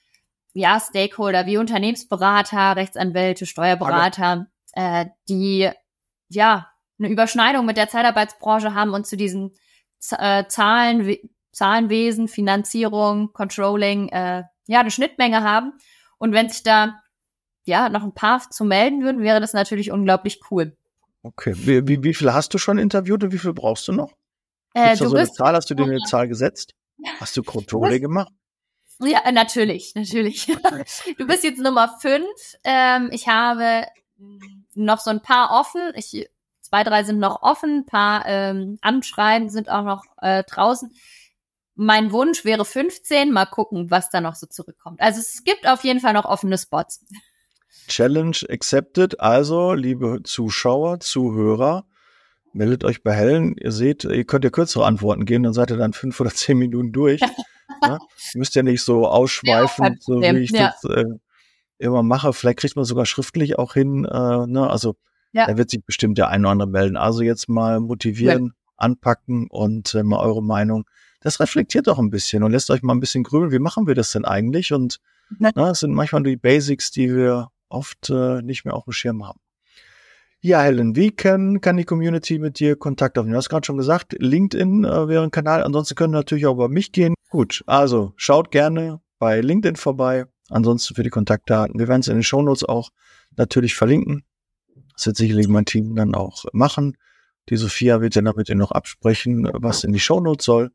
ja, 0.52 0.78
Stakeholder 0.78 1.46
wie 1.46 1.56
Unternehmensberater, 1.56 2.76
Rechtsanwälte, 2.76 3.46
Steuerberater, 3.46 4.46
äh, 4.74 5.06
die 5.26 5.70
ja 6.28 6.68
eine 6.98 7.08
Überschneidung 7.08 7.64
mit 7.64 7.78
der 7.78 7.88
Zeitarbeitsbranche 7.88 8.74
haben 8.74 8.92
und 8.92 9.06
zu 9.06 9.16
diesen 9.16 9.52
äh, 10.10 10.44
Zahlen, 10.48 11.16
Zahlenwesen, 11.50 12.28
Finanzierung, 12.28 13.32
Controlling, 13.32 14.10
äh, 14.10 14.42
ja, 14.66 14.80
eine 14.80 14.90
Schnittmenge 14.90 15.42
haben. 15.42 15.72
Und 16.18 16.34
wenn 16.34 16.50
sich 16.50 16.62
da 16.62 17.00
ja 17.64 17.88
noch 17.88 18.02
ein 18.02 18.12
paar 18.12 18.50
zu 18.50 18.66
melden 18.66 19.02
würden, 19.02 19.22
wäre 19.22 19.40
das 19.40 19.54
natürlich 19.54 19.90
unglaublich 19.90 20.42
cool. 20.50 20.76
Okay. 21.22 21.54
Wie, 21.56 21.88
wie, 21.88 22.02
wie 22.02 22.12
viel 22.12 22.34
hast 22.34 22.52
du 22.52 22.58
schon 22.58 22.76
interviewt 22.76 23.24
und 23.24 23.32
wie 23.32 23.38
viel 23.38 23.54
brauchst 23.54 23.88
du 23.88 23.92
noch? 23.92 24.12
Äh, 24.74 24.96
du 24.96 25.08
so 25.08 25.16
eine 25.16 25.30
Zahl? 25.30 25.54
Hast 25.54 25.70
du 25.70 25.74
dir 25.74 25.84
eine 25.84 26.00
Zahl 26.00 26.28
gesetzt? 26.28 26.74
Hast 27.18 27.36
du 27.36 27.42
Controlling 27.42 28.02
gemacht? 28.02 28.32
Ja, 29.00 29.32
natürlich, 29.32 29.94
natürlich. 29.94 30.46
du 31.18 31.26
bist 31.26 31.42
jetzt 31.42 31.58
Nummer 31.58 31.96
fünf. 32.00 32.28
Ähm, 32.62 33.08
ich 33.12 33.26
habe 33.26 33.86
noch 34.74 35.00
so 35.00 35.10
ein 35.10 35.22
paar 35.22 35.50
offen. 35.50 35.92
Ich 35.96 36.28
Zwei, 36.74 36.82
drei 36.82 37.04
sind 37.04 37.20
noch 37.20 37.42
offen, 37.42 37.80
ein 37.80 37.86
paar 37.86 38.24
ähm, 38.26 38.78
Anschreiben 38.80 39.50
sind 39.50 39.68
auch 39.68 39.84
noch 39.84 40.02
äh, 40.20 40.42
draußen. 40.42 40.90
Mein 41.74 42.10
Wunsch 42.10 42.44
wäre 42.44 42.64
15. 42.64 43.32
Mal 43.32 43.44
gucken, 43.44 43.92
was 43.92 44.08
da 44.10 44.22
noch 44.22 44.34
so 44.34 44.46
zurückkommt. 44.46 45.00
Also 45.00 45.20
es 45.20 45.44
gibt 45.44 45.68
auf 45.68 45.84
jeden 45.84 46.00
Fall 46.00 46.14
noch 46.14 46.24
offene 46.24 46.56
Spots. 46.56 47.04
Challenge 47.86 48.38
accepted. 48.48 49.20
Also, 49.20 49.74
liebe 49.74 50.22
Zuschauer, 50.24 51.00
Zuhörer, 51.00 51.86
meldet 52.54 52.84
euch 52.84 53.02
bei 53.02 53.12
Helen. 53.12 53.56
Ihr 53.56 53.72
seht, 53.72 54.04
ihr 54.04 54.24
könnt 54.24 54.44
ja 54.44 54.50
kürzere 54.50 54.86
Antworten 54.86 55.24
geben, 55.24 55.44
dann 55.44 55.52
seid 55.52 55.70
ihr 55.70 55.76
dann 55.76 55.92
fünf 55.92 56.18
oder 56.20 56.30
zehn 56.30 56.58
Minuten 56.58 56.92
durch. 56.92 57.20
ja? 57.82 57.98
Müsst 58.34 58.54
ja 58.54 58.62
nicht 58.62 58.82
so 58.82 59.06
ausschweifen, 59.06 59.84
ja, 59.84 59.94
so 60.00 60.20
wie 60.20 60.38
ich 60.38 60.50
ja. 60.50 60.72
das 60.82 60.90
äh, 60.90 61.04
immer 61.78 62.02
mache. 62.02 62.32
Vielleicht 62.32 62.58
kriegt 62.58 62.76
man 62.76 62.84
sogar 62.84 63.06
schriftlich 63.06 63.58
auch 63.58 63.74
hin. 63.74 64.04
Äh, 64.04 64.46
ne? 64.46 64.68
Also. 64.68 64.96
Da 65.36 65.56
wird 65.56 65.68
sich 65.68 65.84
bestimmt 65.84 66.16
der 66.16 66.28
eine 66.28 66.42
oder 66.44 66.52
andere 66.52 66.68
melden. 66.68 66.96
Also 66.96 67.22
jetzt 67.22 67.48
mal 67.48 67.80
motivieren, 67.80 68.52
anpacken 68.76 69.48
und 69.50 69.92
äh, 69.94 70.04
mal 70.04 70.20
eure 70.20 70.44
Meinung. 70.44 70.84
Das 71.20 71.40
reflektiert 71.40 71.86
doch 71.86 71.98
ein 71.98 72.10
bisschen 72.10 72.42
und 72.42 72.52
lässt 72.52 72.70
euch 72.70 72.82
mal 72.82 72.94
ein 72.94 73.00
bisschen 73.00 73.24
grübeln. 73.24 73.50
Wie 73.50 73.58
machen 73.58 73.86
wir 73.86 73.96
das 73.96 74.12
denn 74.12 74.24
eigentlich? 74.24 74.72
Und 74.72 75.00
na, 75.38 75.50
das 75.50 75.80
sind 75.80 75.92
manchmal 75.92 76.22
die 76.22 76.36
Basics, 76.36 76.90
die 76.90 77.12
wir 77.12 77.48
oft 77.68 78.10
äh, 78.10 78.42
nicht 78.42 78.64
mehr 78.64 78.74
auf 78.74 78.84
dem 78.84 78.92
Schirm 78.92 79.26
haben. 79.26 79.40
Ja, 80.44 80.60
Helen, 80.60 80.94
wie 80.94 81.10
kann, 81.10 81.62
kann 81.62 81.78
die 81.78 81.86
Community 81.86 82.38
mit 82.38 82.60
dir 82.60 82.76
Kontakt 82.76 83.16
aufnehmen? 83.16 83.32
Du 83.32 83.38
hast 83.38 83.48
gerade 83.48 83.64
schon 83.64 83.78
gesagt, 83.78 84.14
LinkedIn 84.18 84.84
äh, 84.84 85.08
wäre 85.08 85.22
ein 85.22 85.30
Kanal. 85.30 85.64
Ansonsten 85.64 85.94
können 85.94 86.12
natürlich 86.12 86.44
auch 86.44 86.52
über 86.52 86.68
mich 86.68 86.92
gehen. 86.92 87.14
Gut, 87.30 87.64
also 87.66 88.12
schaut 88.16 88.50
gerne 88.50 89.00
bei 89.18 89.40
LinkedIn 89.40 89.76
vorbei. 89.76 90.26
Ansonsten 90.50 90.94
für 90.94 91.02
die 91.02 91.08
Kontaktdaten. 91.08 91.80
Wir 91.80 91.88
werden 91.88 92.02
es 92.02 92.08
in 92.08 92.16
den 92.16 92.22
Shownotes 92.22 92.62
auch 92.62 92.90
natürlich 93.34 93.74
verlinken. 93.74 94.22
Das 94.92 95.06
wird 95.06 95.16
sicherlich 95.16 95.48
mein 95.48 95.64
Team 95.64 95.96
dann 95.96 96.14
auch 96.14 96.44
machen. 96.52 96.98
Die 97.48 97.56
Sophia 97.56 98.02
wird 98.02 98.14
dann 98.14 98.30
mit 98.36 98.50
ihr 98.50 98.54
noch 98.54 98.72
absprechen, 98.72 99.48
was 99.54 99.82
in 99.82 99.94
die 99.94 99.98
Shownotes 100.00 100.44
soll. 100.44 100.72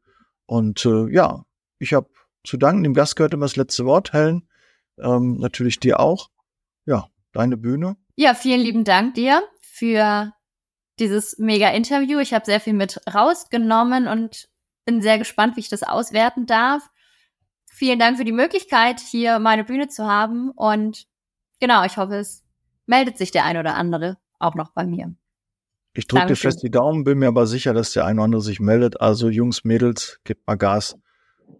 Und 0.48 0.84
äh, 0.84 1.14
ja, 1.14 1.46
ich 1.78 1.94
habe 1.94 2.10
zu 2.44 2.58
danken. 2.58 2.82
Dem 2.82 2.96
Gast 2.96 3.16
gehört 3.18 3.36
immer 3.36 3.46
das 3.46 3.56
letzte 3.56 3.86
Wort, 3.86 4.14
Helen. 4.14 4.48
Ähm, 4.98 5.38
natürlich 5.38 5.80
dir 5.80 6.00
auch. 6.00 6.32
Ja, 6.88 7.10
deine 7.34 7.56
Bühne. 7.56 7.98
Ja, 8.16 8.34
vielen 8.34 8.62
lieben 8.62 8.84
Dank 8.84 9.14
dir 9.14 9.44
für 9.80 10.34
dieses 11.00 11.38
mega 11.40 11.70
Interview. 11.70 12.20
Ich 12.20 12.34
habe 12.34 12.46
sehr 12.46 12.60
viel 12.60 12.74
mit 12.74 13.00
rausgenommen 13.12 14.08
und 14.08 14.50
bin 14.86 15.02
sehr 15.02 15.18
gespannt, 15.18 15.56
wie 15.56 15.62
ich 15.62 15.70
das 15.70 15.84
auswerten 15.84 16.46
darf. 16.46 16.84
Vielen 17.72 18.00
Dank 18.00 18.18
für 18.18 18.26
die 18.26 18.34
Möglichkeit, 18.34 19.00
hier 19.00 19.40
meine 19.40 19.64
Bühne 19.64 19.88
zu 19.88 20.06
haben. 20.06 20.52
Und 20.52 21.06
genau, 21.60 21.86
ich 21.86 21.98
hoffe, 21.98 22.16
es 22.16 22.44
meldet 22.86 23.18
sich 23.18 23.32
der 23.32 23.46
ein 23.46 23.58
oder 23.58 23.76
andere 23.76 24.18
auch 24.40 24.56
noch 24.56 24.72
bei 24.74 24.86
mir. 24.86 25.16
Ich 25.94 26.08
drücke 26.08 26.28
dir 26.28 26.36
fest 26.36 26.62
die 26.62 26.72
Daumen, 26.72 27.04
bin 27.04 27.20
mir 27.20 27.28
aber 27.28 27.48
sicher, 27.48 27.74
dass 27.74 27.94
der 27.94 28.06
ein 28.06 28.18
oder 28.18 28.26
andere 28.26 28.42
sich 28.42 28.60
meldet. 28.60 29.00
Also 29.00 29.30
Jungs, 29.30 29.64
Mädels, 29.64 30.20
gebt 30.24 30.46
mal 30.46 30.56
Gas 30.56 30.98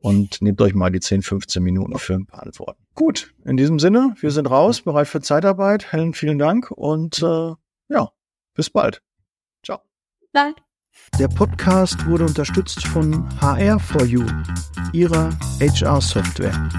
und 0.02 0.42
nehmt 0.42 0.62
euch 0.62 0.74
mal 0.74 0.92
die 0.92 1.00
10, 1.00 1.22
15 1.22 1.64
Minuten 1.64 1.98
für 1.98 2.14
ein 2.14 2.26
paar 2.26 2.44
Antworten. 2.44 2.82
Gut, 2.96 3.34
in 3.46 3.58
diesem 3.58 3.80
Sinne, 3.80 4.16
wir 4.20 4.32
sind 4.32 4.50
raus, 4.50 4.82
bereit 4.82 5.08
für 5.08 5.22
Zeitarbeit. 5.22 5.92
Helen, 5.92 6.14
vielen 6.14 6.38
Dank 6.38 6.72
und 6.72 7.22
äh, 7.24 7.54
ja, 7.90 8.10
bis 8.54 8.70
bald. 8.70 9.02
Ciao. 9.64 9.82
Bald. 10.32 10.62
Der 11.20 11.28
Podcast 11.28 12.06
wurde 12.06 12.26
unterstützt 12.26 12.86
von 12.88 13.28
HR4U, 13.40 14.26
ihrer 14.94 15.30
HR-Software. 15.60 16.70